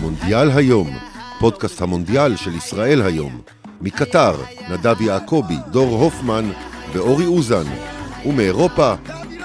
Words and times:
מונדיאל 0.00 0.50
היום, 0.50 0.90
פודקאסט 1.40 1.82
המונדיאל 1.82 2.36
של 2.36 2.54
ישראל 2.54 3.02
היום. 3.02 3.40
מקטר, 3.80 4.34
נדב 4.70 5.00
יעקבי, 5.00 5.56
דור 5.70 6.02
הופמן 6.02 6.50
ואורי 6.92 7.26
אוזן. 7.26 7.64
ומאירופה, 8.26 8.94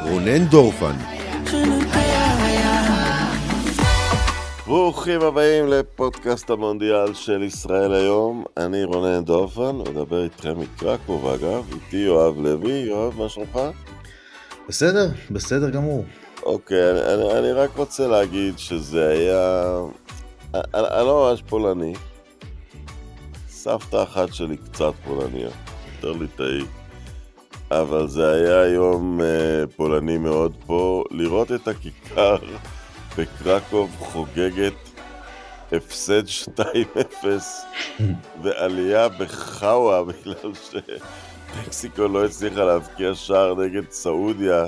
רונן 0.02 0.46
דורפן. 0.46 0.96
ברוכים 4.68 5.21
הבאים 5.21 5.67
לפודקאסט 5.67 6.49
המונדיאל 6.49 7.13
של 7.13 7.44
ישראל 7.44 7.94
היום. 7.94 8.44
אני 8.58 8.83
רונן 8.83 9.24
דורפן, 9.24 9.76
מדבר 9.76 10.24
איתכם 10.24 10.60
מקרקוב 10.60 11.28
אגב, 11.28 11.74
איתי 11.74 11.97
יואב 11.97 12.40
לוי. 12.40 12.72
יואב, 12.72 13.17
מה 13.17 13.29
שלומך? 13.29 13.60
בסדר, 14.70 15.08
בסדר 15.31 15.70
גמור. 15.70 16.05
אוקיי, 16.45 16.91
אני, 16.91 17.39
אני, 17.39 17.52
רק 17.52 17.77
רוצה 17.77 18.07
להגיד 18.07 18.57
שזה 18.57 19.09
היה... 19.09 19.73
אני, 20.53 20.63
אני 20.73 21.05
לא 21.05 21.30
ממש 21.30 21.41
פולני. 21.41 21.94
סבתא 23.49 24.04
אחת 24.04 24.34
שלי 24.34 24.58
קצת 24.58 24.94
פולניה, 25.05 25.49
יותר 25.95 26.12
ליטאי. 26.12 26.62
אבל 27.71 28.08
זה 28.08 28.32
היה 28.32 28.73
יום 28.73 29.20
uh, 29.21 29.23
פולני 29.76 30.18
מאוד 30.18 30.55
פה. 30.66 31.04
לראות 31.12 31.52
את 31.52 31.68
הכיכר 31.68 32.35
בקרקוב 33.18 33.96
חוגגת 33.99 34.73
הפסד 35.71 36.23
2-0 36.27 36.62
ועלייה 38.41 39.10
בחאווה 39.10 40.04
בגלל 40.04 40.52
שמקסיקו 41.63 42.07
לא 42.07 42.26
הצליחה 42.26 42.63
להבקיע 42.63 43.16
שער 43.16 43.55
נגד 43.55 43.91
סעודיה. 43.91 44.66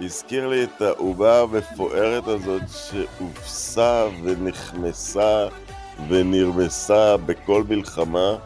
הזכיר 0.00 0.48
לי 0.48 0.64
את 0.64 0.82
האומה 0.82 1.38
המפוארת 1.38 2.26
הזאת 2.26 2.62
שהובסה 2.68 4.06
ונחמסה 4.22 5.46
ונרמסה 6.08 7.16
בכל 7.16 7.64
מלחמה. 7.68 8.36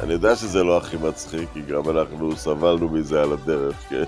אני 0.00 0.12
יודע 0.12 0.36
שזה 0.36 0.64
לא 0.64 0.76
הכי 0.76 0.96
מצחיק, 0.96 1.48
כי 1.52 1.60
גם 1.60 1.90
אנחנו 1.90 2.36
סבלנו 2.36 2.88
מזה 2.88 3.22
על 3.22 3.32
הדרך, 3.32 3.76
כן? 3.88 4.04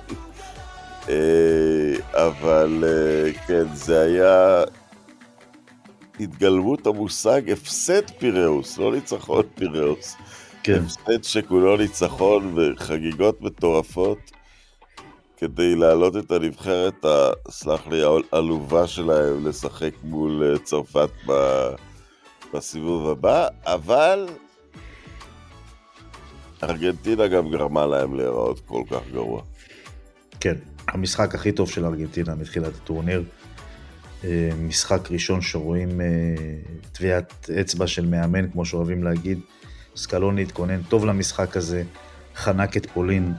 אה, 1.09 1.95
אבל 2.13 2.85
אה, 2.87 3.33
כן, 3.47 3.65
זה 3.75 4.01
היה 4.01 4.65
התגלמות 6.21 6.87
המושג 6.87 7.51
הפסד 7.51 8.11
פיראוס, 8.19 8.79
לא 8.79 8.93
ניצחון 8.93 9.43
פיראוס. 9.55 10.17
כן. 10.63 10.81
הפסד 10.85 11.25
שכולו 11.25 11.77
ניצחון 11.77 12.55
וחגיגות 12.57 13.43
מטורפות 13.43 14.36
כדי 15.37 15.75
להעלות 15.75 16.17
את 16.17 16.31
הנבחרת, 16.31 17.05
סלח 17.51 17.87
לי, 17.87 18.03
העלובה 18.33 18.87
שלהם 18.87 19.49
לשחק 19.49 19.93
מול 20.03 20.43
אה, 20.43 20.59
צרפת 20.59 21.11
בסיבוב 22.55 23.11
הבא, 23.11 23.49
אבל 23.65 24.27
ארגנטינה 26.63 27.27
גם 27.27 27.51
גרמה 27.51 27.87
להם 27.87 28.15
להיראות 28.15 28.61
כל 28.61 28.83
כך 28.91 29.01
גרוע. 29.13 29.43
כן, 30.41 30.55
המשחק 30.89 31.35
הכי 31.35 31.53
טוב 31.53 31.71
של 31.71 31.85
ארגנטינה 31.85 32.35
מתחילת 32.35 32.75
הטורניר. 32.75 33.25
אה, 34.25 34.51
משחק 34.59 35.11
ראשון 35.11 35.41
שרואים 35.43 36.01
אה, 36.01 36.07
טביעת 36.93 37.51
אצבע 37.61 37.87
של 37.87 38.07
מאמן, 38.07 38.51
כמו 38.51 38.65
שאוהבים 38.65 39.05
להגיד. 39.05 39.41
סקלוני 39.97 40.43
התכונן 40.43 40.83
טוב 40.83 41.05
למשחק 41.05 41.57
הזה, 41.57 41.83
חנק 42.37 42.77
את 42.77 42.87
פולין 42.87 43.33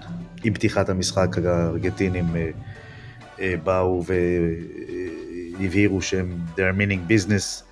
עם 0.43 0.53
פתיחת 0.53 0.89
המשחק, 0.89 1.37
הארגנטינים 1.45 2.25
אה, 3.39 3.53
באו 3.63 4.03
והבהירו 5.59 6.01
שהם 6.01 6.37
they're 6.55 6.77
meaning 6.77 7.11
business, 7.11 7.63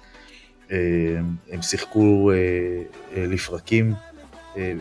הם 1.52 1.62
שיחקו 1.62 2.32
לפרקים, 3.18 3.94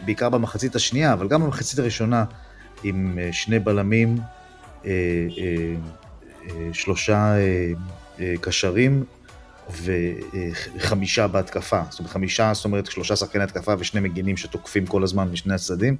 בעיקר 0.04 0.28
במחצית 0.28 0.74
השנייה, 0.74 1.12
אבל 1.12 1.28
גם 1.28 1.42
במחצית 1.42 1.78
הראשונה, 1.78 2.24
עם 2.84 3.18
שני 3.32 3.58
בלמים 3.58 4.18
אה, 4.18 4.90
אה, 5.38 5.74
אה, 6.50 6.68
שלושה 6.72 7.34
קשרים 8.40 9.04
וחמישה 9.70 11.26
בהתקפה. 11.26 11.80
זאת 11.90 11.98
אומרת, 11.98 12.12
חמישה, 12.12 12.54
זאת 12.54 12.64
אומרת, 12.64 12.86
שלושה 12.86 13.16
שחקני 13.16 13.42
התקפה 13.42 13.74
ושני 13.78 14.00
מגינים 14.00 14.36
שתוקפים 14.36 14.86
כל 14.86 15.02
הזמן 15.02 15.28
משני 15.28 15.54
הצדדים. 15.54 15.96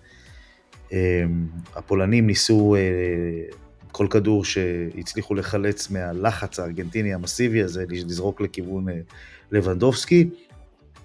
הפולנים 1.75 2.27
ניסו 2.27 2.77
כל 3.93 4.07
כדור 4.11 4.45
שהצליחו 4.45 5.35
לחלץ 5.35 5.91
מהלחץ 5.91 6.59
הארגנטיני 6.59 7.15
המסיבי 7.15 7.63
הזה, 7.63 7.85
לזרוק 7.89 8.41
לכיוון 8.41 8.87
לבנדובסקי, 9.53 10.29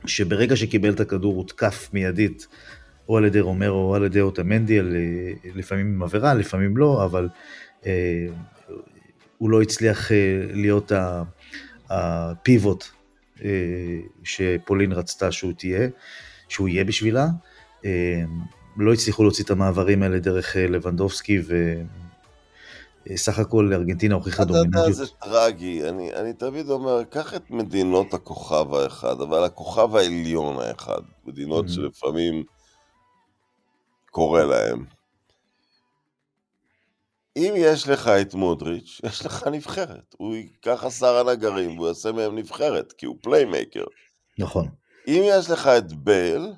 שברגע 0.06 0.56
שקיבל 0.56 0.94
את 0.94 1.00
הכדור 1.00 1.36
הותקף 1.36 1.90
מיידית 1.94 2.48
או 3.10 3.18
על 3.18 3.26
ידי 3.26 3.40
רומרו 3.40 3.90
או 3.90 3.96
על 3.96 4.04
ידי 4.04 4.22
אוטמנדי, 4.22 4.80
לפעמים 5.56 5.94
עם 5.94 6.04
עבירה, 6.04 6.34
לפעמים 6.34 6.78
לא, 6.78 7.06
אבל 7.06 7.30
אה, 7.86 8.26
הוא 9.38 9.50
לא 9.50 9.62
הצליח 9.62 10.12
אה, 10.12 10.18
להיות 10.54 10.92
הפיבוט 11.90 12.86
אה, 13.44 13.50
שפולין 14.24 14.92
רצתה 14.92 15.32
שהוא 15.32 15.54
תהיה, 15.58 15.88
שהוא 16.50 16.68
יהיה 16.68 16.84
בשבילה. 16.84 17.28
לא 18.80 18.94
הצליחו 18.94 19.24
להוציא 19.24 19.44
את 19.44 19.50
המעברים 19.50 20.04
האלה 20.04 20.20
דרך 20.20 20.56
לבנדובסקי, 20.56 21.42
וסך 23.10 23.40
הכל 23.40 23.74
ארגנטינה 23.74 24.16
הוכיחה 24.16 24.44
דומיננטיות. 24.44 24.84
אתה 24.84 24.90
יודע, 24.90 24.94
זה 24.94 25.06
טרגי. 25.20 25.90
אני, 25.90 26.14
אני 26.14 26.34
תמיד 26.34 26.70
אומר, 26.70 27.04
קח 27.04 27.34
את 27.34 27.52
מדינות 27.52 28.14
הכוכב 28.14 28.74
האחד, 28.74 29.22
אבל 29.22 29.44
הכוכב 29.44 29.96
העליון 29.96 30.60
האחד. 30.60 31.02
מדינות 31.26 31.66
mm-hmm. 31.66 31.72
שלפעמים 31.72 32.44
קורה 34.12 34.44
להם. 34.44 34.86
אם 37.38 37.54
יש 37.58 37.88
לך 37.88 38.08
את 38.08 38.34
מודריץ', 38.34 39.02
יש 39.08 39.26
לך 39.26 39.48
נבחרת. 39.48 40.16
הוא 40.18 40.36
ייקח 40.36 40.84
עשרה 40.84 41.34
נגרים 41.34 41.78
והוא 41.78 41.88
יעשה 41.88 42.12
מהם 42.12 42.36
נבחרת, 42.36 42.94
כי 42.94 43.06
הוא 43.06 43.16
פליימייקר. 43.22 43.84
נכון. 44.38 44.68
אם 45.08 45.22
יש 45.26 45.50
לך 45.50 45.68
את 45.68 45.94
בייל, 45.94 46.54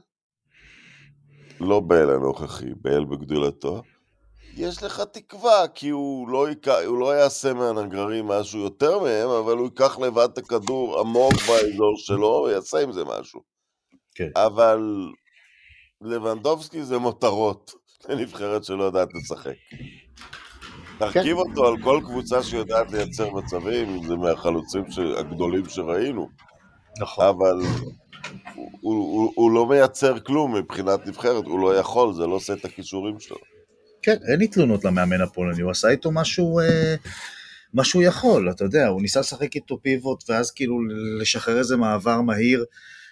לא 1.64 1.80
בייל 1.80 2.10
הנוכחי, 2.10 2.70
בייל 2.82 3.06
בגדולתו, 3.06 3.82
יש 4.56 4.84
לך 4.84 5.02
תקווה, 5.12 5.68
כי 5.68 5.90
הוא 5.90 6.30
לא, 6.30 6.50
יק... 6.50 6.68
הוא 6.68 6.98
לא 6.98 7.16
יעשה 7.16 7.54
מהנגרים 7.54 8.28
משהו 8.28 8.60
יותר 8.60 9.00
מהם, 9.00 9.30
אבל 9.30 9.58
הוא 9.58 9.66
ייקח 9.66 10.00
לבד 10.00 10.30
את 10.34 10.38
הכדור 10.38 11.00
עמוק 11.00 11.34
באזור 11.34 11.94
שלו 11.98 12.46
ויעשה 12.48 12.80
עם 12.80 12.92
זה 12.92 13.04
משהו. 13.06 13.42
כן. 14.16 14.30
אבל 14.36 15.10
לבנדובסקי 16.02 16.84
זה 16.84 16.98
מותרות 16.98 17.72
לנבחרת 18.10 18.64
שלא 18.64 18.84
יודעת 18.84 19.10
לשחק. 19.14 19.56
תרכיב 20.98 21.38
כן. 21.38 21.50
אותו 21.50 21.68
על 21.68 21.82
כל 21.84 22.02
קבוצה 22.06 22.44
שיודעת 22.44 22.92
לייצר 22.92 23.34
מצבים, 23.34 24.04
זה 24.04 24.16
מהחלוצים 24.16 24.84
הגדולים 25.18 25.70
שראינו. 25.70 26.30
נכון. 27.02 27.26
אבל 27.26 27.62
הוא, 28.82 29.32
הוא, 29.36 29.52
לא 29.52 29.70
מייצר 29.70 30.20
כלום 30.20 30.56
מבחינת 30.56 31.08
נבחרת, 31.08 31.46
הוא 31.46 31.60
לא 31.60 31.78
יכול, 31.78 32.14
זה 32.14 32.28
לא 32.28 32.36
עושה 32.36 32.54
את 32.54 32.66
הכישורים 32.66 33.20
שלו. 33.20 33.38
כן, 34.02 34.18
אין 34.32 34.40
לי 34.40 34.48
תלונות 34.48 34.86
למאמן 34.86 35.22
הפולני, 35.22 35.62
הוא 35.62 35.72
עשה 35.72 35.90
איתו 35.90 36.12
משהו, 36.12 36.60
אה, 36.60 36.96
מה 37.74 37.84
שהוא 37.84 38.04
יכול, 38.04 38.50
אתה 38.52 38.64
יודע, 38.64 38.88
הוא 38.88 39.02
ניסה 39.02 39.20
לשחק 39.20 39.56
איתו 39.56 39.82
פיבוט, 39.82 40.30
ואז 40.30 40.52
כאילו 40.52 40.80
לשחרר 41.20 41.60
איזה 41.60 41.78
מעבר 41.78 42.22
מהיר, 42.22 42.66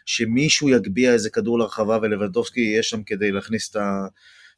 שמישהו 0.06 0.70
יגביה 0.70 1.14
איזה 1.14 1.30
כדור 1.30 1.60
לרחבה 1.60 1.98
ולבדובסקי 2.02 2.62
יהיה 2.62 2.84
שם 2.84 3.04
כדי 3.04 3.32
להכניס 3.32 3.70
את 3.70 3.76
ה... 3.76 4.08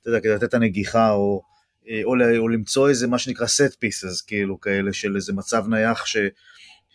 אתה 0.02 0.10
יודע, 0.10 0.20
כדי 0.20 0.34
לתת 0.34 0.44
את 0.44 0.54
הנגיחה, 0.54 1.12
או 1.12 1.42
אה, 1.90 2.02
או, 2.04 2.16
או 2.38 2.48
למצוא 2.48 2.90
איזה 2.90 3.08
מה 3.08 3.18
שנקרא 3.18 3.46
set 3.46 3.72
pieces, 3.72 4.24
כאילו 4.28 4.60
כאלה 4.60 4.94
של 4.94 5.16
איזה 5.16 5.34
מצב 5.34 5.68
נייח 5.68 6.06
שקרוב 6.06 6.32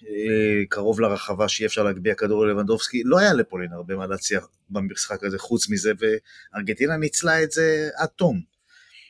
אה, 0.04 0.88
לרחבה 0.98 1.48
שאי 1.48 1.66
אפשר 1.66 1.82
להגביה 1.82 2.14
כדור 2.14 2.46
ללבנדובסקי, 2.46 3.02
לא 3.04 3.18
היה 3.18 3.32
לפולין 3.32 3.72
הרבה 3.72 3.96
מה 3.96 4.06
להציע 4.06 4.40
במשחק 4.70 5.24
הזה 5.24 5.38
חוץ 5.38 5.68
מזה, 5.68 5.92
וארגנטינה 5.98 6.96
ניצלה 6.96 7.42
את 7.42 7.52
זה 7.52 7.88
עד 7.96 8.08
תום. 8.08 8.40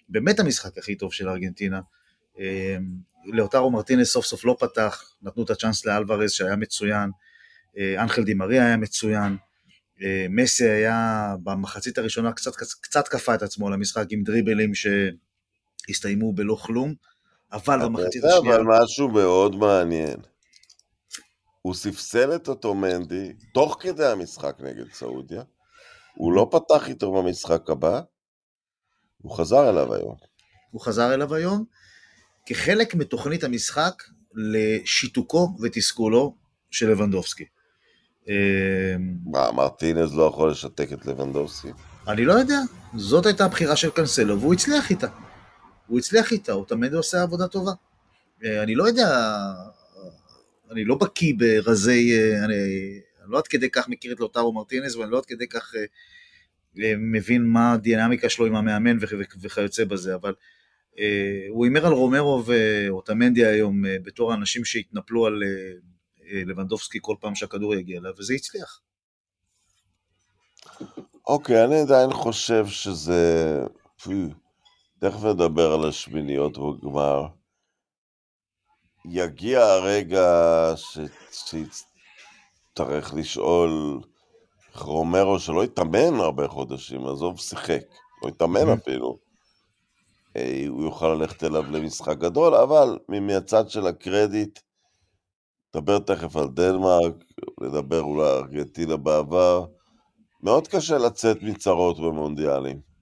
באמת 0.09 0.41
המשחק 0.41 0.79
הכי 0.79 0.95
טוב 0.95 1.13
של 1.13 1.29
ארגנטינה. 1.29 1.81
אה, 2.39 2.77
לאוטרו 3.25 3.71
מרטינס 3.71 4.09
סוף 4.09 4.27
סוף 4.27 4.45
לא 4.45 4.57
פתח, 4.61 5.03
נתנו 5.23 5.45
את 5.45 5.51
הצ'אנס 5.51 5.87
לאלוורז 5.87 6.31
שהיה 6.31 6.57
מצוין, 6.57 7.11
אנחל 7.99 8.25
דימריה 8.25 8.67
היה 8.67 8.77
מצוין, 8.77 9.37
מסי 10.31 10.69
היה 10.69 11.35
במחצית 11.43 11.99
הראשונה 11.99 12.33
קצת, 12.33 12.53
קצת 12.81 13.09
כפה 13.09 13.35
את 13.35 13.43
עצמו 13.43 13.71
למשחק 13.71 14.07
עם 14.11 14.23
דריבלים 14.23 14.75
ש... 14.75 14.87
הסתיימו 15.89 16.33
בלא 16.33 16.55
כלום, 16.55 16.95
אבל 17.53 17.85
במחצית 17.85 18.25
השנייה... 18.25 18.57
אבל 18.57 18.65
משהו 18.67 19.09
מאוד 19.09 19.57
מעניין. 19.57 20.17
הוא 21.67 21.75
ספסל 21.75 22.35
את 22.35 22.49
אותו 22.49 22.75
מנדי 22.75 23.33
תוך 23.55 23.77
כדי 23.81 24.07
המשחק 24.07 24.57
נגד 24.61 24.93
סעודיה, 24.93 25.43
הוא 26.15 26.33
לא 26.33 26.49
פתח 26.51 26.89
איתו 26.89 27.13
במשחק 27.13 27.71
הבא, 27.71 28.01
הוא 29.23 29.37
חזר 29.37 29.71
אליו 29.71 29.95
היום. 29.95 30.17
הוא 30.71 30.81
חזר 30.81 31.15
אליו 31.15 31.35
היום 31.35 31.65
כחלק 32.47 32.95
מתוכנית 32.95 33.45
המשחק 33.45 34.03
לשיתוקו 34.35 35.57
ותסכולו 35.63 36.35
של 36.71 36.91
לבנדובסקי. 36.91 37.45
מה, 39.25 39.53
מרטינז 39.53 40.15
לא 40.15 40.23
יכול 40.23 40.51
לשתק 40.51 40.93
את 40.93 41.07
לבנדובסקי? 41.07 41.73
אני 42.09 42.25
לא 42.25 42.33
יודע, 42.33 42.59
זאת 42.97 43.27
הייתה 43.27 43.45
הבחירה 43.45 43.77
של 43.77 43.91
קנסלו, 43.91 44.41
והוא 44.41 44.55
הצליח 44.55 44.91
איתה. 44.91 45.09
הוא 45.87 45.99
הצליח 45.99 46.33
איתה, 46.33 46.53
הוא 46.53 46.67
תמיד 46.67 46.95
עושה 46.95 47.23
עבודה 47.23 47.49
טובה. 47.49 47.73
אני 48.63 48.75
לא 48.75 48.85
יודע, 48.85 49.09
אני 50.71 50.85
לא 50.85 50.95
בקיא 50.95 51.35
ברזי, 51.39 52.19
אני, 52.45 52.55
אני 53.23 53.33
לא 53.33 53.39
עד 53.39 53.47
כדי 53.47 53.71
כך 53.71 53.89
מכיר 53.89 54.13
את 54.13 54.21
לוטרו 54.21 54.53
מרטינז, 54.53 54.97
ואני 54.97 55.11
לא 55.11 55.19
עד 55.19 55.27
כדי 55.27 55.49
כך 55.49 55.75
מבין 56.99 57.45
מה 57.45 57.73
הדינמיקה 57.73 58.29
שלו 58.29 58.47
עם 58.47 58.57
המאמן 58.57 58.97
וכיוצא 59.41 59.85
בזה, 59.85 60.15
אבל 60.15 60.35
אה, 60.99 61.47
הוא 61.49 61.65
הימר 61.65 61.87
על 61.87 61.93
רומרו 61.93 62.43
ואוטמנדי 62.47 63.47
היום 63.47 63.87
אה, 63.87 63.97
בתור 64.03 64.33
האנשים 64.33 64.65
שהתנפלו 64.65 65.27
על 65.27 65.43
אה, 65.43 66.43
לבנדובסקי 66.47 66.99
כל 67.03 67.17
פעם 67.21 67.35
שהכדור 67.35 67.75
יגיע 67.75 68.01
אליו, 68.01 68.13
וזה 68.19 68.35
הצליח. 68.35 68.81
אוקיי, 71.27 71.65
אני 71.65 71.81
עדיין 71.81 72.13
חושב 72.13 72.67
שזה... 72.67 73.63
תכף 74.99 75.25
נדבר 75.25 75.73
על 75.73 75.89
השמיניות 75.89 76.59
בגמר. 76.59 77.27
יגיע 79.09 79.61
הרגע 79.65 80.75
שיצטרך 81.31 83.15
לשאול 83.15 84.01
רומרו 84.75 85.39
שלא 85.39 85.63
התאמן 85.63 86.15
הרבה 86.21 86.49
חודשים, 86.49 87.07
עזוב 87.07 87.41
שיחק, 87.41 87.83
לא 88.23 88.29
התאמן 88.29 88.69
אפילו. 88.69 89.19
אה, 90.37 90.65
הוא 90.69 90.83
יוכל 90.85 91.09
ללכת 91.09 91.45
אליו 91.45 91.63
למשחק 91.63 92.19
גדול, 92.19 92.55
אבל 92.55 92.99
מהצד 93.09 93.71
של 93.71 93.87
הקרדיט, 93.87 94.59
נדבר 95.75 95.99
תכף 95.99 96.37
על 96.37 96.49
דנמרק, 96.49 97.15
נדבר 97.61 98.03
אולי 98.03 98.29
על 98.29 98.37
ארגנטינה 98.37 98.97
בעבר, 98.97 99.67
מאוד 100.43 100.69
קשה 100.69 100.99
לצאת 100.99 101.43
מצרות 101.43 101.99
במונדיאלים. 101.99 102.96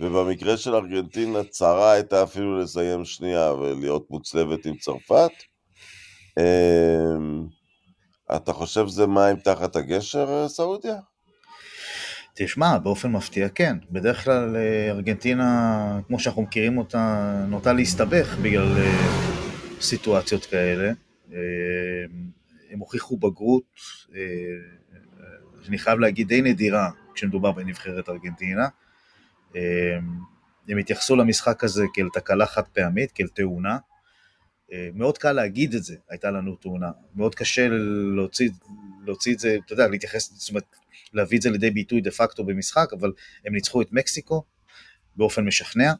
ובמקרה 0.00 0.56
של 0.56 0.74
ארגנטינה, 0.74 1.44
צרה 1.44 1.92
הייתה 1.92 2.22
אפילו 2.22 2.58
לסיים 2.58 3.04
שנייה 3.04 3.52
ולהיות 3.52 4.10
מוצלבת 4.10 4.66
עם 4.66 4.76
צרפת. 4.76 5.30
אמ, 6.38 7.46
אתה 8.36 8.52
חושב 8.52 8.86
שזה 8.86 9.06
מים 9.06 9.36
תחת 9.36 9.76
הגשר, 9.76 10.48
סעודיה? 10.48 10.96
תשמע, 12.34 12.78
באופן 12.78 13.12
מפתיע 13.12 13.48
כן. 13.48 13.76
בדרך 13.90 14.24
כלל 14.24 14.56
אה, 14.56 14.90
ארגנטינה, 14.90 16.00
כמו 16.06 16.18
שאנחנו 16.18 16.42
מכירים 16.42 16.78
אותה, 16.78 17.32
נוטה 17.48 17.72
להסתבך 17.72 18.36
בגלל 18.42 18.78
אה, 18.78 18.92
סיטואציות 19.80 20.46
כאלה. 20.46 20.92
אה, 21.32 21.38
הם 22.70 22.78
הוכיחו 22.78 23.16
בגרות, 23.16 23.62
אני 25.68 25.78
חייב 25.78 25.98
להגיד, 25.98 26.28
די 26.28 26.42
נדירה 26.42 26.90
כשמדובר 27.14 27.52
בנבחרת 27.52 28.08
ארגנטינה. 28.08 28.68
הם 30.68 30.78
התייחסו 30.78 31.16
למשחק 31.16 31.64
הזה 31.64 31.84
כאל 31.94 32.08
תקלה 32.12 32.46
חד 32.46 32.62
פעמית, 32.72 33.12
כאל 33.12 33.26
תאונה. 33.26 33.78
מאוד 34.94 35.18
קל 35.18 35.32
להגיד 35.32 35.74
את 35.74 35.84
זה, 35.84 35.96
הייתה 36.10 36.30
לנו 36.30 36.56
תאונה. 36.56 36.90
מאוד 37.14 37.34
קשה 37.34 37.68
להוציא, 38.16 38.50
להוציא 39.04 39.34
את 39.34 39.38
זה, 39.38 39.56
אתה 39.66 39.72
יודע, 39.72 39.88
להתייחס, 39.88 40.32
זאת 40.34 40.48
אומרת, 40.48 40.64
להביא 41.12 41.38
את 41.38 41.42
זה 41.42 41.50
לידי 41.50 41.70
ביטוי 41.70 42.00
דה 42.00 42.10
פקטו 42.10 42.44
במשחק, 42.44 42.92
אבל 42.92 43.12
הם 43.44 43.54
ניצחו 43.54 43.82
את 43.82 43.92
מקסיקו 43.92 44.44
באופן 45.16 45.44
משכנע, 45.44 45.92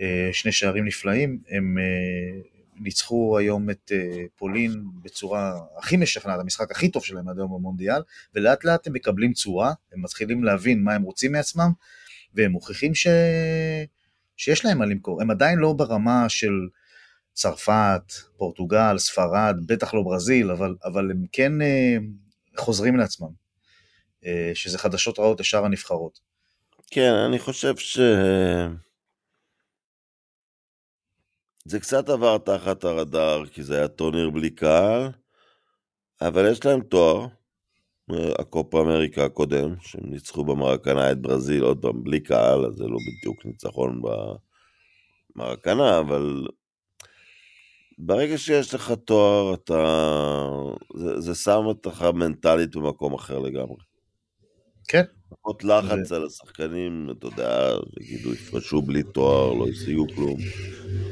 אה, 0.00 0.30
שני 0.32 0.52
שערים 0.52 0.84
נפלאים, 0.84 1.38
הם 1.48 1.78
אה, 1.78 2.40
ניצחו 2.80 3.38
היום 3.38 3.70
את 3.70 3.92
אה, 3.94 4.24
פולין 4.36 4.84
בצורה 5.02 5.60
הכי 5.78 5.96
משכנעת, 5.96 6.40
המשחק 6.40 6.70
הכי 6.70 6.88
טוב 6.88 7.04
שלהם 7.04 7.28
עד 7.28 7.38
היום 7.38 7.54
במונדיאל, 7.54 8.02
ולאט 8.34 8.64
לאט 8.64 8.86
הם 8.86 8.92
מקבלים 8.92 9.32
צורה, 9.32 9.72
הם 9.92 10.02
מתחילים 10.02 10.44
להבין 10.44 10.82
מה 10.82 10.94
הם 10.94 11.02
רוצים 11.02 11.32
מעצמם, 11.32 11.70
והם 12.36 12.50
מוכיחים 12.50 12.94
ש... 12.94 13.06
שיש 14.36 14.64
להם 14.64 14.78
מה 14.78 14.86
למכור, 14.86 15.22
הם 15.22 15.30
עדיין 15.30 15.58
לא 15.58 15.72
ברמה 15.72 16.28
של 16.28 16.52
צרפת, 17.32 18.12
פורטוגל, 18.36 18.98
ספרד, 18.98 19.56
בטח 19.66 19.94
לא 19.94 20.02
ברזיל, 20.02 20.50
אבל, 20.50 20.74
אבל 20.84 21.10
הם 21.10 21.24
כן 21.32 21.52
חוזרים 22.56 22.96
לעצמם. 22.96 23.46
אה, 24.26 24.50
שזה 24.54 24.78
חדשות 24.78 25.18
רעות 25.18 25.40
לשאר 25.40 25.64
הנבחרות. 25.64 26.20
כן, 26.90 27.12
אני 27.12 27.38
חושב 27.38 27.76
ש... 27.76 27.98
זה 31.64 31.80
קצת 31.80 32.08
עבר 32.08 32.38
תחת 32.38 32.84
הרדאר, 32.84 33.46
כי 33.46 33.62
זה 33.62 33.76
היה 33.76 33.88
טורניר 33.88 34.30
בלי 34.30 34.50
קהל, 34.50 35.08
אבל 36.20 36.50
יש 36.52 36.64
להם 36.64 36.80
תואר, 36.80 37.22
אה, 37.22 37.28
הקופה 38.38 38.80
אמריקה 38.80 39.24
הקודם, 39.24 39.74
שהם 39.80 40.10
ניצחו 40.10 40.44
במרקנה 40.44 41.10
את 41.10 41.20
ברזיל, 41.20 41.62
עוד 41.62 41.78
פעם, 41.82 42.04
בלי 42.04 42.20
קהל, 42.20 42.66
אז 42.66 42.74
זה 42.74 42.84
לא 42.84 42.98
בדיוק 43.08 43.46
ניצחון 43.46 44.02
במרקנה, 45.36 45.98
אבל 45.98 46.46
ברגע 47.98 48.38
שיש 48.38 48.74
לך 48.74 48.92
תואר, 49.04 49.54
אתה... 49.54 49.84
זה, 50.96 51.20
זה 51.20 51.34
שם 51.34 51.62
אותך 51.64 52.02
מנטלית 52.14 52.76
במקום 52.76 53.14
אחר 53.14 53.38
לגמרי. 53.38 53.76
כן. 54.88 55.02
פחות 55.28 55.64
לחץ 55.64 56.12
על 56.12 56.26
השחקנים, 56.26 57.08
אתה 57.10 57.26
יודע, 57.26 57.76
יגידו, 58.00 58.32
יפרשו 58.32 58.82
בלי 58.82 59.02
תואר, 59.02 59.52
לא 59.52 59.68
ישיגו 59.68 60.06
כלום. 60.14 60.36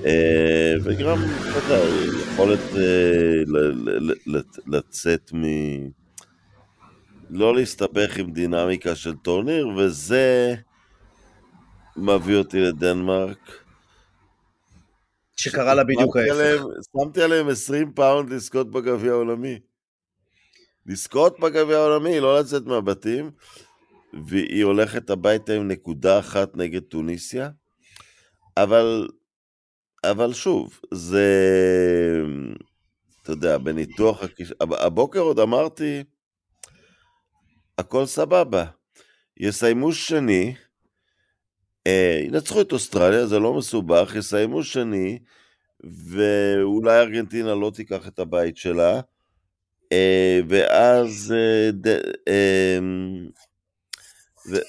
אה, 0.04 0.74
וגם, 0.84 1.18
אתה 1.18 1.58
יודע, 1.58 1.84
יכולת 2.32 2.60
אה, 2.76 3.42
לצאת 4.66 5.32
מ... 5.34 5.44
לא 7.34 7.54
להסתבך 7.54 8.16
עם 8.16 8.32
דינמיקה 8.32 8.94
של 8.94 9.16
טורניר, 9.16 9.68
וזה 9.68 10.54
מביא 11.96 12.36
אותי 12.36 12.60
לדנמרק. 12.60 13.64
שקרה 15.36 15.74
לה 15.74 15.84
בדיוק 15.84 16.16
ההפך. 16.16 16.64
שמתי 16.92 17.22
עליהם 17.22 17.48
20 17.48 17.92
פאונד 17.92 18.30
לזכות 18.30 18.70
בגביע 18.70 19.12
העולמי. 19.12 19.58
לזכות 20.86 21.40
בגביע 21.40 21.78
העולמי, 21.78 22.20
לא 22.20 22.40
לצאת 22.40 22.66
מהבתים. 22.66 23.30
והיא 24.26 24.64
הולכת 24.64 25.10
הביתה 25.10 25.52
עם 25.52 25.68
נקודה 25.68 26.18
אחת 26.18 26.56
נגד 26.56 26.82
טוניסיה, 26.82 27.50
אבל, 28.56 29.08
אבל 30.04 30.32
שוב, 30.32 30.80
זה, 30.90 31.26
אתה 33.22 33.32
יודע, 33.32 33.58
בניתוח, 33.58 34.22
הבוקר 34.60 35.20
עוד 35.20 35.38
אמרתי, 35.38 36.04
הכל 37.78 38.06
סבבה. 38.06 38.64
יסיימו 39.36 39.92
שני, 39.92 40.54
אה, 41.86 42.20
ינצחו 42.24 42.60
את 42.60 42.72
אוסטרליה, 42.72 43.26
זה 43.26 43.38
לא 43.38 43.54
מסובך, 43.54 44.14
יסיימו 44.16 44.64
שני, 44.64 45.18
ואולי 46.10 47.00
ארגנטינה 47.00 47.54
לא 47.54 47.70
תיקח 47.74 48.08
את 48.08 48.18
הבית 48.18 48.56
שלה, 48.56 49.00
אה, 49.92 50.40
ואז 50.48 51.34
אה, 51.36 51.70
ד, 51.72 51.88
אה, 52.28 52.78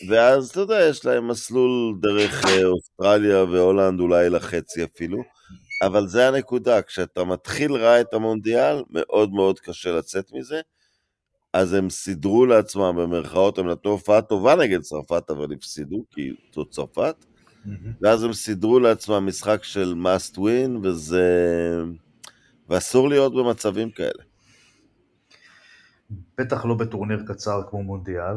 ואז, 0.09 0.49
אתה 0.49 0.59
יודע, 0.59 0.87
יש 0.89 1.05
להם 1.05 1.27
מסלול 1.27 1.95
דרך 2.01 2.45
אה, 2.45 2.65
אוסטרליה 2.65 3.43
והולנד, 3.43 3.99
אולי 3.99 4.29
לחצי 4.29 4.83
אפילו, 4.83 5.17
אבל 5.83 6.07
זה 6.07 6.27
הנקודה, 6.27 6.81
כשאתה 6.81 7.23
מתחיל 7.23 7.73
רע 7.73 8.01
את 8.01 8.13
המונדיאל, 8.13 8.83
מאוד 8.89 9.31
מאוד 9.33 9.59
קשה 9.59 9.91
לצאת 9.91 10.31
מזה. 10.33 10.61
אז 11.55 11.73
הם 11.73 11.89
סידרו 11.89 12.45
לעצמם, 12.45 12.95
במרכאות, 12.97 13.57
הם 13.57 13.67
נתנו 13.67 13.91
הופעה 13.91 14.21
טובה 14.21 14.55
נגד 14.55 14.81
צרפת, 14.81 15.29
אבל 15.29 15.53
הפסידו, 15.53 16.03
כי 16.11 16.33
זאת 16.51 16.69
צרפת. 16.69 17.15
ואז 18.01 18.23
הם 18.23 18.33
סידרו 18.33 18.79
לעצמם 18.79 19.25
משחק 19.27 19.63
של 19.63 19.93
must 20.03 20.37
win, 20.37 20.69
וזה... 20.83 21.23
ואסור 22.69 23.09
להיות 23.09 23.33
במצבים 23.35 23.91
כאלה. 23.91 24.23
בטח 26.37 26.65
לא 26.65 26.75
בטורניר 26.75 27.23
קצר 27.27 27.61
כמו 27.69 27.83
מונדיאל. 27.83 28.35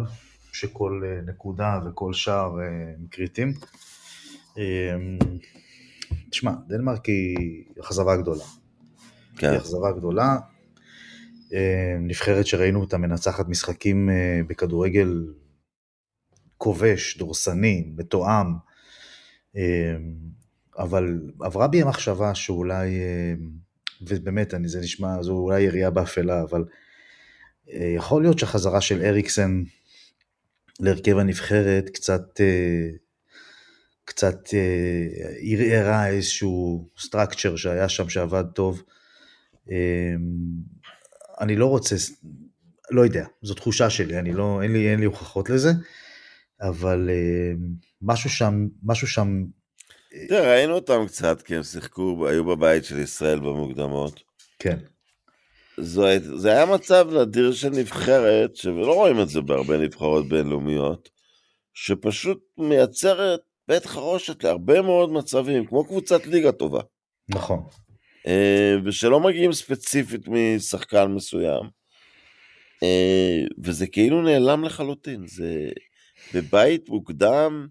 שכל 0.52 1.02
אה, 1.04 1.20
נקודה 1.26 1.80
וכל 1.86 2.12
שער 2.12 2.60
אה, 2.60 2.64
הם 2.98 3.06
קריטיים. 3.10 3.52
אמ, 4.56 5.18
תשמע, 6.30 6.52
דנמרק 6.68 7.06
היא 7.06 7.64
אכזבה 7.80 8.16
גדולה. 8.16 8.44
כן. 9.36 9.50
היא 9.50 9.58
אכזבה 9.58 9.92
גדולה. 9.92 10.36
אמ, 11.52 12.06
נבחרת 12.06 12.46
שראינו 12.46 12.80
אותה 12.80 12.98
מנצחת 12.98 13.48
משחקים 13.48 14.10
אה, 14.10 14.40
בכדורגל 14.46 15.26
כובש, 16.56 17.18
דורסני, 17.18 17.92
מתואם, 17.96 18.54
אמ, 19.56 19.60
אבל 20.78 21.20
עברה 21.40 21.68
בי 21.68 21.82
המחשבה 21.82 22.34
שאולי, 22.34 23.00
ובאמת, 24.02 24.54
אני, 24.54 24.68
זה 24.68 24.80
נשמע, 24.80 25.22
זו 25.22 25.32
אולי 25.32 25.60
ירייה 25.60 25.90
באפלה, 25.90 26.42
אבל 26.42 26.64
יכול 27.66 28.22
להיות 28.22 28.38
שהחזרה 28.38 28.80
של 28.80 29.02
אריקסן 29.02 29.62
להרכב 30.80 31.18
הנבחרת 31.18 31.90
קצת, 31.90 32.40
אה, 32.40 32.90
קצת 34.04 34.54
אה, 34.54 35.06
ערערה 35.40 36.08
איזשהו 36.08 36.88
סטרקצ'ר 36.98 37.56
שהיה 37.56 37.88
שם 37.88 38.08
שעבד 38.08 38.44
טוב. 38.54 38.82
אני 41.40 41.56
לא 41.56 41.66
רוצה, 41.66 41.96
לא 42.90 43.00
יודע, 43.00 43.26
זו 43.42 43.54
תחושה 43.54 43.90
שלי, 43.90 44.18
אני 44.18 44.32
לא, 44.32 44.62
אין 44.62 44.72
לי, 44.72 44.90
אין 44.90 45.00
לי 45.00 45.06
הוכחות 45.06 45.50
לזה, 45.50 45.70
אבל 46.60 47.10
אה, 47.10 47.52
משהו 48.02 48.30
שם, 48.30 48.66
משהו 48.82 49.06
שם... 49.06 49.44
תראה, 50.28 50.52
ראינו 50.52 50.74
אותם 50.74 51.06
קצת, 51.06 51.42
כי 51.42 51.56
הם 51.56 51.62
שיחקו, 51.62 52.28
היו 52.28 52.44
בבית 52.44 52.84
של 52.84 52.98
ישראל 52.98 53.38
במוקדמות. 53.38 54.22
כן. 54.58 54.78
זו, 55.80 56.06
זה 56.36 56.52
היה 56.52 56.66
מצב 56.66 57.08
נדיר 57.12 57.52
של 57.52 57.68
נבחרת, 57.68 58.56
שלא 58.56 58.94
רואים 58.94 59.20
את 59.20 59.28
זה 59.28 59.40
בהרבה 59.40 59.78
נבחרות 59.78 60.28
בינלאומיות, 60.28 61.08
שפשוט 61.74 62.38
מייצרת 62.58 63.40
בית 63.68 63.86
חרושת 63.86 64.44
להרבה 64.44 64.82
מאוד 64.82 65.12
מצבים, 65.12 65.66
כמו 65.66 65.84
קבוצת 65.84 66.26
ליגה 66.26 66.52
טובה. 66.52 66.80
נכון. 67.28 67.62
אה, 68.28 68.74
ושלא 68.84 69.20
מגיעים 69.20 69.52
ספציפית 69.52 70.28
משחקן 70.28 71.06
מסוים. 71.06 71.70
אה, 72.82 73.44
וזה 73.64 73.86
כאילו 73.86 74.22
נעלם 74.22 74.64
לחלוטין, 74.64 75.26
זה 75.26 75.68
בבית 76.34 76.88
מוקדם 76.88 77.66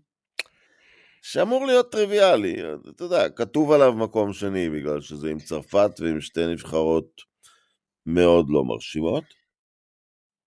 שאמור 1.21 1.65
להיות 1.65 1.91
טריוויאלי, 1.91 2.55
אתה 2.89 3.03
יודע, 3.03 3.29
כתוב 3.29 3.71
עליו 3.71 3.93
מקום 3.93 4.33
שני 4.33 4.69
בגלל 4.69 5.01
שזה 5.01 5.29
עם 5.29 5.39
צרפת 5.39 5.91
ועם 5.99 6.21
שתי 6.21 6.47
נבחרות 6.47 7.21
מאוד 8.05 8.45
לא 8.49 8.63
מרשימות. 8.63 9.23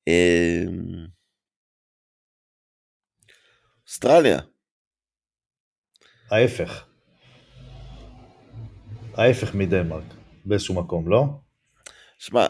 אה, 0.09 0.65
אוסטרליה. 3.87 4.39
ההפך. 6.31 6.90
ההפך 9.21 9.55
מדנמרק, 9.55 10.05
באיזשהו 10.45 10.75
מקום, 10.75 11.09
לא? 11.09 11.25
שמע, 12.19 12.47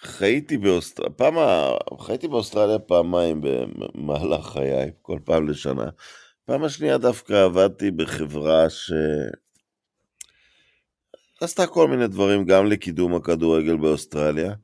חייתי 0.00 0.58
באוסטרליה, 0.58 1.12
פעם, 1.12 1.34
חייתי 2.00 2.28
באוסטרליה 2.28 2.78
פעמיים 2.78 3.40
במהלך 3.40 4.46
חיי, 4.46 4.90
כל 5.02 5.18
פעם 5.24 5.48
לשנה. 5.48 5.90
פעם 6.44 6.64
השנייה 6.64 6.98
דווקא 6.98 7.44
עבדתי 7.44 7.90
בחברה 7.90 8.70
ש... 8.70 8.92
עשתה 11.40 11.66
כל 11.66 11.88
מיני 11.88 12.08
דברים 12.08 12.44
גם 12.44 12.66
לקידום 12.66 13.14
הכדורגל 13.14 13.76
באוסטרליה, 13.76 14.54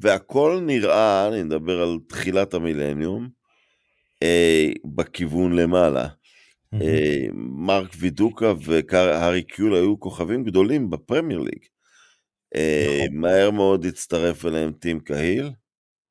והכל 0.00 0.60
נראה, 0.66 1.28
אני 1.28 1.42
מדבר 1.42 1.82
על 1.82 1.98
תחילת 2.08 2.54
המילניום, 2.54 3.28
אה, 4.22 4.68
בכיוון 4.94 5.52
למעלה. 5.52 6.08
אה, 6.74 7.26
מרק 7.34 7.90
וידוקה 7.98 8.52
והארי 8.60 9.42
קיול 9.42 9.74
היו 9.74 10.00
כוכבים 10.00 10.44
גדולים 10.44 10.90
בפרמייר 10.90 11.38
ליג. 11.38 11.64
אה, 12.54 13.00
נכון. 13.04 13.20
מהר 13.20 13.50
מאוד 13.50 13.84
הצטרף 13.84 14.46
אליהם 14.46 14.72
טים 14.72 15.00
קהיל, 15.00 15.50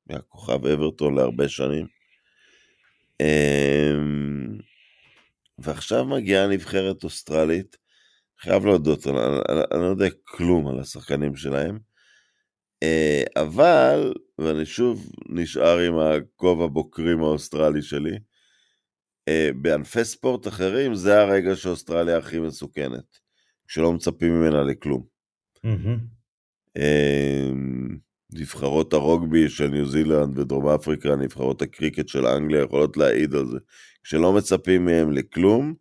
היה 0.08 0.20
כוכב 0.20 0.66
אברטון 0.66 1.14
להרבה 1.14 1.48
שנים. 1.48 1.86
אה, 3.20 3.94
ועכשיו 5.58 6.04
מגיעה 6.04 6.46
נבחרת 6.46 7.04
אוסטרלית, 7.04 7.76
חייב 8.40 8.66
להודות, 8.66 9.06
אני, 9.06 9.80
לא 9.82 9.86
יודע 9.86 10.06
כלום 10.24 10.66
על 10.66 10.80
השחקנים 10.80 11.36
שלהם, 11.36 11.78
אבל, 13.36 14.14
ואני 14.38 14.66
שוב 14.66 15.12
נשאר 15.28 15.78
עם 15.78 15.98
הכובע 15.98 16.66
בוקרים 16.66 17.22
האוסטרלי 17.22 17.82
שלי, 17.82 18.10
אה, 18.12 18.29
בענפי 19.56 20.04
ספורט 20.04 20.48
אחרים 20.48 20.94
זה 20.94 21.20
הרגע 21.20 21.56
שאוסטרליה 21.56 22.18
הכי 22.18 22.38
מסוכנת, 22.38 23.18
כשלא 23.68 23.92
מצפים 23.92 24.32
ממנה 24.32 24.62
לכלום. 24.62 25.02
אה, 26.76 27.50
נבחרות 28.32 28.92
הרוגבי 28.92 29.48
של 29.48 29.68
ניו 29.68 29.86
זילנד 29.86 30.38
ודרום 30.38 30.68
אפריקה, 30.68 31.16
נבחרות 31.16 31.62
הקריקט 31.62 32.08
של 32.08 32.26
אנגליה 32.26 32.62
יכולות 32.62 32.96
להעיד 32.96 33.34
על 33.34 33.46
זה. 33.46 33.58
כשלא 34.02 34.32
מצפים 34.32 34.84
מהם 34.84 35.12
לכלום, 35.12 35.74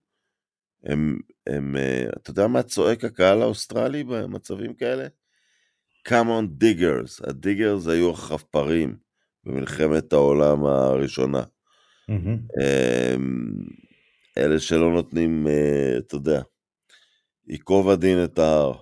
הם, 0.84 1.20
הם, 1.48 1.76
אה, 1.76 2.06
אתה 2.18 2.32
יודע 2.32 2.48
מה 2.48 2.64
צועק 2.64 3.04
הקהל 3.04 3.42
האוסטרלי 3.42 4.04
במצבים 4.04 4.74
כאלה? 4.74 5.08
come 6.08 6.28
on 6.28 6.64
diggers, 6.64 7.30
ה 7.30 7.37
diggers 7.37 7.88
היו 7.88 8.12
החפרים 8.12 8.98
במלחמת 9.44 10.14
העולם 10.14 10.66
הראשונה. 10.66 11.44
אמ, 12.10 13.52
אלה 14.38 14.60
שלא 14.60 14.94
נותנים, 14.94 15.48
אה, 15.48 15.98
אתה 15.98 16.16
יודע, 16.16 16.42
ייקוב 17.48 17.90
הדין 17.90 18.24
את 18.24 18.40
ההר. 18.40 18.74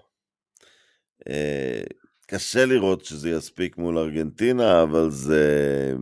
אה, 1.29 1.83
קשה 2.27 2.65
לראות 2.65 3.05
שזה 3.05 3.29
יספיק 3.29 3.77
מול 3.77 3.97
ארגנטינה, 3.97 4.83
אבל 4.83 5.09
זה... 5.09 5.93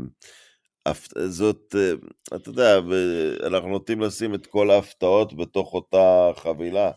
זאת, 1.26 1.76
אה, 1.78 1.92
אתה 2.36 2.50
יודע, 2.50 2.80
אנחנו 3.48 3.70
נוטים 3.70 4.02
לשים 4.02 4.36
את 4.36 4.46
כל 4.46 4.72
ההפתעות 4.72 5.38
בתוך 5.38 5.74
אותה 5.74 6.30
חבילה. 6.36 6.92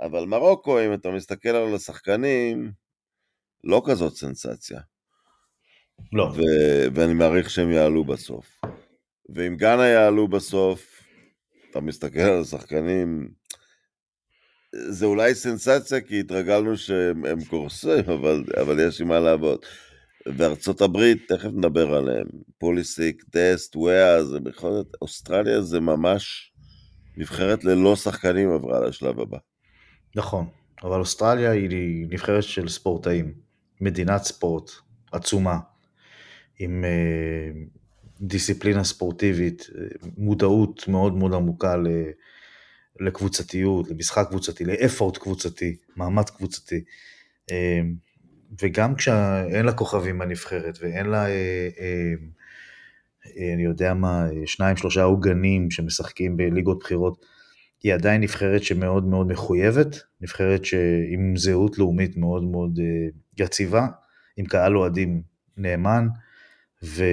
אבל 0.00 0.24
מרוקו, 0.24 0.80
אם 0.80 0.94
אתה 0.94 1.10
מסתכל 1.10 1.48
על 1.48 1.74
השחקנים, 1.74 2.72
לא 3.64 3.82
כזאת 3.86 4.16
סנסציה. 4.16 4.80
לא. 6.12 6.22
ו- 6.22 6.86
ואני 6.94 7.14
מעריך 7.14 7.50
שהם 7.50 7.70
יעלו 7.70 8.04
בסוף. 8.04 8.60
ואם 9.34 9.56
גאנה 9.56 9.86
יעלו 9.86 10.28
בסוף, 10.28 11.02
אתה 11.70 11.80
מסתכל 11.80 12.20
על 12.20 12.40
השחקנים, 12.40 13.28
זה 14.74 15.06
אולי 15.06 15.34
סנסציה, 15.34 16.00
כי 16.00 16.20
התרגלנו 16.20 16.76
שהם 16.76 17.44
קורסים, 17.44 18.04
אבל, 18.04 18.44
אבל 18.60 18.88
יש 18.88 19.00
עם 19.00 19.08
מה 19.08 19.20
לעבוד. 19.20 19.58
וארצות 20.26 20.80
הברית, 20.80 21.28
תכף 21.28 21.48
נדבר 21.56 21.94
עליהם, 21.94 22.26
פוליסיק, 22.58 23.24
טסט, 23.30 23.76
וואה, 23.76 24.24
זה 24.24 24.40
בכל 24.40 24.72
זאת, 24.72 24.96
אוסטרליה 25.02 25.60
זה 25.60 25.80
ממש 25.80 26.52
נבחרת 27.16 27.64
ללא 27.64 27.96
שחקנים 27.96 28.50
עברה 28.50 28.80
לשלב 28.80 29.20
הבא. 29.20 29.38
נכון, 30.16 30.46
אבל 30.82 31.00
אוסטרליה 31.00 31.50
היא 31.50 32.06
נבחרת 32.10 32.42
של 32.42 32.68
ספורטאים, 32.68 33.34
מדינת 33.80 34.22
ספורט 34.22 34.70
עצומה, 35.12 35.58
עם 36.58 36.84
אה, 36.84 37.50
דיסציפלינה 38.20 38.84
ספורטיבית, 38.84 39.70
מודעות 40.16 40.88
מאוד 40.88 41.14
מאוד 41.14 41.34
עמוקה 41.34 41.74
לקבוצתיות, 43.00 43.90
למשחק 43.90 44.26
קבוצתי, 44.28 44.64
לאפורט 44.64 45.18
קבוצתי, 45.18 45.76
מאמץ 45.96 46.30
קבוצתי. 46.30 46.84
אמ, 47.50 47.94
וגם 48.62 48.94
כשאין 48.94 49.64
לה 49.66 49.72
כוכבים 49.72 50.18
בנבחרת 50.18 50.78
ואין 50.80 51.06
לה, 51.06 51.26
אה, 51.26 51.68
אה, 51.80 52.12
אה, 53.36 53.54
אני 53.54 53.64
יודע 53.64 53.94
מה, 53.94 54.26
שניים 54.46 54.76
שלושה 54.76 55.02
עוגנים 55.02 55.70
שמשחקים 55.70 56.36
בליגות 56.36 56.78
בחירות, 56.78 57.24
היא 57.82 57.94
עדיין 57.94 58.20
נבחרת 58.20 58.62
שמאוד 58.62 59.04
מאוד 59.04 59.26
מחויבת, 59.26 59.96
נבחרת 60.20 60.62
עם 61.12 61.36
זהות 61.36 61.78
לאומית 61.78 62.16
מאוד 62.16 62.42
מאוד 62.44 62.78
יציבה, 63.38 63.86
עם 64.36 64.46
קהל 64.46 64.76
אוהדים 64.76 65.22
נאמן, 65.56 66.08
ו... 66.84 67.04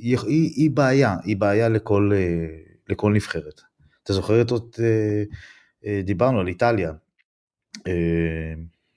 היא, 0.00 0.18
היא, 0.26 0.52
היא 0.56 0.70
בעיה, 0.70 1.16
היא 1.24 1.36
בעיה 1.36 1.68
לכל, 1.68 2.10
אה, 2.14 2.46
לכל 2.88 3.12
נבחרת. 3.12 3.60
אתה 4.02 4.12
זוכר 4.12 4.42
את 4.42 4.50
עוד, 4.50 4.76
אה, 4.78 5.22
אה, 5.86 6.00
דיברנו 6.04 6.40
על 6.40 6.48
איטליה, 6.48 6.92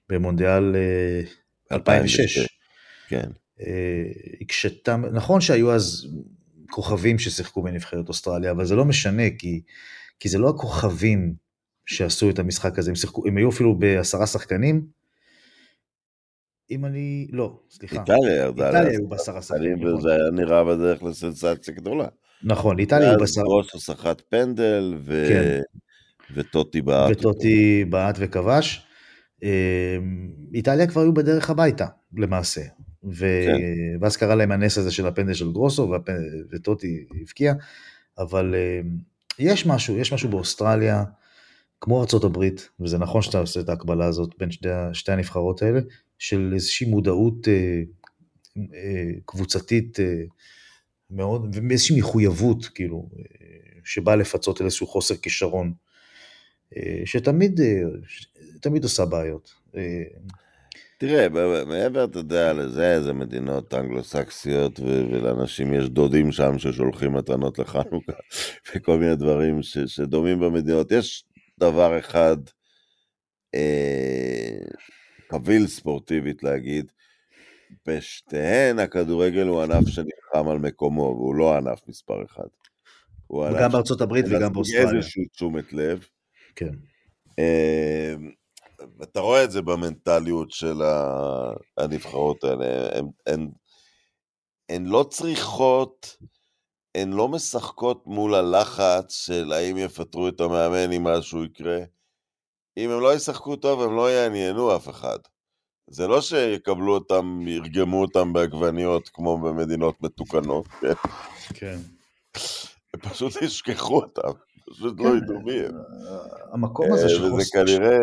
במונדיאל 0.10 0.75
2006. 1.72 2.48
כן. 3.08 3.29
הקשתה, 4.41 4.98
נכון 4.98 5.41
שהיו 5.41 5.72
אז 5.72 6.08
כוכבים 6.70 7.20
ששיחקו 7.20 7.62
בנבחרת 7.62 8.10
אוסטרליה, 8.10 8.51
אבל 8.51 8.65
זה 8.65 8.75
לא 8.75 8.86
משנה, 8.86 9.24
כי, 9.38 9.62
כי 10.20 10.29
זה 10.29 10.38
לא 10.38 10.50
הכוכבים 10.50 11.34
שעשו 11.86 12.29
את 12.29 12.39
המשחק 12.39 12.79
הזה, 12.79 12.91
הם, 12.91 12.96
שיחקו, 12.96 13.27
הם 13.27 13.38
היו 13.38 13.50
אפילו 13.50 13.79
בעשרה 13.79 14.27
שחקנים, 14.27 14.86
אם 16.72 16.86
אני, 16.86 17.28
לא, 17.32 17.60
סליחה. 17.70 18.00
איטליה 18.00 18.36
ירדה. 18.36 18.68
איטליה 18.68 18.92
היו 18.92 19.08
בעשרה 19.08 19.42
שחקנים. 19.42 19.84
וזה 19.84 19.98
נכון. 19.98 20.10
היה 20.12 20.32
נראה 20.32 20.63
בדרך 20.63 21.04
לסנסציה 21.04 21.74
גדולה. 21.74 22.08
נכון, 22.44 22.80
איטליה 22.80 23.10
היו 23.10 23.20
בעשרה. 23.20 23.44
ואז 23.44 23.48
גרוסו 23.48 23.80
סחט 23.80 24.22
פנדל, 24.30 24.94
ו... 24.98 25.25
כן. 25.30 25.62
וטוטי 26.34 26.82
בעט. 26.82 27.12
וטוטי 27.12 27.86
בעט 27.86 28.16
וכבש. 28.20 28.86
אמ, 29.44 29.50
איטליה 30.54 30.88
כבר 30.88 31.01
היו 31.01 31.13
בדרך 31.13 31.50
הביתה, 31.50 31.86
למעשה. 32.18 32.62
ו... 33.04 33.25
כן. 33.46 33.58
ואז 34.01 34.18
קרה 34.18 34.36
להם 34.36 34.51
הנס 34.51 34.78
הזה 34.78 34.92
של 34.92 35.08
הפנדל 35.08 35.34
של 35.34 35.51
גרוסו, 35.51 35.90
והפ... 35.90 36.10
וטוטי 36.51 37.06
הבקיע. 37.22 37.54
אבל 38.18 38.56
אמ, 38.56 38.98
יש 39.40 39.66
משהו, 39.66 39.98
יש 39.98 40.13
משהו 40.13 40.30
באוסטרליה, 40.30 41.04
כמו 41.82 42.04
ארה"ב, 42.04 42.46
וזה 42.80 42.98
נכון 42.98 43.22
שאתה 43.22 43.40
עושה 43.40 43.60
את 43.60 43.70
ההקבלה 43.70 44.06
הזאת 44.06 44.30
בין 44.40 44.51
שתי, 44.51 44.70
שתי 44.94 45.12
הנבחרות 45.12 45.62
האלה, 45.62 45.80
של 46.22 46.51
איזושהי 46.54 46.88
מודעות 46.88 47.48
אה, 47.48 47.82
אה, 48.58 49.12
קבוצתית 49.25 50.00
אה, 50.00 50.24
מאוד, 51.10 51.56
ואיזושהי 51.70 52.00
מחויבות, 52.00 52.66
כאילו, 52.66 53.10
אה, 53.20 53.24
שבאה 53.84 54.16
לפצות 54.16 54.60
על 54.60 54.66
איזשהו 54.66 54.88
חוסר 54.88 55.16
כישרון, 55.16 55.74
אה, 56.78 57.01
שתמיד 57.06 57.62
אה, 57.62 57.82
תמיד 58.62 58.84
עושה 58.84 59.06
בעיות. 59.06 59.54
אה, 59.75 60.04
תראה, 60.98 61.30
מעבר, 61.66 62.04
אתה 62.06 62.20
יודע, 62.20 62.54
לזה, 62.54 63.04
זה 63.04 63.13
מדינות 63.13 63.74
אנגלו-סקסיות, 63.74 64.80
ולאנשים 64.80 65.74
יש 65.74 65.90
דודים 65.90 66.32
שם 66.32 66.60
ששולחים 66.60 67.13
מתנות 67.13 67.60
לחנוכה, 67.60 68.13
וכל 68.75 68.98
מיני 68.98 69.16
דברים 69.16 69.63
ש- 69.63 69.78
שדומים 69.78 70.40
במדינות. 70.40 70.92
יש 70.92 71.24
דבר 71.60 72.00
אחד, 72.00 72.38
אה, 73.56 74.58
קביל 75.32 75.68
ספורטיבית 75.68 76.44
להגיד, 76.44 76.92
בשתיהן 77.88 78.80
הכדורגל 78.80 79.48
הוא 79.48 79.62
ענף 79.62 79.88
שנלחם 79.88 80.50
על 80.50 80.58
מקומו, 80.58 81.02
והוא 81.02 81.36
לא 81.36 81.58
ענף 81.58 81.82
מספר 81.88 82.26
אחד. 82.26 82.48
הוא 83.28 83.46
ענף 83.46 83.58
גם 83.62 83.72
בארצות 83.72 84.02
הברית 84.02 84.26
וגם 84.30 84.54
באוסטרליה. 84.54 84.98
איזושהי 84.98 85.26
תשומת 85.26 85.74
לב. 85.74 86.06
כן. 86.56 86.72
אה, 87.40 88.14
ואתה 89.00 89.20
רואה 89.20 89.44
את 89.44 89.52
זה 89.52 89.62
במנטליות 89.62 90.52
של 90.52 90.82
הנבחרות 91.78 92.44
האלה. 92.44 92.98
הן, 92.98 93.06
הן, 93.28 93.50
הן 94.70 94.86
לא 94.86 95.06
צריכות, 95.10 96.18
הן 96.96 97.14
לא 97.14 97.28
משחקות 97.28 98.04
מול 98.08 98.36
הלחץ 98.36 99.26
של 99.26 99.52
האם 99.54 99.78
יפטרו 99.78 100.28
את 100.28 100.42
המאמן 100.42 100.92
אם 100.92 101.04
משהו 101.04 101.44
יקרה. 101.44 101.80
אם 102.78 102.90
הם 102.90 103.01
לא 103.01 103.16
ישחקו 103.16 103.56
טוב, 103.56 103.82
הם 103.82 103.96
לא 103.96 104.12
יעניינו 104.12 104.75
אף 104.75 104.90
אחד. 104.90 105.18
זה 105.88 106.08
לא 106.08 106.22
שיקבלו 106.22 106.94
אותם, 106.94 107.40
ירגמו 107.48 108.01
אותם 108.01 108.34
בעגבניות 108.34 109.10
כמו 109.10 109.38
במדינות 109.38 110.01
מתוקנות, 110.01 110.68
כן? 110.68 110.94
כן. 111.54 111.78
הם 112.94 113.00
פשוט 113.00 113.42
ישכחו 113.42 113.96
אותם. 113.96 114.32
פשוט 114.72 115.00
לא 115.00 115.18
ידעו 115.18 115.42
מי 115.42 115.60
הם. 115.60 115.75
המקום 116.51 116.94
הזה 116.94 117.10
של 117.10 117.34
וזה. 117.34 117.44
כנראה, 117.54 117.98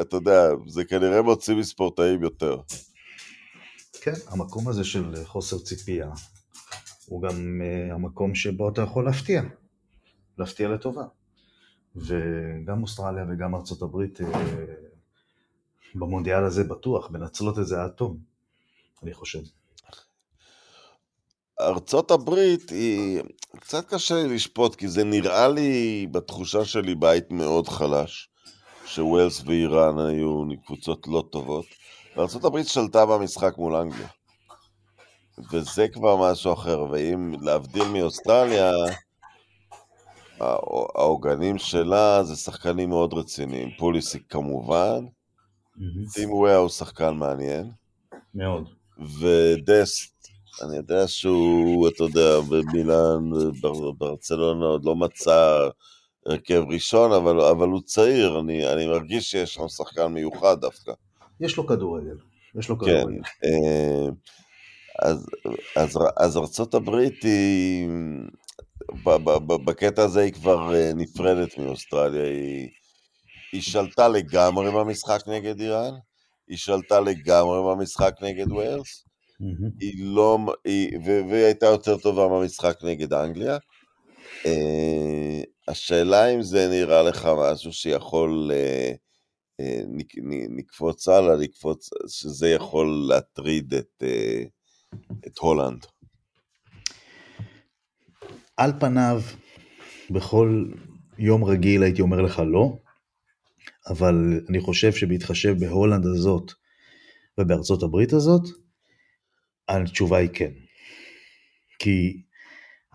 אתה 0.00 0.16
יודע, 0.16 0.48
זה 0.66 0.84
כנראה 0.84 1.22
מוציא 1.22 1.54
מספורטאים 1.54 2.22
יותר. 2.22 2.56
כן, 4.02 4.14
המקום 4.28 4.68
הזה 4.68 4.84
של 4.84 5.14
חוסר 5.24 5.58
ציפייה, 5.58 6.10
הוא 7.06 7.22
גם 7.22 7.60
uh, 7.60 7.94
המקום 7.94 8.34
שבו 8.34 8.68
אתה 8.68 8.82
יכול 8.82 9.04
להפתיע, 9.04 9.42
להפתיע 10.38 10.68
לטובה. 10.68 11.04
וגם 11.96 12.82
אוסטרליה 12.82 13.24
וגם 13.28 13.54
ארצות 13.54 13.82
הברית 13.82 14.20
uh, 14.20 14.24
במונדיאל 15.94 16.44
הזה 16.44 16.64
בטוח, 16.64 17.10
מנצלות 17.10 17.58
את 17.58 17.66
זה 17.66 17.82
עד 17.82 17.90
תום, 17.90 18.18
אני 19.02 19.14
חושב. 19.14 19.40
ארצות 21.60 22.10
הברית 22.10 22.70
היא, 22.70 23.20
קצת 23.60 23.88
קשה 23.88 24.14
לי 24.14 24.34
לשפוט, 24.34 24.74
כי 24.74 24.88
זה 24.88 25.04
נראה 25.04 25.48
לי, 25.48 26.06
בתחושה 26.10 26.64
שלי, 26.64 26.94
בית 26.94 27.30
מאוד 27.30 27.68
חלש, 27.68 28.28
שווילס 28.86 29.42
ואיראן 29.46 29.98
היו 29.98 30.44
קבוצות 30.66 31.06
לא 31.06 31.24
טובות, 31.32 31.66
וארצות 32.16 32.44
הברית 32.44 32.68
שלטה 32.68 33.06
במשחק 33.06 33.54
מול 33.58 33.76
אנגליה. 33.76 34.08
וזה 35.52 35.88
כבר 35.88 36.32
משהו 36.32 36.52
אחר, 36.52 36.82
ואם 36.90 37.34
להבדיל 37.40 37.84
מאוסטרליה, 37.84 38.72
העוגנים 40.94 41.58
שלה 41.58 42.22
זה 42.22 42.36
שחקנים 42.36 42.88
מאוד 42.88 43.14
רציניים. 43.14 43.70
פוליסיק 43.78 44.22
כמובן, 44.28 45.04
טים 46.14 46.32
וויה 46.32 46.56
הוא 46.56 46.68
שחקן 46.68 47.14
מעניין. 47.14 47.70
מאוד. 48.34 48.68
ודסט, 49.20 50.28
אני 50.62 50.76
יודע 50.76 51.08
שהוא, 51.08 51.88
אתה 51.88 52.04
יודע, 52.04 52.40
במילאן, 52.48 53.30
ברצלונה 53.98 54.66
עוד 54.66 54.84
לא 54.84 54.96
מצא 54.96 55.68
הרכב 56.26 56.62
ראשון, 56.68 57.12
אבל, 57.12 57.40
אבל 57.40 57.68
הוא 57.68 57.80
צעיר, 57.84 58.40
אני, 58.40 58.72
אני 58.72 58.86
מרגיש 58.86 59.30
שיש 59.30 59.54
שם 59.54 59.68
שחקן 59.68 60.06
מיוחד 60.06 60.60
דווקא. 60.60 60.92
יש 61.40 61.56
לו 61.56 61.66
כדורגל, 61.66 62.16
יש 62.58 62.68
לו 62.68 62.78
כדורגל. 62.78 63.22
כן, 63.22 64.10
אז, 65.02 65.26
אז, 65.76 65.98
אז 66.16 66.36
ארצות 66.36 66.74
הברית 66.74 67.22
היא, 67.22 67.88
בקטע 69.64 70.02
הזה 70.02 70.20
היא 70.20 70.32
כבר 70.32 70.72
נפרדת 70.94 71.58
מאוסטרליה, 71.58 72.24
היא, 72.24 72.68
היא 73.52 73.62
שלטה 73.62 74.08
לגמרי 74.08 74.70
במשחק 74.70 75.20
נגד 75.26 75.60
איראן, 75.60 75.94
היא 76.48 76.56
שלטה 76.56 77.00
לגמרי 77.00 77.58
במשחק 77.70 78.14
נגד 78.20 78.52
ווילס, 78.52 79.04
mm-hmm. 79.42 79.70
היא 79.80 80.04
לא, 80.04 80.38
היא, 80.64 80.98
והיא 81.04 81.44
הייתה 81.44 81.66
יותר 81.66 81.96
טובה 81.96 82.28
במשחק 82.28 82.78
נגד 82.82 83.12
אנגליה. 83.12 83.58
Uh, 84.42 85.44
השאלה 85.68 86.34
אם 86.34 86.42
זה 86.42 86.68
נראה 86.70 87.02
לך 87.02 87.28
משהו 87.38 87.72
שיכול 87.72 88.50
uh, 88.50 88.96
uh, 89.62 89.84
נק, 89.88 90.12
נקפוץ 90.56 91.08
הלאה, 91.08 91.34
לקפוץ, 91.34 91.90
שזה 92.08 92.48
יכול 92.48 93.06
להטריד 93.08 93.74
את, 93.74 94.02
uh, 94.02 94.96
את 95.26 95.38
הולנד. 95.38 95.86
על 98.56 98.72
פניו, 98.80 99.22
בכל 100.10 100.64
יום 101.18 101.44
רגיל 101.44 101.82
הייתי 101.82 102.02
אומר 102.02 102.20
לך 102.20 102.42
לא, 102.46 102.78
אבל 103.88 104.40
אני 104.48 104.60
חושב 104.60 104.92
שבהתחשב 104.92 105.56
בהולנד 105.60 106.06
הזאת 106.06 106.52
ובארצות 107.38 107.82
הברית 107.82 108.12
הזאת, 108.12 108.42
התשובה 109.68 110.18
היא 110.18 110.28
כן. 110.32 110.50
כי 111.78 112.22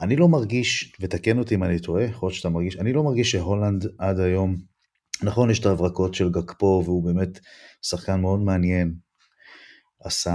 אני 0.01 0.15
לא 0.15 0.27
מרגיש, 0.27 0.93
ותקן 0.99 1.39
אותי 1.39 1.55
אם 1.55 1.63
אני 1.63 1.79
טועה, 1.79 2.03
יכול 2.03 2.27
להיות 2.27 2.35
שאתה 2.35 2.49
מרגיש, 2.49 2.77
אני 2.77 2.93
לא 2.93 3.03
מרגיש 3.03 3.31
שהולנד 3.31 3.85
עד 3.97 4.19
היום, 4.19 4.55
נכון 5.23 5.49
יש 5.49 5.59
את 5.59 5.65
ההברקות 5.65 6.13
של 6.13 6.29
גקפו 6.29 6.81
והוא 6.85 7.05
באמת 7.05 7.39
שחקן 7.81 8.21
מאוד 8.21 8.39
מעניין, 8.39 8.93
עשה 10.03 10.33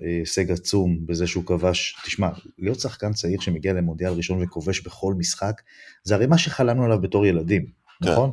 הישג 0.00 0.50
עצום 0.50 1.06
בזה 1.06 1.26
שהוא 1.26 1.44
כבש, 1.44 1.96
תשמע, 2.04 2.28
להיות 2.58 2.80
שחקן 2.80 3.12
צעיר 3.12 3.40
שמגיע 3.40 3.72
למונדיאל 3.72 4.12
ראשון 4.12 4.42
וכובש 4.42 4.80
בכל 4.80 5.14
משחק, 5.14 5.62
זה 6.04 6.14
הרי 6.14 6.26
מה 6.26 6.38
שחלמנו 6.38 6.84
עליו 6.84 7.00
בתור 7.00 7.26
ילדים, 7.26 7.66
כן. 8.02 8.10
נכון? 8.10 8.30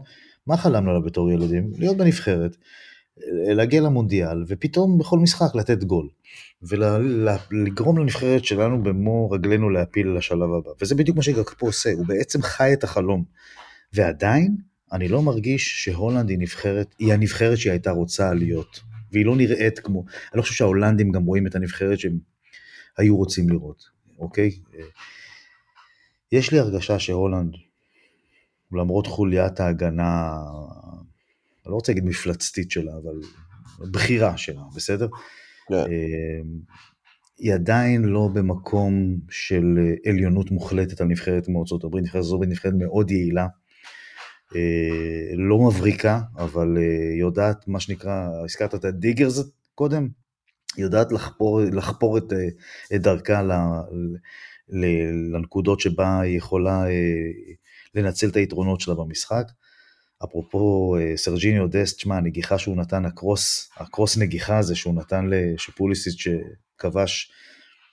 מה 0.48 0.58
חלמנו 0.58 0.90
עליו 0.90 1.04
בתור 1.04 1.32
ילדים? 1.32 1.72
להיות 1.78 1.98
בנבחרת, 1.98 2.58
להגיע 3.34 3.82
למונדיאל, 3.82 4.44
ופתאום 4.48 4.98
בכל 4.98 5.20
משחק 5.20 5.56
לתת 5.56 5.84
גול. 5.84 6.10
ולגרום 6.62 7.98
לנבחרת 7.98 8.46
שלנו 8.46 8.84
במו 8.84 9.30
רגלינו 9.32 9.70
להפיל 9.70 10.08
לשלב 10.18 10.54
הבא. 10.54 10.72
וזה 10.82 10.96
בדיוק 10.96 11.18
מה 11.18 11.24
שגקפו 11.24 11.66
עושה, 11.66 11.92
הוא 11.94 12.06
בעצם 12.06 12.42
חי 12.42 12.74
את 12.74 12.84
החלום. 12.84 13.24
ועדיין, 13.94 14.56
אני 14.92 15.08
לא 15.08 15.22
מרגיש 15.22 15.84
שהולנד 15.84 16.30
היא 16.30 16.38
נבחרת, 16.40 16.96
היא 17.00 17.14
הנבחרת 17.14 17.58
שהיא 17.58 17.72
הייתה 17.72 17.92
רוצה 17.92 18.34
להיות. 18.34 18.80
והיא 19.16 19.26
לא 19.26 19.36
נראית 19.36 19.80
כמו, 19.80 20.00
אני 20.32 20.38
לא 20.38 20.42
חושב 20.42 20.54
שההולנדים 20.54 21.12
גם 21.12 21.24
רואים 21.24 21.48
את 21.48 21.56
הנבחרת 21.56 22.00
שהם 22.00 22.20
היו 22.98 23.18
רוצים 23.18 23.50
לראות, 23.50 23.84
אוקיי? 24.20 24.52
יש 26.32 26.52
לי 26.52 26.60
הרגשה 26.60 27.00
שהולנד, 27.00 27.54
למרות 28.72 29.08
חוליית 29.08 29.60
ההגנה, 29.60 30.38
אני 31.66 31.72
לא 31.72 31.76
רוצה 31.76 31.92
להגיד 31.92 32.06
מפלצתית 32.06 32.72
שלה, 32.72 32.92
אבל 33.04 33.22
בחירה 33.92 34.38
שלה, 34.38 34.62
בסדר? 34.76 35.06
Yeah. 35.06 35.70
כן. 35.70 35.92
היא 37.38 37.54
עדיין 37.54 38.04
לא 38.04 38.30
במקום 38.34 39.18
של 39.30 39.66
עליונות 40.06 40.52
מוחלטת 40.52 41.02
על 41.02 41.08
נבחרת 41.08 41.46
כמו 41.46 41.60
ארצות 41.60 41.84
הברית, 41.84 42.04
נבחרת 42.04 42.24
הברית 42.34 42.50
נבחרת 42.50 42.74
מאוד 42.78 43.12
יעילה, 43.12 43.48
לא 45.38 45.60
מבריקה, 45.68 46.20
אבל 46.38 46.78
יודעת, 47.20 47.68
מה 47.68 47.80
שנקרא, 47.80 48.30
הזכרת 48.44 48.76
את 48.76 48.86
ה 48.86 48.93
diggers 48.93 49.44
קודם, 49.76 50.08
יודעת 50.78 51.12
לחפור, 51.12 51.62
לחפור 51.62 52.18
את, 52.18 52.34
את 52.96 53.02
דרכה 53.02 53.42
ל, 53.42 53.52
ל, 54.70 54.86
לנקודות 55.36 55.80
שבה 55.80 56.20
היא 56.20 56.38
יכולה 56.38 56.84
לנצל 57.96 58.30
את 58.30 58.36
היתרונות 58.36 58.82
שלה 58.82 58.96
במשחק. 58.96 59.46
אפרופו 60.24 60.96
סרג'יניו 61.16 61.68
דסט, 61.68 62.00
שמע, 62.00 62.18
הנגיחה 62.18 62.58
שהוא 62.58 62.78
נתן, 62.78 63.06
ה 63.06 63.15
cross, 63.15 63.70
ה 63.78 63.85
cross 63.85 64.18
נגיחה 64.18 64.58
הזה 64.58 64.76
שהוא 64.76 64.96
נתן 64.96 65.26
לפוליסיק 65.30 66.14
שכבש 66.14 67.32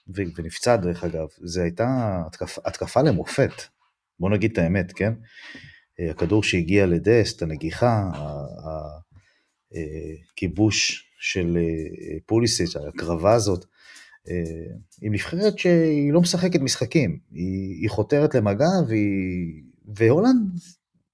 ונפצע 0.08 0.76
דרך 0.76 1.04
אגב, 1.04 1.26
זה 1.42 1.62
הייתה 1.62 2.22
התקפ, 2.26 2.58
התקפה 2.64 3.02
למופת, 3.02 3.62
בוא 4.20 4.30
נגיד 4.30 4.52
את 4.52 4.58
האמת, 4.58 4.92
כן? 4.92 5.12
הכדור 6.10 6.42
שהגיע 6.42 6.86
לדסט, 6.86 7.42
הנגיחה, 7.42 8.10
הכיבוש 10.32 11.06
של 11.20 11.58
פוליסיס, 12.26 12.76
ההקרבה 12.76 13.34
הזאת, 13.34 13.64
היא 15.00 15.10
נבחרת 15.10 15.58
שהיא 15.58 16.12
לא 16.12 16.20
משחקת 16.20 16.60
משחקים, 16.60 17.18
היא, 17.30 17.80
היא 17.80 17.90
חותרת 17.90 18.34
למגע 18.34 18.68
והיא, 18.88 19.62
והולנד 19.96 20.50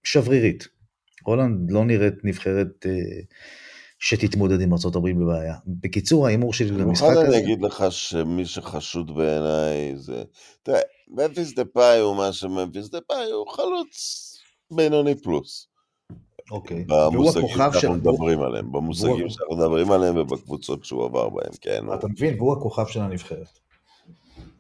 שברירית. 0.05 0.69
הולנד 1.25 1.71
לא 1.71 1.85
נראית 1.85 2.25
נבחרת 2.25 2.87
אה, 2.87 3.21
שתתמודד 3.99 4.61
עם 4.61 4.73
ארה"ב 4.73 5.09
בבעיה. 5.09 5.55
בקיצור, 5.67 6.27
ההימור 6.27 6.53
שלי 6.53 6.71
למשחק 6.71 7.09
הזה... 7.11 7.27
אני 7.27 7.39
אגיד 7.39 7.63
לך 7.63 7.85
שמי 7.91 8.47
שחשוד 8.47 9.17
בעיניי 9.17 9.97
זה... 9.97 10.23
תראה, 10.63 10.81
ממפיס 11.09 11.55
דה 11.55 11.65
פאי 11.65 11.99
הוא 11.99 12.17
מה 12.17 12.33
שממפיס 12.33 12.91
דה 12.91 13.01
פאי 13.01 13.31
הוא 13.31 13.47
חלוץ 13.53 14.28
בינוני 14.71 15.15
פלוס. 15.15 15.69
אוקיי. 16.51 16.85
במושגים 16.89 17.45
הכוכב 17.45 17.71
של... 17.73 17.81
שאנחנו 17.81 17.99
מדברים 17.99 18.43
עליהם, 18.43 18.73
במושגים 18.73 19.31
שאנחנו 19.31 19.57
מדברים 19.57 19.91
עליהם 19.91 20.17
ובקבוצות 20.17 20.85
שהוא 20.85 21.05
עבר 21.05 21.29
בהם, 21.29 21.53
כן. 21.61 21.85
אתה 21.95 22.09
מבין? 22.09 22.35
והוא 22.35 22.53
הכוכב 22.53 22.87
של 22.87 23.01
הנבחרת. 23.01 23.59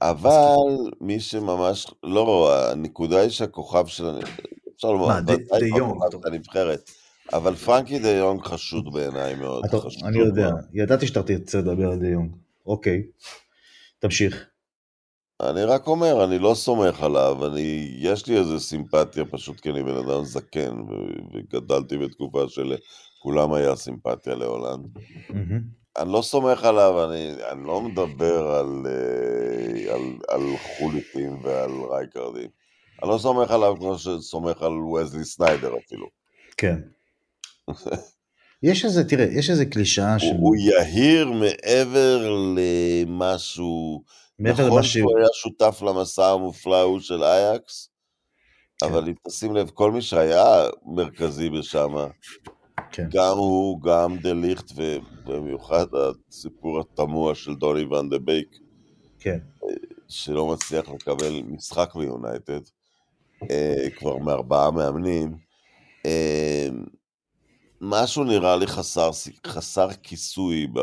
אבל 0.01 0.57
מי 1.01 1.21
שממש, 1.21 1.87
לא, 2.03 2.55
הנקודה 2.71 3.21
היא 3.21 3.31
שהכוכב 3.31 3.87
של 3.87 4.07
הנבחרת, 4.07 4.47
אפשר 4.77 4.93
לומר, 4.93 5.19
הנבחרת, 6.25 6.91
אבל 7.33 7.55
פרנקי 7.55 7.99
דה 7.99 8.11
יונג 8.11 8.43
חשוד 8.43 8.93
בעיניי 8.93 9.35
מאוד. 9.35 9.65
אני 10.05 10.19
יודע. 10.19 10.51
ידעתי 10.73 11.07
שאתה 11.07 11.23
תרצה 11.23 11.59
לדבר 11.59 11.91
על 11.91 11.99
דה 11.99 12.09
יונג. 12.09 12.31
אוקיי. 12.67 13.03
תמשיך. 13.99 14.47
אני 15.43 15.65
רק 15.65 15.87
אומר, 15.87 16.25
אני 16.25 16.39
לא 16.39 16.55
סומך 16.55 17.03
עליו, 17.03 17.47
אני, 17.47 17.97
יש 17.99 18.27
לי 18.27 18.39
איזו 18.39 18.61
סימפתיה 18.61 19.25
פשוט 19.25 19.61
כי 19.61 19.71
אני 19.71 19.83
בן 19.83 19.97
אדם 19.97 20.25
זקן, 20.25 20.77
וגדלתי 21.35 21.99
בתקופה 21.99 22.45
שלכולם 22.49 23.53
היה 23.53 23.77
סימפתיה 23.77 24.35
להולנד. 24.35 24.87
מהמם. 25.31 25.61
אני 25.99 26.13
לא 26.13 26.23
סומך 26.23 26.65
עליו, 26.65 27.05
אני, 27.05 27.31
אני 27.51 27.67
לא 27.67 27.81
מדבר 27.81 28.47
על, 28.47 28.87
אה, 28.87 29.95
על, 29.95 30.03
על 30.29 30.43
חוליטים 30.79 31.39
ועל 31.43 31.71
רייקרדים. 31.91 32.49
אני 33.03 33.11
לא 33.11 33.19
סומך 33.19 33.51
עליו 33.51 33.75
כמו 33.79 33.99
שסומך 33.99 34.63
על 34.63 34.73
וזלי 34.73 35.25
סניידר 35.25 35.73
אפילו. 35.87 36.07
כן. 36.57 36.79
יש 38.63 38.85
איזה, 38.85 39.09
תראה, 39.09 39.25
יש 39.25 39.51
איזה 39.51 39.67
קלישאה 39.67 40.19
ש... 40.19 40.25
הוא, 40.25 40.33
הוא 40.41 40.57
יהיר 40.57 41.33
מעבר 41.33 42.31
למשהו... 42.57 44.03
מעבר 44.39 44.67
נכון. 44.67 44.83
שהוא 44.83 45.19
היה 45.19 45.27
שותף 45.33 45.83
למסע 45.83 46.31
המופלא 46.31 46.77
ההוא 46.77 47.01
של 47.01 47.25
אייאקס, 47.25 47.91
אבל 48.83 49.09
אם 49.09 49.15
תשים 49.29 49.55
לב, 49.55 49.71
כל 49.71 49.93
מי 49.93 50.03
שהיה 50.03 50.69
מרכזי 50.87 51.51
שם, 51.51 51.95
כן. 52.93 53.09
גם 53.11 53.37
הוא, 53.37 53.83
גם 53.83 54.17
דה 54.19 54.33
ליכט, 54.33 54.73
ובמיוחד 54.75 55.87
הסיפור 55.95 56.81
התמוה 56.81 57.35
של 57.35 57.55
דוני 57.55 57.85
ואן 57.85 58.09
דה 58.09 58.19
בייק, 58.19 58.57
כן. 59.19 59.39
שלא 60.09 60.47
מצליח 60.47 60.89
לקבל 60.89 61.43
משחק 61.43 61.95
ביונייטד, 61.95 62.61
אה, 63.51 63.91
כבר 63.97 64.17
מארבעה 64.17 64.71
מאמנים. 64.71 65.37
אה, 66.07 66.69
משהו 67.81 68.25
נראה 68.25 68.57
לי 68.57 68.67
חסר, 68.67 69.11
חסר 69.47 69.89
כיסוי 70.03 70.67
ב... 70.75 70.81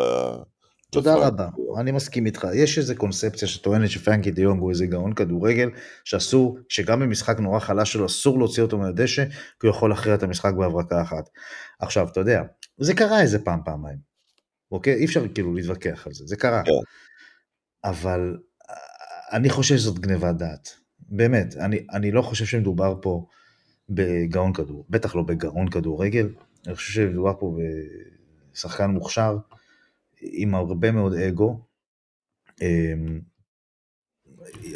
תודה 0.96 1.16
רבה. 1.16 1.50
אני 1.80 1.92
מסכים 1.92 2.26
איתך. 2.26 2.48
יש 2.54 2.78
איזו 2.78 2.96
קונספציה 2.96 3.48
שטוענת 3.48 3.90
שפרנקי 3.90 4.32
דה 4.32 4.42
יונג 4.42 4.62
הוא 4.62 4.70
איזה 4.70 4.86
גאון 4.86 5.14
כדורגל, 5.14 5.70
שאסור, 6.04 6.58
שגם 6.70 7.00
במשחק 7.00 7.40
נורא 7.40 7.60
חלש 7.60 7.94
שלו 7.94 8.06
אסור 8.06 8.40
להוציא 8.40 8.64
אותו 8.64 8.78
מהדשא, 8.78 9.26
כי 9.60 9.68
הוא 9.68 9.70
יכול 9.70 9.90
להכריע 9.90 10.16
את 10.16 10.24
המשחק 10.24 10.54
בהברקה 10.54 11.02
אחת. 11.02 11.30
עכשיו, 11.80 12.08
אתה 12.08 12.20
יודע, 12.20 12.44
זה 12.78 12.94
קרה 12.94 13.22
איזה 13.22 13.40
פעם, 13.40 13.60
פעמיים. 13.66 13.98
אוקיי? 14.72 14.94
אי 14.94 15.06
אפשר 15.06 15.28
כאילו 15.34 15.54
להתווכח 15.54 16.08
על 16.08 16.14
זה, 16.14 16.26
זה 16.26 16.36
קרה. 16.36 16.64
כן. 16.66 16.72
אבל 17.84 18.38
אה, 18.70 19.38
אני 19.38 19.50
חושב 19.50 19.78
שזאת 19.78 20.00
גניבת 20.00 20.36
דעת. 20.36 20.70
באמת, 21.00 21.56
אני, 21.56 21.86
אני 21.94 22.12
לא 22.12 22.22
חושב 22.22 22.46
שמדובר 22.46 22.96
פה 23.02 23.26
בגאון 23.90 24.54
כדור, 24.54 24.86
בטח 24.90 25.16
לא 25.16 25.24
בגאון 25.24 25.70
כדורגל, 25.70 26.30
אני 26.68 26.76
חושב 26.76 26.94
שמדובר 26.94 27.34
פה 27.40 27.58
בשחקן 28.54 28.90
מוכשר, 28.90 29.38
עם 30.22 30.56
הרבה 30.56 30.92
מאוד 30.92 31.14
אגו. 31.14 31.60
אמ, 32.62 33.20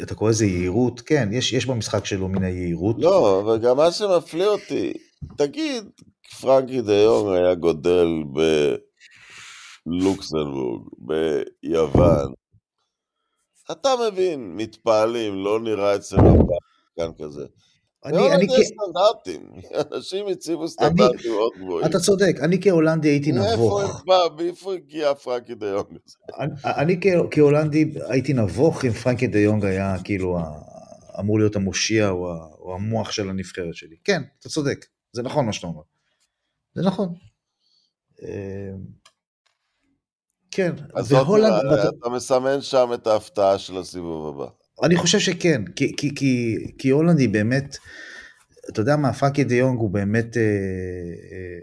אתה 0.02 0.14
קורא 0.14 0.30
לזה 0.30 0.46
יהירות? 0.46 1.00
כן, 1.00 1.28
יש, 1.32 1.52
יש 1.52 1.66
במשחק 1.66 2.04
שלו 2.04 2.28
מן 2.28 2.42
היהירות. 2.42 2.96
לא, 2.98 3.40
אבל 3.40 3.58
גם 3.58 3.76
מה 3.76 3.92
שמפליא 3.92 4.46
אותי, 4.46 4.92
תגיד, 5.36 5.84
פרנקי 6.40 6.80
דה 6.82 6.94
יונג 6.94 7.36
היה 7.36 7.54
גדול 7.54 8.08
בלוקסמבורג, 9.86 10.88
ביוון. 10.98 12.32
אתה 13.72 13.88
מבין, 14.06 14.56
מתפעלים, 14.56 15.44
לא 15.44 15.60
נראה 15.60 15.96
אצלנו 15.96 16.48
כאן 16.96 17.10
כזה. 17.18 17.46
אני, 18.04 18.16
אני, 18.16 18.26
בהולנד 18.26 18.50
יש 18.60 18.66
סטנדרטים, 18.66 19.52
אנשים 19.96 20.26
הציבו 20.28 20.68
סטנדרטים 20.68 21.32
מאוד 21.32 21.52
גבוהים. 21.58 21.86
אתה 21.86 21.98
צודק, 21.98 22.36
אני 22.42 22.62
כהולנדי 22.62 23.08
הייתי 23.08 23.32
נבוך. 23.32 24.04
מאיפה 24.36 24.74
הגיע 24.74 25.14
פרנקי 25.14 25.54
דה 25.54 25.66
יונג? 25.66 25.98
אני, 26.38 26.50
אני 26.64 27.00
כ- 27.00 27.26
כהולנדי 27.34 27.92
הייתי 28.08 28.32
נבוך 28.32 28.84
אם 28.84 28.90
פרנקי 28.92 29.26
דה 29.26 29.38
יונג 29.38 29.64
היה 29.64 29.96
כאילו 30.04 30.38
אמור 31.20 31.38
להיות 31.38 31.56
המושיע 31.56 32.10
או, 32.10 32.74
המוח 32.74 33.10
של 33.10 33.30
הנבחרת 33.30 33.74
שלי. 33.74 33.96
כן, 34.04 34.22
אתה 34.38 34.48
צודק, 34.48 34.86
זה 35.12 35.22
נכון 35.22 35.46
מה 35.46 35.52
שאתה 35.52 35.66
אומר. 35.66 35.82
זה 36.74 36.82
נכון. 36.82 37.14
אמ, 38.22 38.28
כן, 40.50 40.72
והולנד, 41.08 41.52
אתה 41.98 42.08
מסמן 42.08 42.60
שם 42.60 42.90
את 42.94 43.06
ההפתעה 43.06 43.58
של 43.58 43.78
הסיבוב 43.78 44.28
הבא. 44.42 44.50
אני 44.82 44.96
חושב 44.96 45.18
שכן, 45.18 45.64
כי, 45.76 45.96
כי, 45.96 46.14
כי, 46.14 46.56
כי 46.78 46.88
הולנד 46.88 47.18
היא 47.18 47.28
באמת, 47.28 47.76
אתה 48.68 48.80
יודע 48.80 48.96
מה, 48.96 49.12
פרנקי 49.12 49.44
דה 49.44 49.54
יונג 49.54 49.78
הוא 49.78 49.90
באמת 49.90 50.36
אה, 50.36 50.42
אה, 50.42 51.58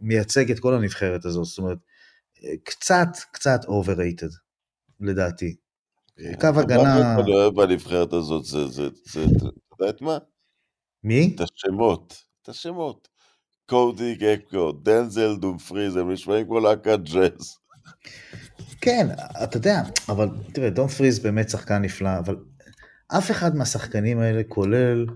מייצג 0.00 0.50
את 0.50 0.58
כל 0.58 0.74
הנבחרת 0.74 1.24
הזאת, 1.24 1.44
זאת 1.44 1.58
אומרת, 1.58 1.78
קצת, 2.64 3.08
קצת 3.32 3.60
overrated, 3.64 4.32
לדעתי. 5.00 5.56
קו 6.40 6.46
הגנה... 6.46 6.82
מה 6.82 7.16
שאני 7.18 7.32
אוהב 7.32 7.54
בנבחרת 7.54 8.12
הזאת 8.12 8.44
זה, 8.44 8.66
זה, 8.68 8.88
זה, 9.04 9.24
אתה 9.24 9.46
יודע 9.80 9.90
את 9.90 10.00
מה? 10.00 10.18
מי? 11.04 11.32
את 11.34 11.40
השמות. 11.40 12.22
את 12.42 12.48
השמות. 12.48 13.08
קודי 13.66 14.14
גקו, 14.14 14.72
דנזל 14.72 15.36
דומפריז, 15.36 15.96
הם 15.96 16.12
נשמעים 16.12 16.46
כמו 16.46 16.60
להקת 16.60 16.98
ג'אז. 17.12 17.56
כן, 18.80 19.06
אתה 19.44 19.56
יודע, 19.56 19.82
אבל 20.08 20.28
תראה, 20.52 20.70
דון 20.70 20.88
פריז 20.88 21.18
באמת 21.18 21.50
שחקן 21.50 21.82
נפלא, 21.82 22.18
אבל 22.18 22.36
אף 23.18 23.30
אחד 23.30 23.56
מהשחקנים 23.56 24.18
האלה, 24.18 24.42
כולל 24.48 25.06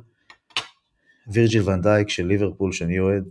וירג'יל 1.33 1.63
ונדייק 1.71 2.09
של 2.09 2.27
ליברפול, 2.27 2.73
שאני 2.73 2.99
אוהד, 2.99 3.25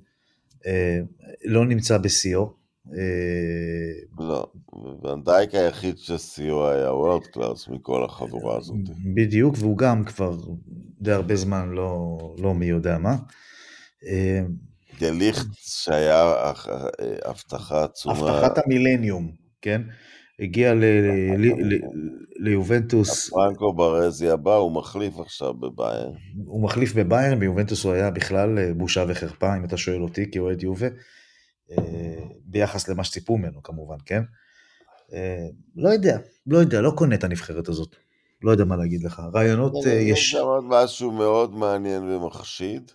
אה, 0.65 0.99
לא 1.45 1.65
נמצא 1.65 1.97
בשיאו. 1.97 2.54
אה, 2.93 4.25
לא, 4.25 4.47
ונדייק 5.04 5.56
היחיד 5.56 5.97
ששיאו 5.97 6.69
היה 6.69 6.93
וורד 6.93 7.25
קלאס 7.25 7.67
מכל 7.67 8.06
החבורה 8.06 8.58
הזאת. 8.58 8.75
בדיוק, 9.15 9.56
והוא 9.60 9.78
גם 9.78 10.04
כבר 10.04 10.38
די 11.01 11.12
הרבה 11.12 11.36
זמן 11.36 11.69
לא, 11.69 12.17
לא 12.39 12.54
מי 12.54 12.65
יודע 12.65 12.97
מה. 12.97 13.15
אה, 14.08 14.41
דליכט 14.99 15.45
שהיה 15.54 16.23
אה, 16.23 16.54
הבטחה 17.25 17.84
עצומה. 17.84 18.15
הבטחת 18.15 18.58
המילניום, 18.65 19.32
כן? 19.62 19.82
הגיע 20.39 20.74
ל- 20.74 20.84
ל- 21.38 21.74
ל- 21.74 21.82
ליובנטוס, 22.36 23.30
פרנקו 23.30 23.74
ברזי 23.74 24.30
הבא, 24.30 24.56
הוא 24.56 24.71
מחליף 24.71 25.19
עכשיו 25.19 25.54
בביין. 25.54 26.12
הוא 26.45 26.63
מחליף 26.63 26.93
בביירן, 26.93 27.39
ביובנטוס 27.39 27.84
הוא 27.84 27.93
היה 27.93 28.12
בכלל 28.12 28.60
אה, 28.60 28.74
בושה 28.74 29.06
וחרפה, 29.08 29.58
אם 29.58 29.65
אתה 29.65 29.78
שואל 29.78 30.02
אותי, 30.02 30.32
כאוהד 30.32 30.63
יובה, 30.63 30.88
אה, 31.71 32.24
ביחס 32.45 32.88
למה 32.88 33.04
שציפו 33.04 33.38
ממנו 33.38 33.63
כמובן, 33.63 33.98
כן? 34.06 34.21
אה, 35.13 35.48
לא 35.76 35.89
יודע, 35.89 36.17
לא 36.48 36.58
יודע, 36.58 36.82
לא 36.82 36.91
קונה 36.91 37.15
את 37.15 37.24
הנבחרת 37.24 37.67
הזאת. 37.67 37.95
לא 38.41 38.52
יודע 38.52 38.65
מה 38.65 38.76
להגיד 38.76 39.04
לך. 39.04 39.21
רעיונות 39.34 39.74
אה, 39.88 39.91
יש 39.91 40.19
יש... 40.19 40.32
שם 40.32 40.38
עוד 40.38 40.63
משהו 40.67 41.12
מאוד 41.12 41.56
מעניין 41.56 42.04
ומחשיד. 42.04 42.91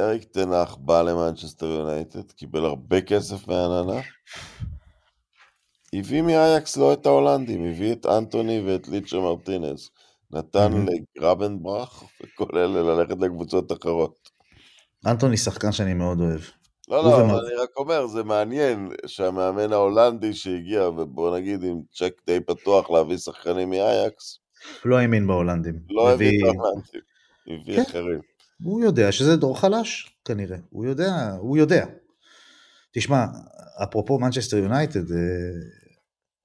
אריק 0.00 0.24
תנח 0.24 0.74
בא 0.74 1.02
למנצ'סטר 1.02 1.66
יונייטד, 1.66 2.32
קיבל 2.32 2.64
הרבה 2.64 3.00
כסף 3.00 3.48
מהנהלה. 3.48 4.00
הביא 5.94 6.22
מאייקס 6.22 6.76
לא 6.76 6.92
את 6.92 7.06
ההולנדים, 7.06 7.64
הביא 7.64 7.92
את 7.92 8.06
אנטוני 8.06 8.60
ואת 8.66 8.88
ליצ'ה 8.88 9.16
מרטינז. 9.16 9.90
נתן 10.32 10.72
מהמם. 10.72 10.86
לגרבנברח 11.16 12.02
וכל 12.02 12.58
אלה 12.58 12.82
ללכת 12.82 13.16
לקבוצות 13.20 13.72
אחרות. 13.72 14.30
אנטוני 15.06 15.36
שחקן 15.36 15.72
שאני 15.72 15.94
מאוד 15.94 16.20
אוהב. 16.20 16.40
לא, 16.88 17.04
לא, 17.04 17.08
ומר- 17.08 17.40
אני 17.46 17.54
רק 17.62 17.68
אומר, 17.76 18.06
זה 18.06 18.22
מעניין 18.22 18.88
שהמאמן 19.06 19.72
ההולנדי 19.72 20.34
שהגיע, 20.34 20.88
ובוא 20.88 21.38
נגיד 21.38 21.62
עם 21.62 21.80
צ'ק 21.94 22.12
די 22.26 22.40
פתוח 22.40 22.90
להביא 22.90 23.16
שחקנים 23.16 23.70
מאייקס, 23.70 24.38
לא 24.84 24.98
האמין 24.98 25.26
בהולנדים. 25.26 25.74
לא 25.90 26.12
הביא 26.12 26.28
את 26.28 26.44
ההולנדים, 26.56 27.00
הביא 27.46 27.76
כן. 27.76 27.82
אחרים. 27.90 28.20
הוא 28.62 28.80
יודע 28.82 29.12
שזה 29.12 29.36
דור 29.36 29.60
חלש, 29.60 30.10
כנראה. 30.24 30.56
הוא 30.70 30.84
יודע, 30.86 31.12
הוא 31.38 31.56
יודע. 31.56 31.86
תשמע, 32.92 33.24
אפרופו 33.82 34.18
מנצ'סטר 34.18 34.56
יונייטד, 34.56 35.04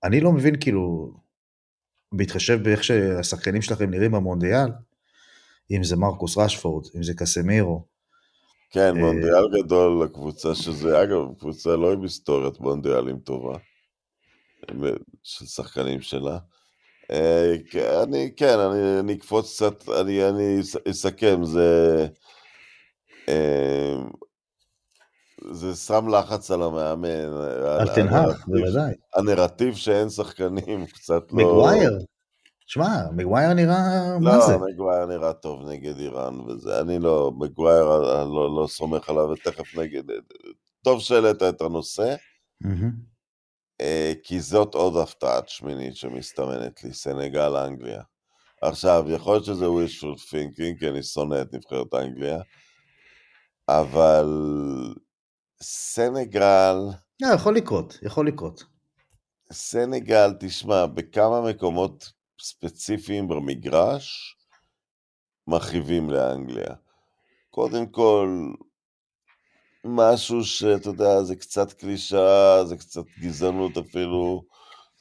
אני 0.06 0.20
לא 0.20 0.32
מבין 0.32 0.56
כאילו, 0.60 1.13
בהתחשב 2.12 2.63
באיך 2.63 2.84
שהשחקנים 2.84 3.62
שלכם 3.62 3.89
נראים 3.89 4.12
במונדיאל, 4.12 4.70
אם 5.72 5.84
זה 5.84 5.96
מרקוס 5.96 6.38
רשפורד, 6.38 6.86
אם 6.98 7.04
זה 7.04 7.13
קסמירו, 7.13 7.86
כן, 8.72 8.96
אה, 8.98 9.02
מונדיאל 9.02 9.63
גדול 9.63 10.04
לקבוצה 10.04 10.56
שזה, 10.56 11.04
אגב, 11.04 11.20
קבוצה 11.39 11.76
לא 11.76 11.94
עם 11.94 12.02
היסטוריית 12.02 12.60
מונדיאלים 12.60 13.20
טובה, 13.20 13.58
של 15.24 15.46
שחקנים 15.46 16.02
שלה. 16.02 16.38
אה, 17.12 17.56
אני, 18.04 18.32
כן, 18.38 18.60
אני, 18.60 19.00
אני 19.00 19.13
אקפוץ 19.13 19.56
קצת, 19.56 19.89
אני, 19.89 20.30
אני 20.30 20.60
אס- 20.62 20.88
אסכם, 20.89 21.44
זה... 21.44 22.08
אה, 25.48 25.54
זה 25.54 25.76
שם 25.76 26.08
לחץ 26.08 26.52
על 26.52 26.62
המאמן. 26.62 27.34
על 27.80 27.96
תנהך, 27.96 28.48
בוודאי. 28.48 28.94
הנרטיב 29.16 29.76
שאין 29.76 30.10
שחקנים 30.10 30.86
קצת 30.86 31.32
לא... 31.32 31.38
מגווייר. 31.38 32.00
שמע, 32.68 33.12
מגווייר 33.16 33.54
נראה, 33.54 34.14
לא, 34.14 34.20
מה 34.20 34.40
זה? 34.40 34.54
לא, 34.54 34.68
מגווייר 34.68 35.06
נראה 35.06 35.34
טוב 35.34 35.70
נגד 35.70 36.00
איראן 36.00 36.40
וזה. 36.40 36.82
אני 36.82 37.00
לא, 37.00 37.32
מגווייר, 37.38 37.84
אני 38.22 38.30
לא, 38.30 38.62
לא 38.62 38.68
סומך 38.68 39.10
עליו, 39.10 39.24
ותכף 39.24 39.76
נגד... 39.78 40.04
טוב 40.82 41.02
שהעלית 41.02 41.44
את 41.44 41.62
הנושא, 41.62 42.16
אה, 43.82 44.14
כי 44.24 44.40
זאת 44.40 44.76
עוד 44.76 44.98
הפתעת 44.98 45.50
שמינית 45.50 45.96
שמסתמנת 45.96 46.84
לי, 46.84 46.94
סנגל 46.94 47.56
אנגליה. 47.56 48.02
עכשיו, 48.62 49.06
יכול 49.08 49.34
להיות 49.34 49.46
שזה 49.46 49.66
wishful 49.66 50.20
thinking, 50.30 50.80
כי 50.80 50.90
אני 50.90 51.04
שונא 51.04 51.42
את 51.42 51.54
נבחרת 51.54 51.94
אנגליה, 51.94 52.38
אבל 53.70 54.26
סנגל... 55.67 56.75
לא, 57.21 57.28
יכול 57.36 57.56
לקרות, 57.56 57.97
יכול 58.01 58.28
לקרות. 58.28 58.63
סנגל, 59.51 60.34
תשמע, 60.39 60.86
בכמה 60.86 61.41
מקומות 61.41 62.12
ספציפיים 62.41 63.28
במגרש 63.28 64.36
מכאיבים 65.47 66.10
לאנגליה. 66.10 66.73
קודם 67.49 67.86
כל, 67.86 68.51
משהו 69.84 70.43
שאתה 70.43 70.89
יודע, 70.89 71.23
זה 71.23 71.36
קצת 71.36 71.73
קלישאה, 71.73 72.65
זה 72.65 72.78
קצת 72.78 73.06
גזענות 73.19 73.78
אפילו. 73.78 74.43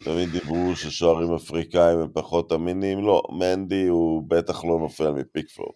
תמיד 0.04 0.28
דיברו 0.28 0.76
ששוערים 0.76 1.34
אפריקאים 1.34 1.98
הם 1.98 2.08
פחות 2.14 2.52
אמינים, 2.52 3.06
לא, 3.06 3.22
מנדי 3.38 3.86
הוא 3.86 4.22
בטח 4.28 4.64
לא 4.64 4.78
נופל 4.78 5.10
מפיקפורד. 5.10 5.74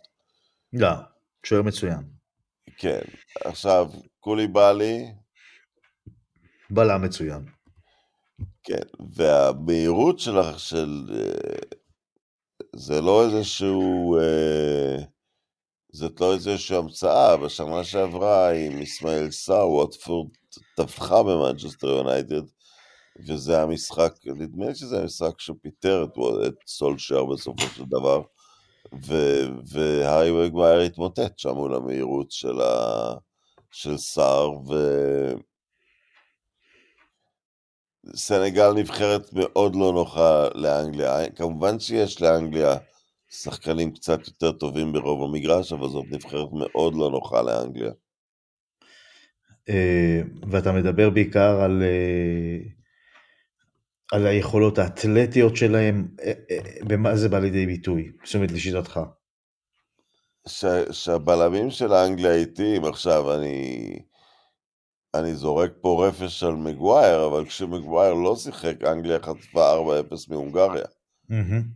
לא, 0.73 0.89
שוער 1.47 1.63
מצוין. 1.63 2.19
כן, 2.77 3.01
עכשיו, 3.45 3.91
קוליבאלי, 4.29 5.13
בלם 6.71 7.03
מצוין. 7.03 7.45
כן, 8.63 8.83
והמהירות 9.17 10.19
שלך 10.19 10.61
של... 10.61 11.05
אה, 11.15 11.77
זה 12.77 13.01
לא 13.01 13.25
איזשהו... 13.25 14.19
אה, 14.19 14.97
זאת 15.93 16.21
לא 16.21 16.35
איזושהי 16.35 16.77
המצאה, 16.77 17.37
בשנה 17.37 17.85
שעברה 17.85 18.51
עם 18.53 18.83
אסמאעיל 18.83 19.31
סאר, 19.31 19.71
ווטפורד 19.71 20.29
טבחה 20.77 21.23
במנצ'סטר 21.23 21.87
יונייטד, 21.87 22.43
וזה 23.29 23.63
המשחק, 23.63 24.13
נדמה 24.27 24.67
לי 24.67 24.75
שזה 24.75 25.01
המשחק 25.01 25.41
שפיטר 25.41 26.05
את, 26.05 26.19
את 26.47 26.55
סולשייר 26.67 27.25
בסופו 27.25 27.67
של 27.77 27.85
דבר, 27.85 28.23
והארי 29.73 30.31
וגמייר 30.31 30.81
התמוטט 30.81 31.39
שם 31.39 31.55
מול 31.55 31.75
המהירות 31.75 32.31
של, 32.31 32.61
ה, 32.61 33.15
של 33.71 33.97
סער, 33.97 34.51
וסנגל 38.15 38.73
נבחרת 38.77 39.33
מאוד 39.33 39.77
לא 39.77 39.93
נוחה 39.93 40.49
לאנגליה. 40.55 41.31
כמובן 41.31 41.81
שיש 41.81 42.23
לאנגליה 42.23 42.75
שחקנים 43.31 43.93
קצת 43.93 44.27
יותר 44.27 44.53
טובים 44.53 44.93
ברוב 44.93 45.23
המגרש, 45.23 45.73
אבל 45.73 45.89
זאת 45.89 46.05
נבחרת 46.11 46.49
מאוד 46.53 46.95
לא 46.95 47.11
נוחה 47.11 47.43
לאנגליה. 47.43 47.93
אה, 49.69 50.23
ואתה 50.51 50.73
מדבר 50.73 51.11
בעיקר 51.11 51.61
על, 51.61 51.83
אה, 51.83 52.59
על 54.13 54.27
היכולות 54.27 54.79
האתלטיות 54.79 55.57
שלהם, 55.57 56.09
במה 56.87 57.11
אה, 57.11 57.17
זה 57.17 57.29
בא 57.29 57.39
לידי 57.39 57.67
ביטוי? 57.67 58.13
זאת 58.25 58.35
אומרת, 58.35 58.51
לשיטתך. 58.51 59.01
שהבלמים 60.93 61.71
של 61.71 61.93
האנגליה 61.93 62.35
איטיים, 62.35 62.85
עכשיו 62.85 63.35
אני, 63.35 63.99
אני 65.15 65.35
זורק 65.35 65.73
פה 65.81 66.07
רפש 66.09 66.43
על 66.43 66.55
מגווייר, 66.57 67.27
אבל 67.27 67.47
כשמגווייר 67.47 68.15
לא 68.15 68.37
שיחק, 68.37 68.85
אנגליה 68.85 69.19
חטפה 69.21 69.75
4-0 69.75 70.15
מהונגריה. 70.29 70.87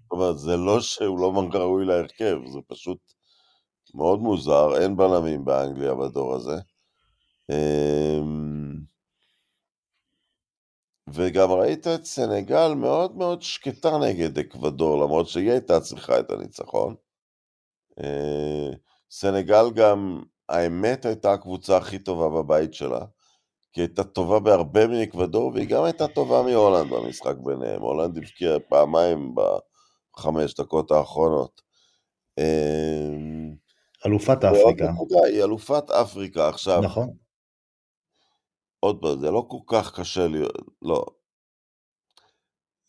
זאת 0.02 0.10
אומרת, 0.12 0.38
זה 0.38 0.56
לא 0.56 0.80
שהוא 0.80 1.18
לא 1.18 1.32
ראוי 1.52 1.84
להרכב, 1.84 2.36
זה 2.46 2.58
פשוט 2.68 2.98
מאוד 3.94 4.20
מוזר, 4.20 4.82
אין 4.82 4.96
בלמים 4.96 5.44
באנגליה 5.44 5.94
בדור 5.94 6.34
הזה. 6.34 6.56
אמ, 7.50 8.74
וגם 11.14 11.50
ראית 11.50 11.86
את 11.86 12.04
סנגל 12.04 12.74
מאוד 12.74 13.16
מאוד 13.16 13.42
שקטה 13.42 13.98
נגד 13.98 14.38
אקוודור, 14.38 15.04
למרות 15.04 15.28
שהיא 15.28 15.50
הייתה 15.50 15.80
צריכה 15.80 16.20
את 16.20 16.30
הניצחון. 16.30 16.94
אה, 18.00 18.70
סנגל 19.10 19.70
גם, 19.74 20.22
האמת 20.48 21.06
הייתה 21.06 21.32
הקבוצה 21.32 21.76
הכי 21.76 21.98
טובה 21.98 22.28
בבית 22.28 22.74
שלה, 22.74 23.04
כי 23.72 23.80
הייתה 23.80 24.04
טובה 24.04 24.40
בהרבה 24.40 24.86
מאקוודור, 24.86 25.52
והיא 25.54 25.68
גם 25.68 25.84
הייתה 25.84 26.08
טובה 26.08 26.42
מהולנד 26.42 26.90
במשחק 26.90 27.34
ביניהם. 27.36 27.82
הולנד 27.82 28.18
הבקיעה 28.18 28.60
פעמיים 28.60 29.34
בחמש 30.14 30.54
דקות 30.54 30.90
האחרונות. 30.90 31.62
אה, 32.38 33.12
אלופת 34.06 34.44
אפריקה. 34.44 34.92
היא 35.32 35.42
אלופת 35.44 35.90
אפריקה 35.90 36.48
עכשיו. 36.48 36.80
נכון. 36.80 37.10
עוד 38.80 38.98
פעם, 39.00 39.20
זה 39.20 39.30
לא 39.30 39.46
כל 39.48 39.58
כך 39.66 40.00
קשה 40.00 40.26
להיות, 40.26 40.58
לא. 40.82 41.04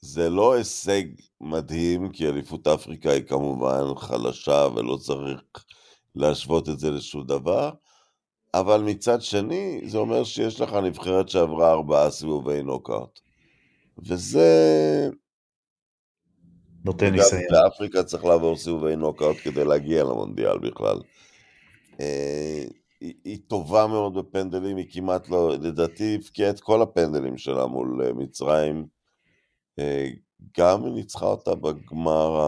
זה 0.04 0.30
לא 0.30 0.54
הישג 0.54 1.04
מדהים, 1.42 2.10
כי 2.10 2.28
אליפות 2.28 2.68
אפריקה 2.68 3.12
היא 3.12 3.24
כמובן 3.24 3.84
חלשה 3.98 4.68
ולא 4.76 4.98
צריך 4.98 5.42
להשוות 6.16 6.70
את 6.70 6.80
זה 6.80 6.92
לשום 6.92 7.28
דבר, 7.28 7.72
אבל 8.54 8.82
מצד 8.82 9.22
שני, 9.22 9.82
זה 9.86 9.98
אומר 9.98 10.24
שיש 10.24 10.62
לך 10.62 10.74
נבחרת 10.74 11.30
שעברה 11.30 11.72
ארבעה 11.72 12.12
סיבובי 12.12 12.63
נוקאוט. 12.63 13.20
וזה... 13.98 15.10
נותן 16.86 17.13
ניסיון. 17.13 17.42
באפריקה 17.52 18.04
צריך 18.04 18.26
לעבור 18.26 18.58
סיבובי 18.58 18.96
נוקאוט 18.96 19.38
כדי 19.44 19.66
להגיע 19.66 20.04
למונדיאל 20.04 20.58
בכלל. 20.58 20.98
אה, 22.00 22.63
היא, 23.02 23.13
היא 23.24 23.39
טובה 23.48 23.88
מאוד 23.88 24.13
בפנדלים, 24.13 24.78
היא 24.78 24.88
כמעט 24.89 25.30
לא, 25.30 25.56
לדעתי 25.56 26.16
הבקיעה 26.16 26.50
את 26.50 26.60
כל 26.60 26.82
הפנדלים 26.82 27.38
שלה 27.38 27.66
מול 27.66 28.02
אה, 28.06 28.13
מצרים. 28.13 28.92
אה, 29.79 30.09
גם 30.57 30.86
היא 30.86 30.93
ניצחה 30.93 31.25
אותה 31.25 31.55
בגמר 31.55 32.39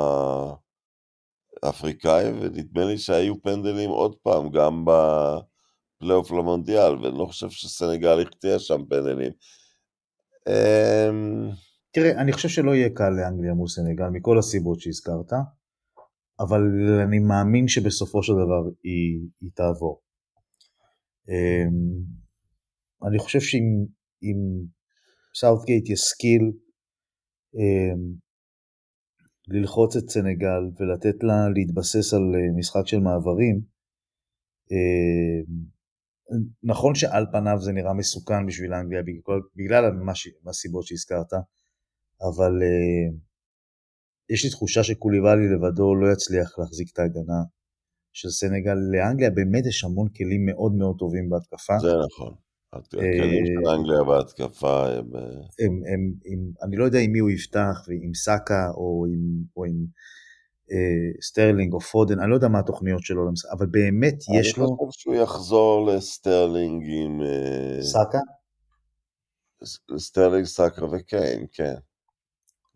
האפריקאי, 1.64 2.30
ונדמה 2.30 2.86
לי 2.86 2.98
שהיו 2.98 3.42
פנדלים 3.42 3.90
עוד 3.90 4.16
פעם, 4.24 4.50
גם 4.50 4.86
בפלייאוף 4.86 6.32
למונדיאל, 6.32 6.96
ואני 6.96 7.18
לא 7.18 7.26
חושב 7.26 7.50
שסנגל 7.50 8.22
החטיאה 8.22 8.60
שם 8.60 8.86
פנדלים. 8.90 9.32
אמ, 10.48 11.50
תראה, 11.92 12.22
אני 12.22 12.34
חושב 12.34 12.50
שלא 12.50 12.76
יהיה 12.76 12.90
קל 12.90 13.10
לאנגליה 13.10 13.54
מול 13.54 13.68
סנגל, 13.68 14.10
מכל 14.12 14.40
הסיבות 14.40 14.80
שהזכרת, 14.80 15.32
אבל 16.40 16.62
אני 17.04 17.20
מאמין 17.20 17.68
שבסופו 17.68 18.24
של 18.24 18.34
דבר 18.34 18.70
היא, 18.84 19.28
היא 19.42 19.50
תעבור. 19.56 20.02
אמ, 21.30 22.16
אני 23.08 23.20
חושב 23.20 23.40
שאם 23.40 24.38
סאוטגייט 25.36 25.90
ישכיל 25.90 26.52
ללחוץ 29.48 29.96
את 29.96 30.10
סנגל 30.10 30.64
ולתת 30.80 31.24
לה 31.24 31.50
להתבסס 31.56 32.14
על 32.14 32.22
אה, 32.36 32.58
משחק 32.58 32.88
של 32.88 33.00
מעברים, 33.00 33.62
אמ, 34.72 35.76
נכון 36.64 36.96
שעל 36.96 37.26
פניו 37.32 37.58
זה 37.62 37.72
נראה 37.72 37.94
מסוכן 37.94 38.46
בשביל 38.48 38.74
אנגליה 38.74 39.02
בגלל, 39.04 39.40
בגלל 39.56 39.84
הסיבות 40.48 40.86
שהזכרת, 40.86 41.34
אבל 42.22 42.52
יש 44.30 44.44
לי 44.44 44.50
תחושה 44.50 44.84
שקוליבאלי 44.84 45.48
לבדו 45.54 45.96
לא 45.96 46.14
יצליח 46.14 46.60
להחזיק 46.60 46.90
את 46.94 47.00
ההגנה 47.00 47.42
של 48.14 48.30
סנגל. 48.30 48.76
לאנגליה 48.92 49.30
באמת 49.30 49.66
יש 49.66 49.84
המון 49.84 50.10
כלים 50.10 50.46
מאוד 50.46 50.74
מאוד 50.74 50.96
טובים 51.00 51.30
בהתקפה. 51.30 51.80
זה 51.80 51.88
נכון. 52.06 52.45
הכלים 52.76 53.46
של 53.46 53.68
אה, 53.68 53.76
אנגליה 53.76 54.04
בהתקפה 54.04 54.88
הם... 54.88 55.16
אה, 55.16 55.22
הם, 55.60 55.82
הם, 55.94 56.14
הם... 56.26 56.52
אני 56.64 56.76
לא 56.76 56.84
יודע 56.84 57.00
עם 57.00 57.12
מי 57.12 57.20
הוא 57.20 57.30
יפתח, 57.30 57.78
עם 58.04 58.14
סאקה 58.14 58.70
או 58.76 59.06
עם, 59.10 59.44
או 59.58 59.66
עם 59.66 59.86
אה, 60.72 61.22
סטרלינג 61.22 61.74
או 61.74 61.80
פודן, 61.80 62.20
אני 62.20 62.30
לא 62.30 62.36
יודע 62.36 62.48
מה 62.48 62.60
התוכניות 62.60 63.04
שלו, 63.04 63.30
אבל 63.52 63.66
באמת 63.66 64.16
יש 64.40 64.58
לו... 64.58 64.66
אני 64.66 64.76
חושב 64.78 65.00
שהוא 65.00 65.16
יחזור 65.16 65.88
לסטרלינג 65.88 66.84
עם... 66.88 67.22
אה, 67.22 67.82
סאקה? 67.82 68.20
סטרלינג, 69.98 70.46
סאקה 70.46 70.86
וקיין, 70.86 71.46
כן. 71.52 71.76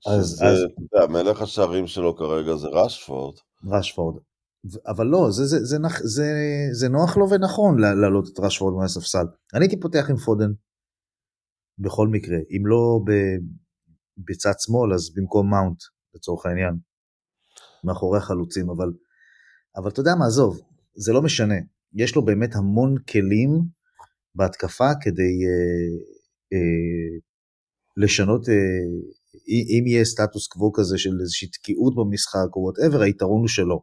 אז, 0.07 0.29
שזה, 0.29 0.45
אז... 0.45 0.57
אתה 0.63 0.97
יודע, 0.97 1.07
מלך 1.07 1.41
השערים 1.41 1.88
שלו 1.88 2.15
כרגע 2.15 2.55
זה 2.55 2.67
רשפורד. 2.67 3.35
רשפורד. 3.71 4.15
אבל 4.88 5.08
לא, 5.08 5.32
זה, 5.32 5.45
זה, 5.45 5.58
זה, 5.65 5.78
זה, 5.78 6.04
זה, 6.04 6.30
זה 6.72 6.89
נוח 6.89 7.17
לו 7.17 7.30
ונכון 7.30 7.80
להעלות 7.80 8.30
את 8.34 8.39
רשפורד 8.39 8.74
מהספסל. 8.82 9.26
אני 9.54 9.65
הייתי 9.65 9.80
פותח 9.80 10.06
עם 10.10 10.17
פודן, 10.17 10.52
בכל 11.78 12.08
מקרה, 12.08 12.38
אם 12.38 12.67
לא 12.67 13.00
בצד 14.17 14.54
שמאל, 14.60 14.93
אז 14.93 15.13
במקום 15.15 15.50
מאונט, 15.50 15.80
לצורך 16.15 16.45
העניין, 16.45 16.74
מאחורי 17.84 18.17
החלוצים, 18.17 18.69
אבל, 18.69 18.91
אבל 19.76 19.89
אתה 19.89 20.00
יודע 20.00 20.15
מה, 20.19 20.26
עזוב, 20.26 20.62
זה 20.95 21.13
לא 21.13 21.22
משנה, 21.22 21.56
יש 21.93 22.15
לו 22.15 22.26
באמת 22.26 22.56
המון 22.56 22.95
כלים 22.98 23.50
בהתקפה 24.36 24.89
כדי 25.02 25.34
אה, 25.48 25.98
אה, 26.54 27.19
לשנות, 27.98 28.50
אה, 28.50 28.54
אם 29.50 29.88
יהיה 29.88 30.06
סטטוס 30.06 30.48
קוו 30.48 30.72
כזה 30.74 30.98
של 30.98 31.17
איזושהי 31.22 31.48
תקיעות 31.48 31.95
במשחק 31.95 32.56
או 32.56 32.62
whatever, 32.62 33.02
היתרון 33.02 33.39
הוא 33.39 33.48
שלו. 33.48 33.82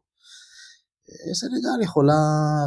סנגל 1.33 1.83
יכולה, 1.83 2.13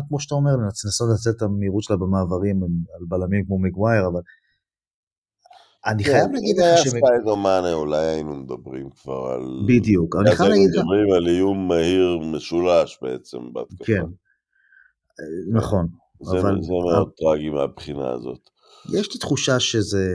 כמו 0.08 0.19
שאתה 0.19 0.36
אומר, 0.36 0.56
לנסות 0.56 1.10
לנצל 1.10 1.30
את 1.30 1.41
המהירות 1.41 1.84
שלה 1.84 1.97
במעברים 1.97 2.63
על 2.63 3.06
בלמים 3.08 3.45
כמו 3.45 3.60
מגווייר, 3.60 4.08
אבל 4.08 4.21
אני 5.86 6.04
כן, 6.04 6.12
חייב 6.12 6.32
להגיד 6.32 6.58
לך 6.58 6.65
ש... 6.78 6.88
אם 6.88 6.95
היה 6.95 7.02
סאדיו 7.02 7.36
מאנה 7.36 7.73
אולי 7.73 8.06
היינו 8.06 8.36
מדברים 8.36 8.89
כבר 8.89 9.32
על... 9.34 9.65
בדיוק, 9.67 10.15
אני 10.15 10.36
חייב 10.36 10.49
להגיד 10.49 10.69
לך... 10.69 10.75
אז 10.75 10.82
מדברים 10.82 11.13
על 11.13 11.28
איום 11.28 11.67
מהיר 11.67 12.19
משולש 12.32 12.99
בעצם 13.02 13.54
בהתקפה. 13.54 13.86
כן, 13.86 14.04
נכון. 15.54 15.88
זה, 16.21 16.39
אבל... 16.39 16.62
זה 16.62 16.73
מאוד 16.73 17.12
טרגי 17.17 17.49
מהבחינה 17.49 18.10
הזאת. 18.10 18.49
יש 18.93 19.13
לי 19.13 19.19
תחושה 19.19 19.60
שזה... 19.60 20.08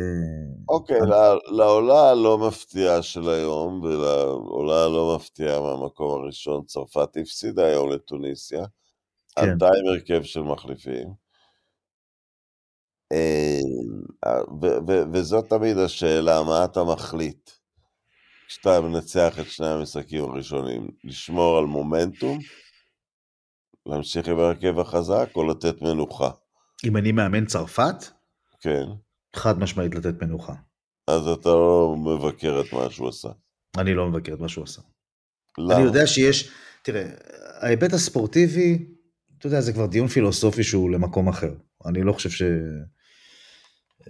אוקיי, 0.69 1.01
אני... 1.01 1.11
לעולה 1.57 2.11
הלא 2.11 2.39
מפתיעה 2.39 3.03
של 3.03 3.29
היום, 3.29 3.83
ולעולה 3.83 4.85
הלא 4.85 5.17
מפתיעה 5.17 5.61
מהמקום 5.61 6.23
הראשון, 6.23 6.65
צרפת 6.65 7.17
הפסידה 7.17 7.67
היום 7.67 7.91
לטוניסיה. 7.91 8.65
כן. 9.37 9.43
עלתה 9.51 9.67
עם 9.67 9.89
הרכב 9.89 10.23
של 10.23 10.41
מחליפים. 10.41 11.09
אה, 13.13 13.59
וזאת 15.13 15.49
תמיד 15.49 15.79
השאלה, 15.79 16.43
מה 16.43 16.65
אתה 16.65 16.85
מחליט 16.85 17.51
כשאתה 18.49 18.81
מנצח 18.81 19.39
את 19.41 19.47
שני 19.47 19.67
המשחקים 19.67 20.25
הראשונים? 20.25 20.89
לשמור 21.05 21.59
על 21.59 21.65
מומנטום? 21.65 22.39
להמשיך 23.87 24.29
עם 24.29 24.39
הרכב 24.39 24.79
החזק 24.79 25.31
או 25.37 25.49
לתת 25.49 25.83
מנוחה? 25.83 26.31
אם 26.85 26.97
אני 26.97 27.13
מאמן 27.13 27.47
צרפת? 27.47 28.14
כן. 28.65 28.85
חד 29.37 29.59
משמעית 29.59 29.95
לתת 29.95 30.23
מנוחה. 30.23 30.55
אז 31.11 31.29
אתה 31.29 31.49
לא 31.49 31.95
מבקר 31.99 32.61
את 32.61 32.73
מה 32.73 32.91
שהוא 32.91 33.09
עשה. 33.09 33.29
אני 33.79 33.95
לא 33.95 34.09
מבקר 34.09 34.35
את 34.35 34.41
מה 34.41 34.49
שהוא 34.49 34.65
עשה. 34.65 34.83
למה? 35.59 35.77
אני 35.77 35.83
יודע 35.83 36.07
שיש, 36.07 36.51
תראה, 36.83 37.07
ההיבט 37.61 37.93
הספורטיבי, 37.93 38.87
אתה 39.39 39.47
יודע, 39.47 39.61
זה 39.61 39.73
כבר 39.73 39.87
דיון 39.87 40.09
פילוסופי 40.09 40.63
שהוא 40.63 40.91
למקום 40.91 41.29
אחר. 41.29 41.55
אני 41.87 42.03
לא 42.03 42.13
חושב 42.13 42.31
ש... 42.31 42.43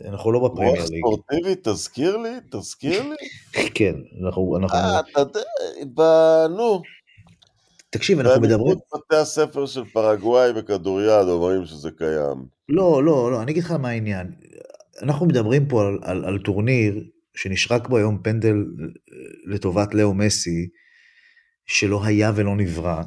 אנחנו 0.05 0.33
לא 0.33 0.49
בפרמייר 0.49 0.85
ליג. 0.91 1.01
ספורטיבי, 1.01 1.55
תזכיר 1.63 2.17
לי, 2.17 2.31
תזכיר 2.51 3.03
לי. 3.03 3.17
כן, 3.79 3.95
אנחנו... 4.27 4.57
אה, 4.73 5.01
אתה 5.01 5.21
יודע, 5.21 6.49
נו. 6.57 6.83
תקשיב, 7.95 8.21
אנחנו 8.21 8.41
מדברים... 8.41 8.77
בתי 8.95 9.17
הספר 9.17 9.67
של 9.67 9.85
פרגוואי 9.85 10.53
בכדוריד 10.53 11.29
אומרים 11.29 11.67
שזה 11.67 11.91
קיים. 11.91 12.47
לא, 12.69 13.05
לא, 13.05 13.31
לא, 13.33 13.43
אני 13.43 13.53
אגיד 13.53 13.65
לך 13.65 13.71
מה 13.71 13.89
העניין. 13.89 14.33
אנחנו 15.03 15.27
מדברים 15.27 15.69
פה 15.69 15.83
על, 15.83 15.99
על, 16.03 16.25
על 16.25 16.39
טורניר 16.39 17.05
שנשרק 17.35 17.89
בו 17.89 17.97
היום 17.97 18.19
פנדל 18.23 18.57
לטובת 19.47 19.95
לאו 19.95 20.15
מסי, 20.15 20.69
שלא 21.67 22.05
היה 22.05 22.33
ולא 22.35 22.57
נברא, 22.57 23.03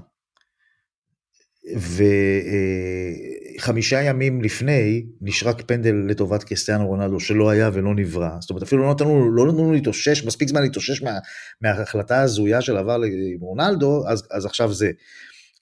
וחמישה 3.58 4.02
ימים 4.02 4.41
לפני 4.41 5.06
נשרק 5.22 5.62
פנדל 5.62 5.96
לטובת 6.08 6.43
קריסטיאנו 6.43 6.88
רונלדו 6.88 7.20
שלא 7.20 7.50
היה 7.50 7.70
ולא 7.74 7.96
נברא. 7.96 8.30
זאת 8.39 8.50
אומרת 8.50 8.63
אפילו 8.63 8.84
לא 8.84 8.91
נתנו, 8.91 9.32
לא 9.32 9.48
נתנו 9.48 9.72
להתאושש, 9.72 10.26
מספיק 10.26 10.50
זמן 10.50 10.62
להתאושש 10.62 11.02
מה, 11.02 11.20
מההחלטה 11.62 12.17
ההזויה 12.17 12.62
של 12.62 12.78
עבר 12.78 12.98
לרונלדו, 12.98 14.08
אז, 14.08 14.28
אז 14.32 14.46
עכשיו 14.46 14.74
זה. 14.74 14.91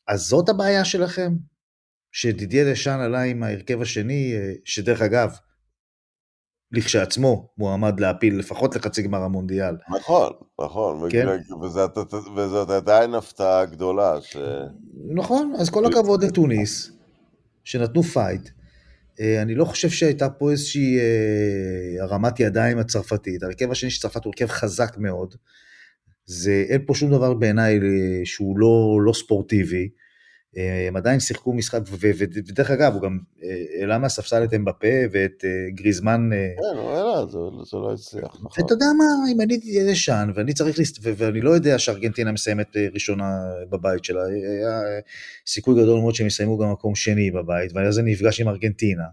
אז 0.08 0.22
זאת 0.22 0.50
הבעיה 0.50 0.86
שלכם? 0.86 1.34
שדידיה 2.12 2.72
דשאן 2.72 3.00
עלה 3.00 3.22
עם 3.22 3.44
ההרכב 3.44 3.82
השני, 3.82 4.34
שדרך 4.66 5.02
אגב, 5.02 5.36
לכשעצמו 6.72 7.50
מועמד 7.58 8.00
להפיל 8.00 8.40
לפחות 8.40 8.76
לחצי 8.76 9.02
גמר 9.02 9.22
המונדיאל. 9.22 9.76
נכון, 9.98 10.34
נכון, 10.62 11.10
כן? 11.12 11.28
וזאת, 11.62 11.98
וזאת 12.36 12.70
עדיין 12.70 13.14
הפתעה 13.14 13.66
גדולה. 13.66 14.22
ש... 14.22 14.38
נכון, 15.16 15.54
אז 15.60 15.70
כל 15.70 15.86
הכבוד 15.86 16.24
לתוניס, 16.24 16.92
שנתנו 17.66 18.04
fight. 18.04 18.50
אה, 19.20 19.42
אני 19.42 19.56
לא 19.56 19.66
חושב 19.66 19.90
שהייתה 19.90 20.30
פה 20.30 20.52
איזושהי 20.52 21.00
אה, 21.00 22.04
הרמת 22.04 22.40
ידיים 22.40 22.78
הצרפתית. 22.78 23.44
הרכב 23.44 23.72
השני 23.72 23.90
של 23.90 24.02
צרפת 24.02 24.26
הוא 24.26 24.34
הרכב 24.34 24.48
חזק 24.54 24.98
מאוד. 24.98 25.36
זה, 26.26 26.66
אין 26.70 26.82
פה 26.86 26.94
שום 26.96 27.12
דבר 27.12 27.34
בעיניי 27.34 27.80
אה, 27.80 28.22
שהוא 28.26 28.60
לא, 28.60 29.00
לא 29.06 29.14
ספורטיבי. 29.14 29.90
אה, 30.58 30.88
הם 30.88 30.96
עדיין 30.96 31.20
שיחקו 31.20 31.54
משחק, 31.54 31.80
ודרך 32.00 32.72
אגב, 32.72 32.94
הוא 32.94 33.02
גם 33.02 33.20
אה, 33.44 33.64
העלה 33.80 33.98
מהספסל 33.98 34.44
את 34.44 34.54
אמבפה 34.54 34.88
ואת 35.12 35.46
אה, 35.46 35.50
גריזמן. 35.70 36.30
כן, 36.32 36.78
הוא 36.78 36.90
העלה, 36.90 37.26
זה 37.66 37.78
לא 37.78 37.94
הצליח, 37.94 38.38
נכון. 38.44 38.64
ואתה 38.64 38.74
יודע 38.74 38.86
מה, 38.98 39.06
אם 39.34 39.42
אני 39.42 39.60
לשן, 39.92 40.30
ואני 40.36 40.54
צריך, 40.54 40.78
ואני 41.18 41.42
לא 41.42 41.50
יודע 41.50 41.80
שארגנטינה 41.80 42.32
מסיימת 42.32 42.78
ראשונה 42.94 43.40
בבית 43.70 44.04
שלה, 44.04 44.22
היה 44.26 44.82
סיכוי 45.48 45.76
גדול 45.84 46.00
מאוד 46.00 46.16
שהם 46.16 46.28
יסיימו 46.28 46.58
גם 46.58 46.72
מקום 46.72 46.96
שני 46.96 47.32
בבית, 47.32 47.72
ואז 47.76 47.96
זה 47.96 48.02
נפגש 48.02 48.42
עם 48.42 48.48
ארגנטינה, 48.50 49.06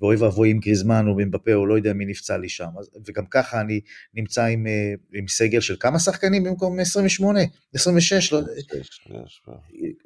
ואוי 0.00 0.16
ואבוי 0.16 0.50
עם 0.50 0.58
גריזמן 0.58 1.08
או 1.08 1.16
באמבפה, 1.16 1.54
או 1.54 1.66
לא 1.66 1.74
יודע 1.74 1.92
מי 1.92 2.06
נפצע 2.06 2.36
לי 2.36 2.48
שם, 2.48 2.68
וגם 3.06 3.24
ככה 3.30 3.60
אני 3.60 3.80
נמצא 4.14 4.44
עם, 4.44 4.66
עם 5.14 5.28
סגל 5.28 5.60
של 5.60 5.76
כמה 5.80 5.98
שחקנים 5.98 6.44
במקום 6.44 6.80
28? 6.80 7.40
26? 7.74 8.32
לא... 8.32 8.40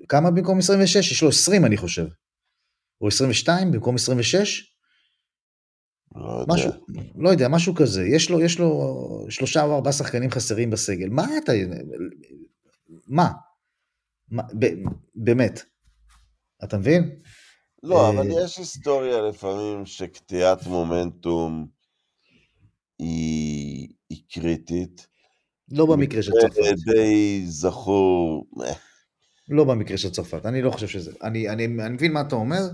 כמה 0.08 0.30
במקום 0.30 0.58
26? 0.58 0.77
26, 0.82 1.12
יש 1.12 1.22
לו 1.22 1.28
20 1.28 1.64
אני 1.64 1.76
חושב. 1.76 2.06
או 3.00 3.08
22 3.08 3.72
במקום 3.72 3.94
26? 3.94 4.74
לא 6.14 6.30
יודע. 6.40 6.54
משהו, 6.54 6.70
לא 7.18 7.28
יודע, 7.28 7.48
משהו 7.48 7.74
כזה. 7.74 8.02
יש 8.06 8.30
לו, 8.30 8.40
יש 8.40 8.58
לו 8.58 9.26
שלושה 9.30 9.62
או 9.62 9.74
ארבעה 9.74 9.92
שחקנים 9.92 10.30
חסרים 10.30 10.70
בסגל. 10.70 11.08
מה 11.08 11.26
אתה... 11.44 11.52
מה? 13.06 13.30
מה 14.28 14.42
ב, 14.58 14.66
באמת. 15.14 15.62
אתה 16.64 16.78
מבין? 16.78 17.20
לא, 17.82 18.04
אה, 18.04 18.10
אבל 18.10 18.28
יש 18.44 18.58
היסטוריה 18.58 19.22
לפעמים 19.22 19.86
שקטיעת 19.86 20.66
מומנטום 20.66 21.66
היא, 22.98 23.88
היא 24.10 24.22
קריטית. 24.30 25.06
לא 25.70 25.86
במקרה 25.86 26.22
של 26.22 26.32
צרפת. 26.40 26.74
די 26.94 27.42
זכור, 27.46 28.46
לא 29.48 29.64
במקרה 29.64 29.96
של 29.96 30.10
צרפת, 30.10 30.46
אני 30.46 30.62
לא 30.62 30.70
חושב 30.70 30.88
שזה, 30.88 31.12
אני, 31.22 31.48
אני, 31.48 31.64
אני 31.64 31.94
מבין 31.94 32.12
מה 32.12 32.20
אתה 32.20 32.34
אומר, 32.34 32.68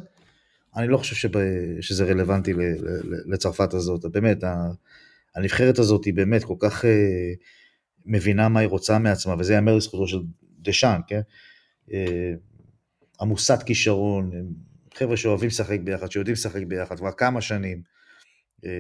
אני 0.77 0.89
לא 0.89 0.99
חושב 0.99 1.15
שבא, 1.15 1.41
שזה 1.81 2.05
רלוונטי 2.05 2.53
ל, 2.53 2.61
ל, 2.61 3.01
לצרפת 3.27 3.75
הזאת, 3.75 4.05
באמת, 4.05 4.45
הנבחרת 5.37 5.79
הזאת 5.79 6.05
היא 6.05 6.15
באמת 6.15 6.45
כל 6.45 6.57
כך 6.59 6.85
אה, 6.85 7.33
מבינה 8.07 8.49
מה 8.49 8.61
היא 8.61 8.69
רוצה 8.69 8.99
מעצמה, 8.99 9.35
וזה 9.39 9.53
ייאמר 9.53 9.77
לזכותו 9.77 10.09
של 10.09 10.23
דשאן, 10.61 11.01
כן? 11.07 11.21
אה, 11.93 12.33
עמוסת 13.21 13.63
כישרון, 13.67 14.31
חבר'ה 14.95 15.17
שאוהבים 15.17 15.47
לשחק 15.47 15.81
ביחד, 15.81 16.11
שיודעים 16.11 16.33
לשחק 16.33 16.63
ביחד 16.63 16.97
כבר 16.97 17.13
כמה 17.13 17.41
שנים, 17.41 17.83
אה, 18.65 18.71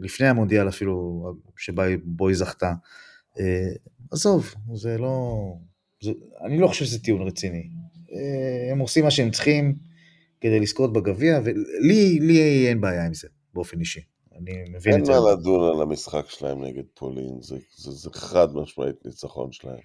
לפני 0.00 0.26
המונדיאל 0.26 0.68
אפילו, 0.68 1.24
שבו 1.56 2.28
היא 2.28 2.36
זכתה. 2.36 2.72
אה, 3.40 3.72
עזוב, 4.10 4.54
זה 4.74 4.98
לא... 4.98 5.36
זה, 6.02 6.12
אני 6.44 6.58
לא 6.58 6.66
חושב 6.66 6.84
שזה 6.84 6.98
טיעון 6.98 7.22
רציני. 7.22 7.68
אה, 8.12 8.72
הם 8.72 8.78
עושים 8.78 9.04
מה 9.04 9.10
שהם 9.10 9.30
צריכים 9.30 9.74
כדי 10.40 10.60
לזכות 10.60 10.92
בגביע, 10.92 11.40
ולי 11.44 12.18
לי 12.20 12.68
אין 12.68 12.80
בעיה 12.80 13.06
עם 13.06 13.14
זה, 13.14 13.28
באופן 13.54 13.80
אישי. 13.80 14.00
אני 14.38 14.52
מבין 14.68 15.00
את 15.00 15.06
זה. 15.06 15.12
אין 15.12 15.22
מה 15.22 15.32
לדון 15.32 15.74
על 15.74 15.82
המשחק 15.82 16.30
שלהם 16.30 16.64
נגד 16.64 16.82
פולין, 16.94 17.38
זה, 17.40 17.56
זה, 17.76 17.90
זה 17.90 18.10
חד 18.12 18.54
משמעית 18.54 18.96
ניצחון 19.04 19.52
שלהם. 19.52 19.78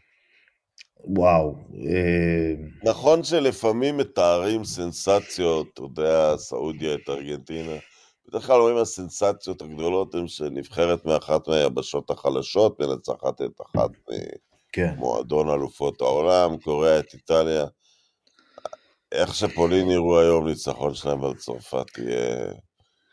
וואו. 1.05 1.55
אה... 1.75 2.53
נכון 2.83 3.23
שלפעמים 3.23 3.97
מתארים 3.97 4.63
סנסציות, 4.63 5.67
אתה 5.73 5.81
יודע, 5.81 6.37
סעודיה 6.37 6.93
את 6.93 7.09
ארגנטינה. 7.09 7.75
בדרך 8.27 8.47
כלל 8.47 8.61
רואים 8.61 8.77
הסנסציות 8.77 9.61
הגדולות 9.61 10.15
הן 10.15 10.27
שנבחרת 10.27 11.05
מאחת 11.05 11.47
מהיבשות 11.47 12.09
החלשות 12.09 12.81
מנצחת 12.81 13.41
את 13.41 13.61
אחת 13.61 13.89
כן. 14.71 14.93
מועדון 14.97 15.49
אלופות 15.49 16.01
העולם, 16.01 16.57
קוריאה 16.57 16.99
את 16.99 17.13
איטליה. 17.13 17.65
איך 19.11 19.35
שפולין 19.35 19.89
יראו 19.89 20.19
היום 20.19 20.47
ניצחון 20.47 20.93
שלהם 20.93 21.23
על 21.23 21.33
צרפת 21.33 21.85
תהיה... 21.93 22.53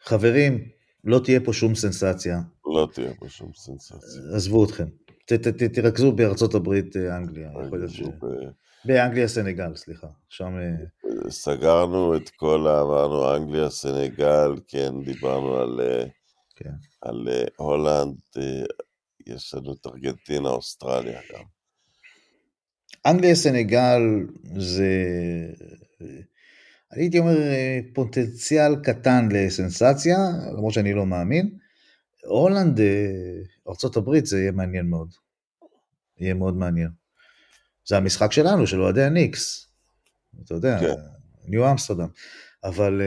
חברים, 0.04 0.68
לא 1.04 1.18
תהיה 1.18 1.40
פה 1.44 1.52
שום 1.52 1.74
סנסציה. 1.74 2.38
לא 2.66 2.88
תהיה 2.94 3.14
פה 3.18 3.28
שום 3.28 3.50
סנסציה. 3.54 4.36
עזבו 4.36 4.64
אתכם. 4.64 4.86
ת, 5.26 5.32
ת, 5.32 5.48
ת, 5.48 5.62
תרכזו 5.62 6.12
בארצות 6.12 6.54
הברית, 6.54 6.96
אה, 6.96 7.16
אנגליה. 7.16 7.50
ש... 7.88 8.00
ב... 8.00 8.26
באנגליה, 8.84 9.28
סנגל, 9.28 9.76
סליחה. 9.76 10.06
שם... 10.28 10.56
אה, 10.58 11.30
סגרנו 11.30 12.16
את 12.16 12.30
כל, 12.30 12.68
אמרנו 12.68 13.36
אנגליה, 13.36 13.70
סנגל, 13.70 14.52
כן, 14.68 14.92
דיברנו 15.04 15.56
על, 15.56 15.80
אה, 15.80 16.04
כן. 16.56 16.70
על 17.02 17.28
הולנד, 17.56 18.16
יש 19.26 19.54
לנו 19.54 19.72
את 19.72 19.86
ארגנטינה, 19.86 20.48
אוסטרליה 20.48 21.20
גם. 21.32 21.44
אנגליה, 23.06 23.34
סנגל, 23.34 24.00
זה... 24.56 24.92
אני 26.92 27.02
הייתי 27.02 27.18
אומר 27.18 27.42
אה, 27.42 27.80
פוטנציאל 27.94 28.76
קטן 28.82 29.28
לסנסציה, 29.32 30.18
למרות 30.52 30.72
שאני 30.72 30.92
לא 30.92 31.06
מאמין. 31.06 31.58
הולנד, 32.24 32.80
אה, 32.80 32.86
ארה"ב 33.68 34.24
זה 34.24 34.40
יהיה 34.40 34.52
מעניין 34.52 34.86
מאוד. 34.86 35.14
יהיה 36.18 36.34
מאוד 36.34 36.56
מעניין. 36.56 36.90
זה 37.86 37.96
המשחק 37.96 38.32
שלנו, 38.32 38.66
של 38.66 38.80
אוהדי 38.82 39.02
הניקס. 39.02 39.68
אתה 40.44 40.54
יודע, 40.54 40.78
כן. 40.80 40.94
ניו 41.44 41.70
אמסטרדם. 41.70 42.08
אבל 42.64 43.02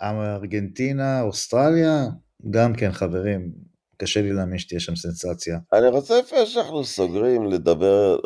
אה, 0.00 0.34
ארגנטינה, 0.34 1.20
אוסטרליה, 1.20 2.04
גם 2.50 2.74
כן 2.74 2.92
חברים, 2.92 3.52
קשה 3.98 4.20
לי 4.22 4.32
להאמין 4.32 4.58
שתהיה 4.58 4.80
שם 4.80 4.96
סנסציה. 4.96 5.58
אני 5.72 5.88
רוצה 5.88 6.18
לפני 6.20 6.46
שאנחנו 6.46 6.84
סוגרים 6.84 7.46
לדבר 7.46 8.18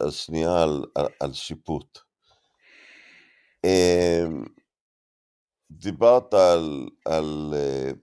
על 0.00 0.10
שנייה 0.10 0.62
על, 0.62 0.84
על, 0.94 1.06
על 1.20 1.32
שיפוט. 1.32 1.98
אמ, 3.64 4.44
דיברת 5.70 6.34
על, 6.34 6.88
על, 7.04 7.54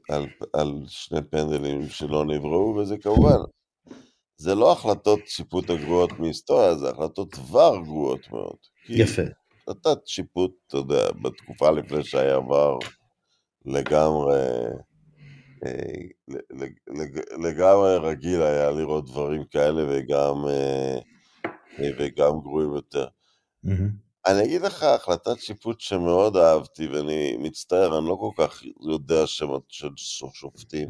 על, 0.10 0.26
על 0.54 0.84
שני 0.88 1.20
פנדלים 1.32 1.90
שלא 1.90 2.26
נבראו, 2.26 2.76
וזה 2.76 2.98
כמובן, 2.98 3.38
זה 4.38 4.56
לא 4.56 4.72
החלטות 4.72 5.20
שיפוט 5.26 5.70
הגרועות 5.70 6.12
מהיסטוריה, 6.20 6.76
זה 6.76 6.90
החלטות 6.90 7.30
דבר 7.38 7.78
גרועות 7.84 8.32
מאוד. 8.32 8.58
יפה. 8.90 9.22
החלטת 9.62 10.08
שיפוט, 10.08 10.52
אתה 10.68 10.78
יודע, 10.78 11.08
בתקופה 11.22 11.72
לפני 11.72 12.04
שהיה 12.04 12.36
עבר 12.36 12.78
לגמרי, 13.66 14.38
לג- 14.38 14.76
לג- 14.76 14.95
לגמרי 17.44 17.98
רגיל 17.98 18.42
היה 18.42 18.72
לראות 18.72 19.06
דברים 19.06 19.44
כאלה 19.46 19.84
וגם, 19.90 20.48
אה, 20.48 21.00
אה, 21.80 21.90
וגם 22.00 22.40
גרועים 22.40 22.74
יותר. 22.74 23.08
אני 24.28 24.44
אגיד 24.44 24.62
לך 24.62 24.84
החלטת 24.84 25.40
שיפוט 25.40 25.80
שמאוד 25.80 26.38
אהבתי, 26.38 26.88
ואני 26.88 27.38
מצטער, 27.40 27.98
אני 27.98 28.08
לא 28.08 28.18
כל 28.20 28.44
כך 28.44 28.64
יודע 28.82 29.28
שמות 29.28 29.64
של 29.68 29.90
שופטים, 30.34 30.90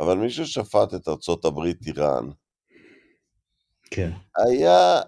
אבל 0.00 0.16
מישהו 0.16 0.46
שפט 0.46 0.94
את 0.94 1.08
ארצות 1.08 1.44
הברית 1.44 1.86
איראן, 1.86 2.30
כן. 3.90 4.10
היה 4.36 5.00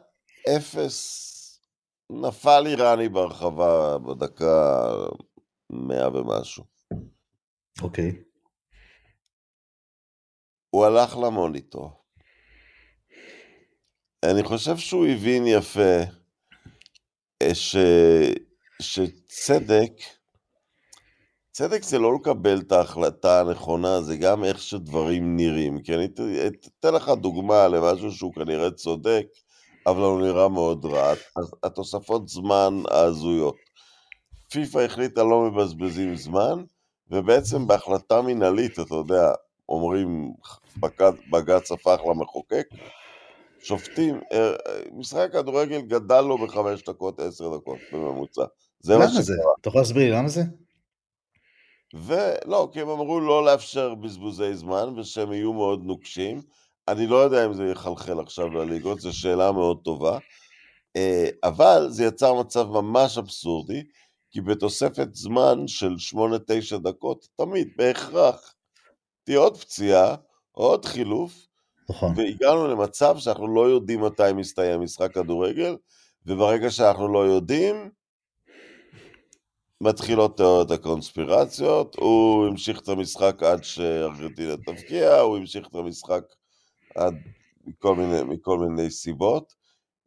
אפס, 0.56 1.28
נפל 2.10 2.64
איראני 2.66 3.08
ברחבה 3.08 3.98
בדקה 3.98 4.90
מאה 5.70 6.08
ומשהו. 6.08 6.64
אוקיי. 7.82 8.12
הוא 10.74 10.84
הלך 10.86 11.16
למוניטור. 11.16 11.90
אני 14.24 14.42
חושב 14.42 14.76
שהוא 14.76 15.06
הבין 15.06 15.46
יפה 15.46 15.98
אה, 17.42 17.54
ש... 17.54 17.76
שצדק, 18.82 19.92
צדק 21.52 21.82
זה 21.82 21.98
לא 21.98 22.14
לקבל 22.14 22.60
את 22.60 22.72
ההחלטה 22.72 23.40
הנכונה, 23.40 24.02
זה 24.02 24.16
גם 24.16 24.44
איך 24.44 24.62
שדברים 24.62 25.36
נראים. 25.36 25.82
כי 25.82 25.94
אני 25.94 26.04
את- 26.46 26.66
אתן 26.80 26.94
לך 26.94 27.08
דוגמה 27.08 27.68
למשהו 27.68 28.10
שהוא 28.12 28.34
כנראה 28.34 28.70
צודק, 28.70 29.26
אבל 29.86 30.00
הוא 30.02 30.20
נראה 30.22 30.48
מאוד 30.48 30.84
רע. 30.84 31.12
התוספות 31.62 32.28
זמן 32.28 32.74
ההזויות. 32.90 33.56
פיפ"א 34.52 34.78
החליטה 34.78 35.22
לא 35.22 35.40
מבזבזים 35.40 36.16
זמן, 36.16 36.64
ובעצם 37.10 37.66
בהחלטה 37.66 38.22
מינהלית, 38.22 38.72
אתה 38.80 38.94
יודע, 38.94 39.32
אומרים 39.72 40.32
בג"ץ, 40.76 41.14
בג"ץ 41.30 41.72
הפך 41.72 42.00
למחוקק, 42.10 42.68
שופטים, 43.62 44.20
אה, 44.32 44.50
אה, 44.50 44.54
משחק 44.92 45.28
הכדורגל 45.34 45.80
גדל 45.80 46.20
לו 46.20 46.38
בחמש 46.38 46.82
דקות, 46.82 47.20
עשר 47.20 47.56
דקות 47.56 47.78
בממוצע. 47.92 48.44
זה 48.80 48.98
מה 48.98 49.04
למה 49.04 49.12
זה? 49.12 49.22
שקרה. 49.22 49.52
אתה 49.60 49.68
יכול 49.68 49.80
להסביר 49.80 50.02
לי 50.02 50.18
למה 50.18 50.28
זה? 50.28 50.42
ולא, 51.94 52.68
כי 52.72 52.80
הם 52.80 52.88
אמרו 52.88 53.20
לא 53.20 53.44
לאפשר 53.44 53.94
בזבוזי 53.94 54.54
זמן, 54.54 54.98
ושהם 54.98 55.32
יהיו 55.32 55.52
מאוד 55.52 55.84
נוקשים. 55.84 56.40
אני 56.88 57.06
לא 57.06 57.16
יודע 57.16 57.46
אם 57.46 57.54
זה 57.54 57.64
יחלחל 57.64 58.20
עכשיו 58.20 58.48
לליגות, 58.48 59.00
זו 59.00 59.12
שאלה 59.12 59.52
מאוד 59.52 59.78
טובה. 59.84 60.18
אה, 60.96 61.28
אבל 61.44 61.86
זה 61.90 62.04
יצר 62.04 62.34
מצב 62.34 62.66
ממש 62.68 63.18
אבסורדי, 63.18 63.82
כי 64.30 64.40
בתוספת 64.40 65.14
זמן 65.14 65.66
של 65.66 65.94
8-9 66.74 66.78
דקות, 66.78 67.28
תמיד, 67.36 67.68
בהכרח, 67.76 68.54
תהיה 69.24 69.38
עוד 69.38 69.56
פציעה, 69.56 70.14
עוד 70.52 70.84
חילוף, 70.84 71.46
נכון. 71.90 72.12
והגענו 72.16 72.68
למצב 72.68 73.18
שאנחנו 73.18 73.54
לא 73.54 73.70
יודעים 73.70 74.00
מתי 74.00 74.32
מסתיים 74.34 74.80
משחק 74.80 75.14
כדורגל, 75.14 75.76
וברגע 76.26 76.70
שאנחנו 76.70 77.12
לא 77.12 77.18
יודעים, 77.18 77.90
מתחילות 79.80 80.36
תיאוריות 80.36 80.70
הקונספירציות, 80.70 81.96
הוא 81.96 82.46
המשיך 82.46 82.80
את 82.80 82.88
המשחק 82.88 83.42
עד 83.42 83.64
שארגנטינה 83.64 84.56
תבקיע, 84.56 85.20
הוא 85.20 85.36
המשיך 85.36 85.66
את 85.66 85.74
המשחק 85.74 86.22
עד 86.94 87.14
מכל 87.66 87.96
מיני, 87.96 88.22
מכל 88.22 88.58
מיני 88.58 88.90
סיבות. 88.90 89.54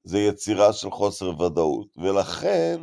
זה 0.03 0.19
יצירה 0.19 0.73
של 0.73 0.91
חוסר 0.91 1.41
ודאות, 1.41 1.87
ולכן 1.97 2.81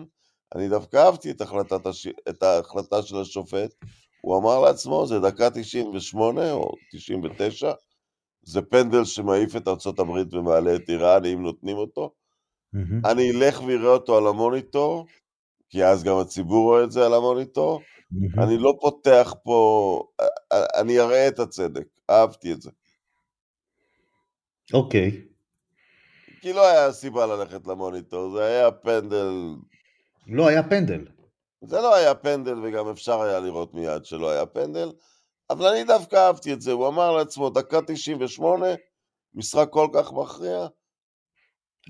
אני 0.55 0.69
דווקא 0.69 0.97
אהבתי 0.97 1.31
את, 1.31 1.43
הש... 1.87 2.07
את 2.29 2.43
ההחלטה 2.43 3.03
של 3.03 3.17
השופט, 3.21 3.75
הוא 4.23 4.39
אמר 4.39 4.61
לעצמו, 4.61 5.07
זה 5.07 5.21
דקה 5.21 5.51
98 5.51 6.53
או 6.53 6.73
99, 6.93 7.73
זה 8.43 8.63
פנדל 8.63 9.05
שמעיף 9.05 9.57
את 9.57 9.69
ארצות 9.69 9.99
הברית 9.99 10.35
ומעלה 10.35 10.77
את 10.77 10.89
איראן, 10.89 11.25
אם 11.25 11.43
נותנים 11.43 11.77
אותו. 11.77 12.13
מהמם. 12.73 13.07
אני 13.07 13.31
אלך 13.31 13.63
ואראה 13.63 13.89
אותו 13.89 14.19
על 14.19 14.27
המוניטור, 14.27 15.07
כי 15.69 15.85
אז 15.85 16.05
גם 16.05 16.17
הציבור 16.17 16.65
רואה 16.65 16.85
את 16.85 16.93
זה 16.93 17.07
על 17.07 17.15
המוניטור. 17.15 17.83
מהמם. 18.11 18.49
אני 18.49 18.59
לא 18.59 18.75
פותח 18.81 19.35
פה, 19.45 20.03
אני 20.53 21.01
אראה 21.01 21.29
את 21.29 21.39
הצדק, 21.39 21.87
אהבתי 22.11 22.53
את 22.53 22.63
זה. 22.63 22.71
אוקיי. 24.75 25.23
כי 26.41 26.53
לא 26.53 26.67
היה 26.67 26.93
סיבה 26.93 27.27
ללכת 27.27 27.67
למוניטור, 27.67 28.31
זה 28.31 28.45
היה 28.45 28.71
פנדל, 28.71 29.33
לא 30.27 30.47
היה 30.47 30.63
פנדל. 30.63 31.05
זה 31.63 31.77
לא 31.77 31.95
היה 31.95 32.15
פנדל 32.15 32.59
וגם 32.63 32.89
אפשר 32.89 33.21
היה 33.21 33.41
לראות 33.41 33.75
מיד 33.75 34.05
שלא 34.05 34.31
היה 34.31 34.47
פנדל, 34.47 34.93
אבל 35.51 35.67
אני 35.67 35.85
דווקא 35.85 36.17
אהבתי 36.17 36.53
את 36.53 36.61
זה, 36.61 36.73
הוא 36.73 36.89
אמר 36.89 37.17
לעצמו, 37.17 37.51
דקה 37.51 37.79
98, 37.87 38.67
משחק 39.35 39.69
כל 39.71 39.89
כך 39.95 40.13
מכריע, 40.13 40.67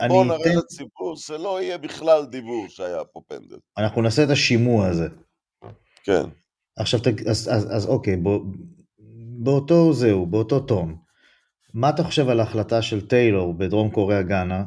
בואו 0.08 0.24
נראה 0.24 0.36
אתן, 0.36 0.58
לציבור 0.58 1.16
שלא 1.16 1.62
יהיה 1.62 1.78
בכלל 1.78 2.26
דיבור 2.26 2.68
שהיה 2.68 3.04
פה 3.04 3.20
פנדל. 3.28 3.58
אנחנו 3.78 4.02
נעשה 4.02 4.24
את 4.24 4.30
השימוע 4.30 4.86
הזה. 4.86 5.08
כן. 6.04 6.22
עכשיו, 6.76 7.00
אז, 7.30 7.48
אז, 7.52 7.76
אז 7.76 7.86
אוקיי, 7.86 8.16
בוא, 8.16 8.40
באותו 9.38 9.92
זהו, 9.92 10.26
באותו 10.26 10.60
טון. 10.60 10.96
מה 11.74 11.90
אתה 11.90 12.04
חושב 12.04 12.28
על 12.28 12.40
ההחלטה 12.40 12.82
של 12.82 13.06
טיילור 13.06 13.54
בדרום 13.54 13.90
קוריאה 13.90 14.22
גאנה, 14.22 14.64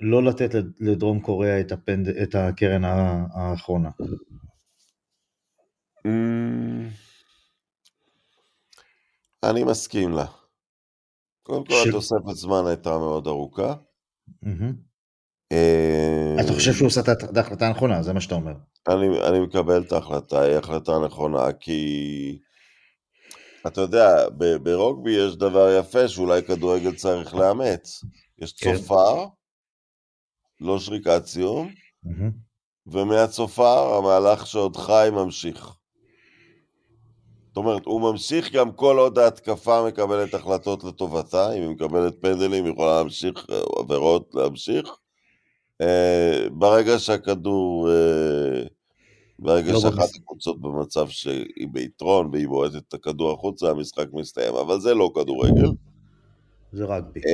לא 0.00 0.22
לתת 0.22 0.50
לדרום 0.80 1.20
קוריאה 1.20 1.60
את, 1.60 1.72
הפנד, 1.72 2.08
את 2.08 2.34
הקרן 2.34 2.84
האחרונה? 3.34 3.90
אמ, 6.06 6.88
אני 9.42 9.64
מסכים 9.64 10.12
לה. 10.12 10.26
קודם 11.42 11.64
כל, 11.64 11.74
התוספת 11.88 12.34
זמן 12.34 12.62
הייתה 12.66 12.90
מאוד 12.90 13.26
ארוכה. 13.26 13.74
אה, 15.52 16.36
אתה 16.40 16.52
חושב 16.52 16.72
שהוא 16.72 16.86
עושה 16.86 17.00
את 17.00 17.36
ההחלטה 17.36 17.66
הנכונה, 17.66 18.02
זה 18.02 18.12
מה 18.12 18.20
שאתה 18.20 18.34
אומר. 18.34 18.52
אני, 18.88 19.28
אני 19.28 19.40
מקבל 19.40 19.82
את 19.82 19.92
ההחלטה, 19.92 20.40
היא 20.40 20.56
החלטה 20.56 20.92
נכונה, 21.06 21.52
כי 21.52 22.38
אתה 23.66 23.80
יודע, 23.80 24.28
ברוגבי 24.62 25.10
יש 25.10 25.36
דבר 25.36 25.78
יפה 25.80 26.08
שאולי 26.08 26.42
כדורגל 26.42 26.94
צריך 26.94 27.34
לאמץ. 27.34 28.04
יש 28.38 28.52
כן. 28.52 28.76
צופר, 28.76 29.26
לא 30.60 30.78
שריקת 30.78 31.26
סיום. 31.26 31.70
ומהצופר 32.86 33.94
המהלך 33.94 34.46
שעוד 34.46 34.76
חי 34.76 35.08
ממשיך. 35.12 35.72
זאת 37.48 37.56
אומרת, 37.56 37.84
הוא 37.84 38.00
ממשיך 38.00 38.52
גם 38.52 38.72
כל 38.72 38.98
עוד 38.98 39.18
ההתקפה 39.18 39.86
מקבלת 39.88 40.34
החלטות 40.34 40.84
לטובתה, 40.84 41.52
אם 41.52 41.62
היא 41.62 41.70
מקבלת 41.70 42.14
פנדלים, 42.20 42.64
היא 42.64 42.72
יכולה 42.72 42.96
להמשיך, 42.98 43.46
אה, 43.50 43.60
עבירות 43.78 44.30
להמשיך. 44.34 44.88
אה, 45.80 46.46
ברגע 46.52 46.98
שהכדור, 46.98 47.90
אה, 47.90 48.62
ברגע 49.38 49.72
לא 49.72 49.80
שאחת 49.80 50.08
הקבוצות 50.16 50.60
במצב 50.60 51.08
שהיא 51.08 51.68
ביתרון 51.72 52.30
והיא 52.32 52.48
בועטת 52.48 52.82
את 52.88 52.94
הכדור 52.94 53.32
החוצה, 53.32 53.70
המשחק 53.70 54.06
מסתיים, 54.12 54.54
אבל 54.54 54.80
זה 54.80 54.94
לא 54.94 55.10
כדורגל. 55.14 55.68
זה 56.72 56.84
רגבי. 56.84 57.20
אתה 57.20 57.28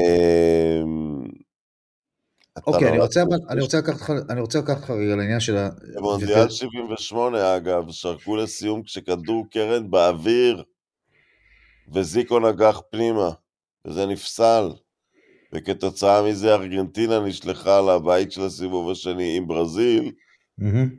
אוקיי, 2.67 2.89
אני 2.89 2.97
נולדת 2.97 3.03
רוצה, 3.03 3.23
אבל, 3.23 3.39
אני 3.51 3.61
רוצה 3.61 3.79
לקחת 3.79 4.01
אותך, 4.01 4.13
אני 4.31 4.41
רוצה 4.41 4.59
לקחת 4.59 4.77
אותך 4.77 4.91
רגע 4.91 5.17
לעניין 5.17 5.41
של 5.41 5.57
ה... 5.57 5.69
במונדיאל 5.95 6.49
78 6.49 7.57
אגב, 7.57 7.91
שרקו 7.91 8.37
לסיום 8.37 8.83
כשכדור 8.83 9.47
קרן 9.51 9.91
באוויר 9.91 10.63
וזיקו 11.95 12.41
נגח 12.41 12.81
פנימה, 12.91 13.31
וזה 13.87 14.07
נפסל. 14.07 14.69
וכתוצאה 15.55 16.23
מזה 16.23 16.55
ארגנטינה 16.55 17.21
נשלחה 17.21 17.81
לבית 17.81 18.33
של 18.33 18.43
הסיבוב 18.43 18.91
השני 18.91 19.37
עם 19.37 19.49
ברזיל, 19.49 20.13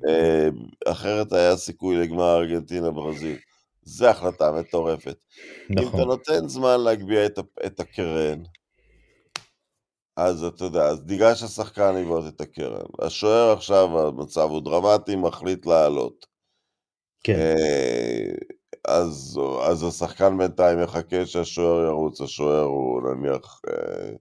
אה, 0.07 0.47
אחרת 0.85 1.33
היה 1.33 1.57
סיכוי 1.57 1.95
לגמר 1.95 2.37
ארגנטינה 2.37 2.91
ברזיל. 2.91 3.37
זו 3.83 4.07
החלטה 4.07 4.51
מטורפת. 4.51 5.17
נכון. 5.69 5.83
אם 5.83 5.95
אתה. 5.95 6.05
נותן 6.05 6.47
זמן 6.47 6.81
להגביה 6.81 7.25
את, 7.25 7.39
את 7.65 7.79
הקרן, 7.79 8.43
אז 10.17 10.43
אתה 10.43 10.65
יודע, 10.65 10.83
אז 10.83 11.03
ניגש 11.05 11.43
השחקן 11.43 11.95
לבעוט 11.95 12.35
את 12.35 12.41
הקרן. 12.41 12.85
השוער 12.99 13.53
עכשיו, 13.53 14.07
המצב 14.07 14.49
הוא 14.49 14.61
דרמטי, 14.61 15.15
מחליט 15.15 15.65
לעלות. 15.65 16.25
כן. 17.23 17.33
אה, 17.39 18.31
אז, 18.87 19.39
אז 19.61 19.83
השחקן 19.83 20.37
בינתיים 20.37 20.79
יחכה 20.79 21.25
שהשוער 21.25 21.85
ירוץ, 21.85 22.21
השוער 22.21 22.63
הוא 22.63 23.01
נניח 23.01 23.61
אה, 23.67 24.11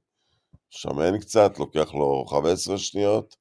שמן 0.70 1.18
קצת, 1.18 1.59
לוקח 1.59 1.95
לו 1.95 2.24
15 2.28 2.78
שניות. 2.78 3.36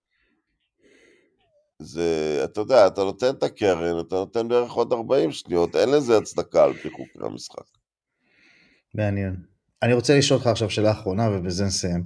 זה, 1.80 2.42
אתה 2.44 2.62
יודע, 2.62 2.88
אתה 2.88 3.04
נותן 3.04 3.30
את 3.30 3.44
הקרן, 3.44 4.00
אתה 4.00 4.16
נותן 4.16 4.48
בערך 4.48 4.72
עוד 4.72 4.94
40 4.94 5.32
שניות, 5.32 5.76
אין 5.76 5.90
לזה 5.90 6.18
הצדקה 6.18 6.64
על 6.64 6.74
פי 6.74 6.90
חוקי 6.90 7.20
המשחק. 7.22 7.66
מעניין. 8.94 9.53
אני 9.84 9.94
רוצה 9.94 10.18
לשאול 10.18 10.38
אותך 10.38 10.48
עכשיו 10.48 10.70
שאלה 10.70 10.92
אחרונה 10.92 11.30
ובזה 11.32 11.66
נסיים, 11.66 12.04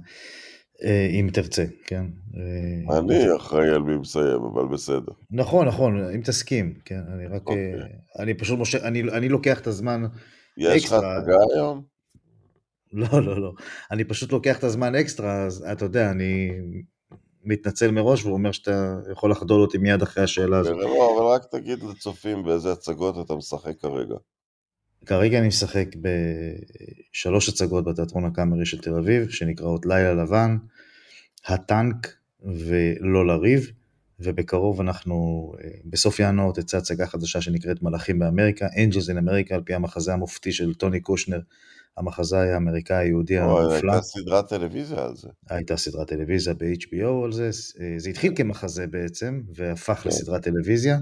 אה, 0.84 1.08
אם 1.10 1.30
תרצה, 1.32 1.64
כן? 1.86 2.04
אה, 2.36 2.98
אני 2.98 3.36
אחראי 3.36 3.68
על 3.68 3.82
מי 3.82 3.96
מסיים, 3.96 4.42
אבל 4.52 4.66
בסדר. 4.72 5.12
נכון, 5.30 5.68
נכון, 5.68 6.10
אם 6.14 6.20
תסכים, 6.20 6.74
כן, 6.84 7.00
אני 7.14 7.26
רק, 7.26 7.32
okay. 7.32 7.50
אוקיי. 7.50 7.74
אה, 7.74 8.22
אני 8.22 8.34
פשוט 8.34 8.58
מושך, 8.58 8.78
אני, 8.82 9.02
אני 9.02 9.28
לוקח 9.28 9.60
את 9.60 9.66
הזמן 9.66 10.04
יש 10.56 10.84
לך 10.84 10.92
הצגה 10.92 11.36
היום? 11.54 11.82
לא, 12.92 13.22
לא, 13.22 13.40
לא. 13.42 13.52
אני 13.90 14.04
פשוט 14.04 14.32
לוקח 14.32 14.58
את 14.58 14.64
הזמן 14.64 14.94
אקסטרה, 14.94 15.44
אז 15.44 15.66
אתה 15.72 15.84
יודע, 15.84 16.10
אני 16.10 16.50
מתנצל 17.44 17.90
מראש 17.90 18.24
והוא 18.24 18.34
אומר 18.34 18.52
שאתה 18.52 18.96
יכול 19.12 19.30
לחדול 19.30 19.60
אותי 19.60 19.78
מיד 19.78 20.02
אחרי 20.02 20.24
השאלה 20.24 20.58
הזאת. 20.58 20.76
לא, 20.76 21.16
אבל 21.16 21.26
רק 21.26 21.42
תגיד 21.50 21.82
לצופים 21.82 22.44
באיזה 22.44 22.72
הצגות 22.72 23.26
אתה 23.26 23.34
משחק 23.34 23.80
כרגע. 23.80 24.14
כרגע 25.06 25.38
אני 25.38 25.48
משחק 25.48 25.86
בשלוש 27.12 27.48
הצגות 27.48 27.84
בתיאטרון 27.84 28.24
הקאמרי 28.24 28.66
של 28.66 28.80
תל 28.80 28.94
אביב, 28.94 29.28
שנקראות 29.30 29.86
לילה 29.86 30.14
לבן, 30.14 30.56
הטנק 31.46 32.16
ולא 32.42 33.26
לריב, 33.26 33.70
ובקרוב 34.20 34.80
אנחנו, 34.80 35.52
אה, 35.64 35.68
בסוף 35.84 36.20
ינואר 36.20 36.52
תצא 36.52 36.76
הצגה 36.76 37.06
חדשה 37.06 37.40
שנקראת 37.40 37.82
מלאכים 37.82 38.18
באמריקה, 38.18 38.66
Angels 38.66 39.06
in 39.06 39.28
America, 39.28 39.54
על 39.54 39.62
פי 39.64 39.74
המחזה 39.74 40.12
המופתי 40.12 40.52
של 40.52 40.74
טוני 40.74 41.00
קושנר, 41.00 41.40
המחזאי 41.96 42.50
האמריקאי 42.50 42.96
היהודי 42.96 43.38
המופלא. 43.38 43.92
הייתה 43.92 44.02
סדרת 44.02 44.48
טלוויזיה 44.48 45.04
על 45.04 45.16
זה. 45.16 45.28
הייתה 45.50 45.76
סדרת 45.76 46.08
טלוויזיה 46.08 46.54
ב-HBO 46.54 47.24
על 47.24 47.32
זה, 47.32 47.50
אה, 47.80 47.94
זה 47.98 48.10
התחיל 48.10 48.32
כמחזה 48.36 48.86
בעצם, 48.86 49.42
והפך 49.54 49.94
כן. 49.94 50.08
לסדרת 50.08 50.42
טלוויזיה. 50.42 50.98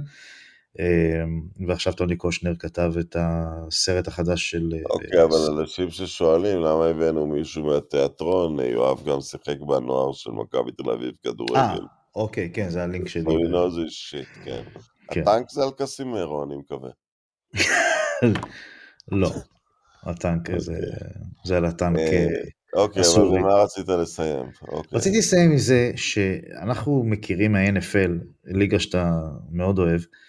אמ, 0.78 1.42
ועכשיו 1.66 1.92
טוני 1.92 2.16
קושנר 2.16 2.52
כתב 2.58 2.92
את 3.00 3.16
הסרט 3.18 4.08
החדש 4.08 4.50
של... 4.50 4.72
אה, 4.74 4.80
אוקיי, 4.90 5.22
אבל 5.22 5.60
אנשים 5.60 5.90
ששואלים 5.90 6.60
למה 6.60 6.86
הבאנו 6.86 7.26
מישהו 7.26 7.64
מהתיאטרון, 7.64 8.60
יואב 8.60 9.04
גם 9.04 9.20
שיחק 9.20 9.60
בנוער 9.60 10.12
של 10.12 10.30
מכבי 10.30 10.72
תל 10.72 10.90
אביב 10.90 11.12
כדורגל. 11.22 11.56
אה, 11.56 11.76
אוקיי, 12.16 12.50
כן, 12.52 12.68
זה 12.68 12.82
הלינק 12.82 13.08
שלי. 13.08 13.24
We 13.24 13.48
know 13.48 13.76
this 13.76 14.10
shit, 14.10 14.44
כן. 14.44 14.62
כן. 15.10 15.20
הטנק 15.20 15.50
זה 15.50 15.62
על 15.62 15.70
קסימרו, 15.78 16.44
אני 16.44 16.56
מקווה. 16.56 16.90
לא, 19.12 19.30
הטנק 20.02 20.58
זה 20.58 20.72
אוקיי. 20.72 21.56
על 21.56 21.64
הטנק 21.64 21.98
אה, 21.98 22.26
אוקיי, 22.74 23.02
אבל 23.16 23.38
מה 23.38 23.54
רצית 23.54 23.88
לסיים? 23.88 24.46
אוקיי. 24.68 24.98
רציתי 24.98 25.18
לסיים 25.18 25.54
מזה 25.54 25.90
שאנחנו 25.96 27.02
מכירים 27.04 27.52
מה-NFL, 27.52 28.10
ליגה 28.44 28.78
שאתה 28.78 29.20
מאוד 29.50 29.78
אוהב, 29.78 30.00
אה, 30.00 30.25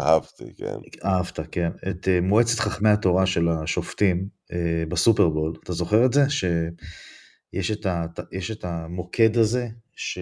אהבתי, 0.00 0.44
כן. 0.56 0.74
אהבת, 1.04 1.40
כן. 1.52 1.70
את 1.90 2.08
אה, 2.08 2.20
מועצת 2.20 2.58
חכמי 2.58 2.88
התורה 2.88 3.26
של 3.26 3.48
השופטים 3.48 4.28
אה, 4.52 4.84
בסופרבול, 4.88 5.52
אתה 5.62 5.72
זוכר 5.72 6.06
את 6.06 6.12
זה? 6.12 6.24
שיש 6.30 7.70
את, 7.70 7.86
ה, 7.86 8.06
את 8.52 8.64
המוקד 8.64 9.36
הזה, 9.36 9.68
ש... 9.96 10.18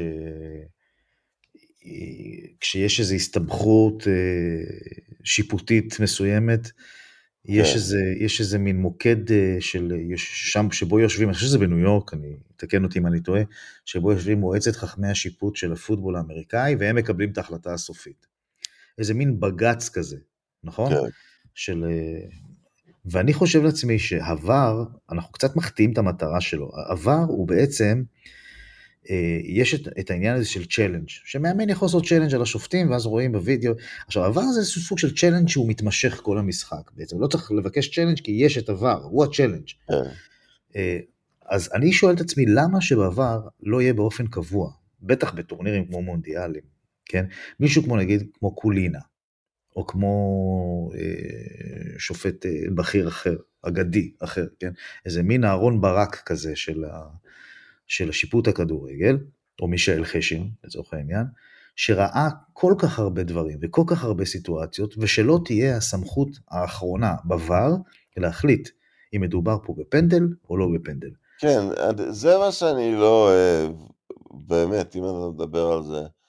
כשיש 2.60 3.00
איזו 3.00 3.14
הסתבכות 3.14 4.06
שיפוטית 5.24 6.00
מסוימת, 6.00 6.66
כן. 6.66 7.52
יש, 7.52 7.74
איזה, 7.74 7.98
יש 8.20 8.40
איזה 8.40 8.58
מין 8.58 8.76
מוקד 8.76 9.16
של, 9.60 9.92
שם 10.16 10.70
שבו 10.72 11.00
יושבים, 11.00 11.28
אני 11.28 11.34
חושב 11.34 11.46
שזה 11.46 11.58
בניו 11.58 11.78
יורק, 11.78 12.14
אני, 12.14 12.36
תקן 12.56 12.84
אותי 12.84 12.98
אם 12.98 13.06
אני 13.06 13.20
טועה, 13.20 13.42
שבו 13.84 14.12
יושבים 14.12 14.40
מועצת 14.40 14.76
חכמי 14.76 15.08
השיפוט 15.08 15.56
של 15.56 15.72
הפוטבול 15.72 16.16
האמריקאי, 16.16 16.76
והם 16.78 16.96
מקבלים 16.96 17.30
את 17.30 17.38
ההחלטה 17.38 17.74
הסופית. 17.74 18.29
איזה 18.98 19.14
מין 19.14 19.40
בג"ץ 19.40 19.88
כזה, 19.88 20.16
נכון? 20.64 20.92
כן. 20.94 21.00
של... 21.54 21.84
אה, 21.84 22.28
ואני 23.04 23.32
חושב 23.32 23.62
לעצמי 23.62 23.98
שעבר, 23.98 24.84
אנחנו 25.12 25.32
קצת 25.32 25.56
מחטיאים 25.56 25.92
את 25.92 25.98
המטרה 25.98 26.40
שלו. 26.40 26.70
עבר 26.88 27.24
הוא 27.28 27.48
בעצם, 27.48 28.02
אה, 29.10 29.38
יש 29.44 29.74
את, 29.74 29.88
את 30.00 30.10
העניין 30.10 30.36
הזה 30.36 30.44
של 30.44 30.66
צ'לנג', 30.66 31.08
שמאמן 31.08 31.70
יכול 31.70 31.86
לעשות 31.86 32.06
צ'לנג' 32.06 32.34
על 32.34 32.42
השופטים, 32.42 32.90
ואז 32.90 33.06
רואים 33.06 33.32
בווידאו. 33.32 33.72
עכשיו, 34.06 34.24
עבר 34.24 34.42
זה 34.42 34.60
איזשהו 34.60 34.80
סוג 34.80 34.98
של 34.98 35.16
צ'לנג' 35.16 35.48
שהוא 35.48 35.68
מתמשך 35.68 36.20
כל 36.22 36.38
המשחק 36.38 36.90
בעצם. 36.96 37.20
לא 37.20 37.26
צריך 37.26 37.52
לבקש 37.52 37.94
צ'לנג' 37.94 38.20
כי 38.20 38.32
יש 38.32 38.58
את 38.58 38.68
עבר, 38.68 39.02
הוא 39.02 39.24
הצ'לנג'. 39.24 39.68
כן. 39.88 39.94
אה, 40.76 40.98
אז 41.50 41.70
אני 41.74 41.92
שואל 41.92 42.14
את 42.14 42.20
עצמי, 42.20 42.46
למה 42.46 42.80
שבעבר 42.80 43.40
לא 43.62 43.82
יהיה 43.82 43.94
באופן 43.94 44.26
קבוע, 44.26 44.72
בטח 45.02 45.32
בטורנירים 45.32 45.86
כמו 45.86 46.02
מונדיאלים, 46.02 46.62
כן? 47.10 47.24
מישהו 47.60 47.82
כמו 47.82 47.96
נגיד, 47.96 48.30
כמו 48.38 48.54
קולינה, 48.54 48.98
או 49.76 49.86
כמו 49.86 50.90
אה, 50.94 51.98
שופט 51.98 52.46
אה, 52.46 52.50
בכיר 52.74 53.08
אחר, 53.08 53.36
אגדי 53.62 54.12
אחר, 54.20 54.46
כן? 54.58 54.72
איזה 55.06 55.22
מין 55.22 55.44
אהרון 55.44 55.80
ברק 55.80 56.22
כזה 56.26 56.56
של, 56.56 56.84
ה, 56.84 57.02
של 57.86 58.08
השיפוט 58.08 58.48
הכדורגל, 58.48 59.18
או 59.60 59.68
מישאל 59.68 60.04
חשין, 60.04 60.50
לצורך 60.64 60.94
העניין, 60.94 61.26
שראה 61.76 62.28
כל 62.52 62.74
כך 62.78 62.98
הרבה 62.98 63.22
דברים 63.22 63.58
וכל 63.62 63.82
כך 63.86 64.04
הרבה 64.04 64.24
סיטואציות, 64.24 64.94
ושלא 64.98 65.40
תהיה 65.44 65.76
הסמכות 65.76 66.28
האחרונה 66.50 67.14
בVAR 67.28 67.72
להחליט 68.16 68.68
אם 69.16 69.20
מדובר 69.20 69.56
פה 69.64 69.74
בפנדל 69.78 70.22
או 70.50 70.56
לא 70.56 70.66
בפנדל. 70.74 71.10
כן, 71.38 71.60
זה 72.10 72.38
מה 72.38 72.52
שאני 72.52 72.94
לא 72.94 73.28
אוהב, 73.28 73.72
באמת, 74.32 74.96
אם 74.96 75.02
אתה 75.04 75.30
מדבר 75.34 75.72
על 75.72 75.82
זה. 75.82 76.19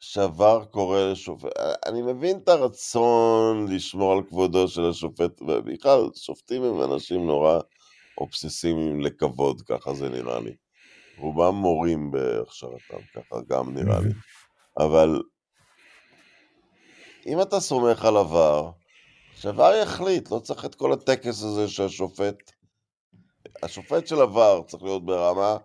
שעבר 0.00 0.64
קורא 0.64 1.00
לשופט, 1.00 1.50
אני 1.86 2.02
מבין 2.02 2.38
את 2.38 2.48
הרצון 2.48 3.72
לשמור 3.72 4.12
על 4.12 4.22
כבודו 4.28 4.68
של 4.68 4.84
השופט, 4.90 5.42
ובכלל, 5.42 6.08
שופטים 6.14 6.62
הם 6.62 6.92
אנשים 6.92 7.26
נורא 7.26 7.60
אובססיביים 8.18 9.00
לכבוד, 9.00 9.62
ככה 9.62 9.94
זה 9.94 10.08
נראה 10.08 10.40
לי. 10.40 10.52
רובם 11.18 11.54
מורים 11.54 12.10
בהכשרתם, 12.10 12.98
ככה 13.14 13.36
גם 13.48 13.74
נראה 13.74 14.00
לי. 14.00 14.10
אבל 14.78 15.22
אם 17.26 17.42
אתה 17.42 17.60
סומך 17.60 18.04
על 18.04 18.16
עבר, 18.16 18.70
שעבר 19.34 19.72
יחליט, 19.82 20.30
לא 20.30 20.38
צריך 20.38 20.64
את 20.64 20.74
כל 20.74 20.92
הטקס 20.92 21.42
הזה 21.42 21.68
שהשופט... 21.68 22.52
השופט 23.62 24.06
של 24.06 24.20
עבר 24.20 24.62
צריך 24.66 24.82
להיות 24.82 25.04
ברמה 25.06 25.56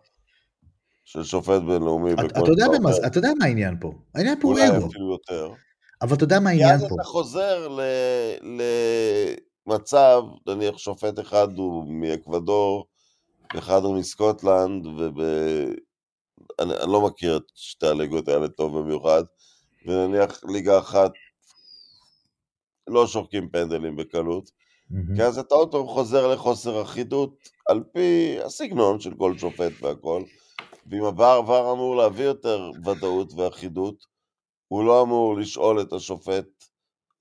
של 1.06 1.24
שופט 1.24 1.62
בינלאומי. 1.62 2.14
אתה 2.14 2.52
יודע, 2.52 2.66
במה, 2.74 2.90
אתה 3.08 3.18
יודע 3.18 3.30
מה 3.40 3.46
העניין 3.46 3.78
פה? 3.82 3.94
העניין 4.16 4.42
פה 4.42 4.48
הוא 4.48 4.58
אגו. 4.60 4.76
אולי 4.76 4.86
אפילו 4.86 5.12
יותר. 5.12 5.52
אבל 6.02 6.16
אתה 6.16 6.24
יודע 6.24 6.40
מה 6.40 6.50
העניין 6.50 6.80
פה. 6.80 6.80
כי 6.80 6.86
אז 6.86 6.94
אתה 6.94 7.04
חוזר 7.04 7.68
למצב, 9.68 10.22
נניח 10.48 10.78
שופט 10.78 11.20
אחד 11.20 11.48
הוא 11.58 11.86
מאקוודור, 11.88 12.86
אחד 13.58 13.84
הוא 13.84 13.98
מסקוטלנד, 13.98 14.86
ואני 16.58 16.74
לא 16.88 17.02
מכיר 17.02 17.38
את 17.38 17.44
שתי 17.56 17.88
הליגות 17.88 18.28
האלה 18.28 18.48
טוב 18.48 18.80
במיוחד, 18.80 19.24
ונניח 19.86 20.44
ליגה 20.48 20.80
אחת 20.80 21.12
לא 22.88 23.08
שורקים 23.08 23.50
פנדלים 23.50 23.96
בקלות, 23.96 24.52
כי 25.16 25.24
אז 25.24 25.38
אתה 25.38 25.56
עוד 25.56 25.72
פעם 25.72 25.88
חוזר 25.88 26.28
לחוסר 26.28 26.82
אחידות 26.82 27.50
על 27.70 27.84
פי 27.94 28.38
הסגנון 28.46 29.00
של 29.00 29.14
כל 29.18 29.38
שופט 29.38 29.72
והכל. 29.82 30.24
ואם 30.92 31.04
עבר 31.04 31.74
אמור 31.74 31.96
להביא 31.96 32.26
יותר 32.26 32.72
ודאות 32.86 33.34
ואחידות, 33.34 33.96
הוא 34.68 34.86
לא 34.86 35.02
אמור 35.02 35.38
לשאול 35.38 35.82
את 35.82 35.94
השופט 35.94 36.46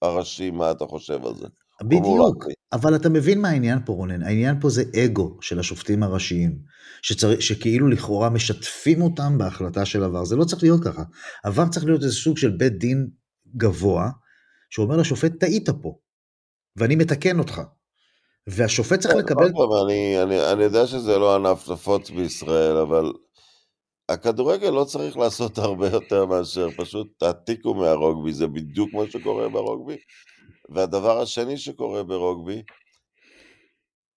הראשי 0.02 0.50
מה 0.50 0.70
אתה 0.70 0.86
חושב 0.86 1.26
על 1.26 1.34
זה. 1.34 1.46
בדיוק, 1.82 2.44
אבל 2.72 2.96
אתה 2.96 3.08
מבין 3.08 3.40
מה 3.40 3.48
העניין 3.48 3.78
פה 3.86 3.92
רונן, 3.92 4.22
העניין 4.22 4.60
פה 4.60 4.70
זה 4.70 4.82
אגו 5.04 5.36
של 5.40 5.58
השופטים 5.58 6.02
הראשיים, 6.02 6.58
שצר... 7.02 7.40
שכאילו 7.40 7.88
לכאורה 7.88 8.30
משתפים 8.30 9.02
אותם 9.02 9.38
בהחלטה 9.38 9.84
של 9.84 10.04
עבר, 10.04 10.24
זה 10.24 10.36
לא 10.36 10.44
צריך 10.44 10.62
להיות 10.62 10.84
ככה, 10.84 11.02
עבר 11.44 11.68
צריך 11.68 11.86
להיות 11.86 12.02
איזה 12.02 12.14
סוג 12.14 12.38
של 12.38 12.50
בית 12.50 12.78
דין 12.78 13.08
גבוה, 13.56 14.10
שאומר 14.70 14.96
לשופט 14.96 15.32
טעית 15.40 15.68
פה, 15.82 15.96
ואני 16.76 16.96
מתקן 16.96 17.38
אותך, 17.38 17.60
והשופט 18.46 19.00
צריך 19.00 19.14
כן, 19.14 19.20
לקבל... 19.20 19.50
אני, 19.84 20.22
אני, 20.22 20.52
אני 20.52 20.62
יודע 20.62 20.86
שזה 20.86 21.18
לא 21.18 21.34
ענף 21.34 21.68
נפוץ 21.68 22.10
בישראל, 22.10 22.76
אבל 22.76 23.12
הכדורגל 24.08 24.70
לא 24.70 24.84
צריך 24.84 25.16
לעשות 25.16 25.58
הרבה 25.58 25.88
יותר 25.88 26.26
מאשר 26.26 26.68
פשוט 26.76 27.06
תעתיקו 27.18 27.74
מהרוגבי, 27.74 28.32
זה 28.32 28.46
בדיוק 28.46 28.92
מה 28.92 29.10
שקורה 29.10 29.48
ברוגבי. 29.48 29.96
והדבר 30.68 31.20
השני 31.20 31.58
שקורה 31.58 32.02
ברוגבי, 32.02 32.62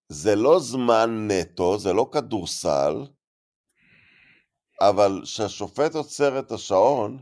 זה 0.10 0.36
לא 0.36 0.60
זמן 0.60 1.28
נטו, 1.32 1.80
זה 1.80 1.94
לא 1.94 2.10
כדורסל, 2.12 3.06
אבל 4.82 5.22
כשהשופט 5.24 5.96
עוצר 5.96 6.40
את 6.40 6.52
השעון, 6.52 7.18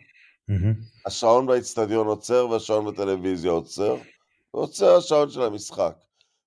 השעון 1.05 1.47
באצטדיון 1.47 2.07
עוצר 2.07 2.47
והשעון 2.49 2.86
בטלוויזיה 2.86 3.51
עוצר, 3.51 3.95
ועוצר 4.53 4.95
השעון 4.95 5.30
של 5.30 5.41
המשחק. 5.41 5.95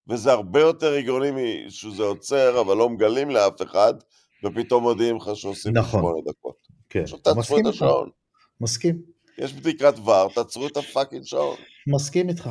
וזה 0.09 0.33
הרבה 0.33 0.61
יותר 0.61 0.93
הגיוני 0.93 1.65
שזה 1.69 2.03
עוצר, 2.03 2.61
אבל 2.61 2.77
לא 2.77 2.89
מגלים 2.89 3.31
לאף 3.31 3.63
אחד, 3.63 3.95
ופתאום 4.45 4.83
מודיעים 4.83 5.17
לך 5.17 5.31
שעושים 5.35 5.73
נכון. 5.73 6.01
שמונה 6.01 6.21
דקות. 6.31 6.69
כן, 6.89 7.05
פשוט 7.05 7.25
תעצרו 7.25 7.41
מסכים 7.41 7.67
את. 7.67 7.73
השעון. 7.73 8.11
מסכים. 8.61 9.03
יש 9.39 9.53
בדיקת 9.53 9.95
ור, 9.99 10.29
תעצרו 10.35 10.67
את 10.67 10.77
הפאקינג 10.77 11.25
שעון. 11.25 11.57
מסכים 11.87 12.29
איתך. 12.29 12.51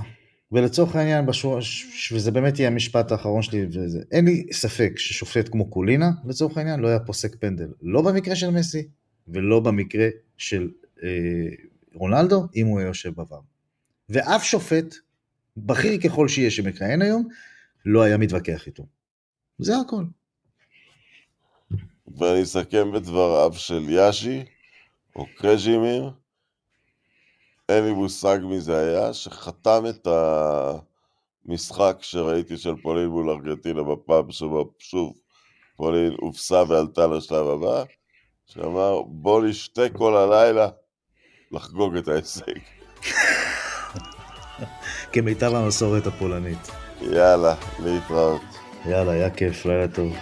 ולצורך 0.52 0.96
העניין, 0.96 1.26
בשורה, 1.26 1.62
ש- 1.62 2.12
וזה 2.12 2.32
באמת 2.32 2.60
יהיה 2.60 2.70
המשפט 2.70 3.12
האחרון 3.12 3.42
שלי, 3.42 3.66
וזה, 3.72 4.00
אין 4.12 4.26
לי 4.26 4.48
ספק 4.52 4.92
ששופט 4.96 5.50
כמו 5.52 5.70
קולינה, 5.70 6.10
לצורך 6.26 6.58
העניין, 6.58 6.80
לא 6.80 6.88
היה 6.88 7.00
פוסק 7.00 7.36
פנדל. 7.36 7.68
לא 7.82 8.02
במקרה 8.02 8.36
של 8.36 8.50
מסי, 8.50 8.88
ולא 9.28 9.60
במקרה 9.60 10.08
של 10.38 10.70
אה, 11.04 11.10
רונלדו, 11.94 12.48
אם 12.56 12.68
הוא 12.68 12.80
היה 12.80 12.88
יושב 12.88 13.22
בVAR. 13.22 13.42
ואף 14.10 14.44
שופט, 14.44 14.96
בכיר 15.58 16.02
ככל 16.02 16.28
שיהיה 16.28 16.52
שמכהן 16.52 17.02
היום, 17.02 17.28
לא 17.86 18.02
היה 18.02 18.18
מתווכח 18.18 18.68
איתו. 18.68 18.86
זה 19.60 19.74
הכל. 19.78 20.04
ואני 22.16 22.44
אסכם 22.44 22.92
בדבריו 22.92 23.54
של 23.54 23.90
יאשי, 23.90 24.44
או 25.16 25.26
קרז'ימיר, 25.38 26.12
אין 27.70 27.84
לי 27.84 27.92
מושג 27.92 28.40
מי 28.44 28.60
זה 28.60 28.80
היה, 28.80 29.14
שחתם 29.14 29.84
את 29.90 30.08
המשחק 31.46 31.98
שראיתי 32.02 32.58
של 32.58 32.76
פולין 32.82 33.08
מול 33.08 33.30
ארגנטינה 33.30 33.84
בפאב, 33.84 34.32
שבו 34.32 34.74
שוב 34.80 35.14
פולין 35.76 36.14
הופסה 36.20 36.64
ועלתה 36.68 37.08
לשלב 37.08 37.48
הבא, 37.48 37.84
שאמר 38.46 39.02
בוא 39.02 39.44
נשתה 39.44 39.90
כל 39.98 40.18
הלילה 40.18 40.70
לחגוג 41.52 41.98
את 41.98 42.08
ההישג. 42.08 42.44
כמיטב 45.14 45.56
המסורת 45.56 46.08
הפולנית. 46.08 46.72
יאללה, 47.02 47.56
להתראות. 47.80 48.42
יאללה, 48.86 49.12
היה 49.12 49.30
כיף, 49.30 49.66
לילה 49.66 49.88
טוב. 49.88 50.14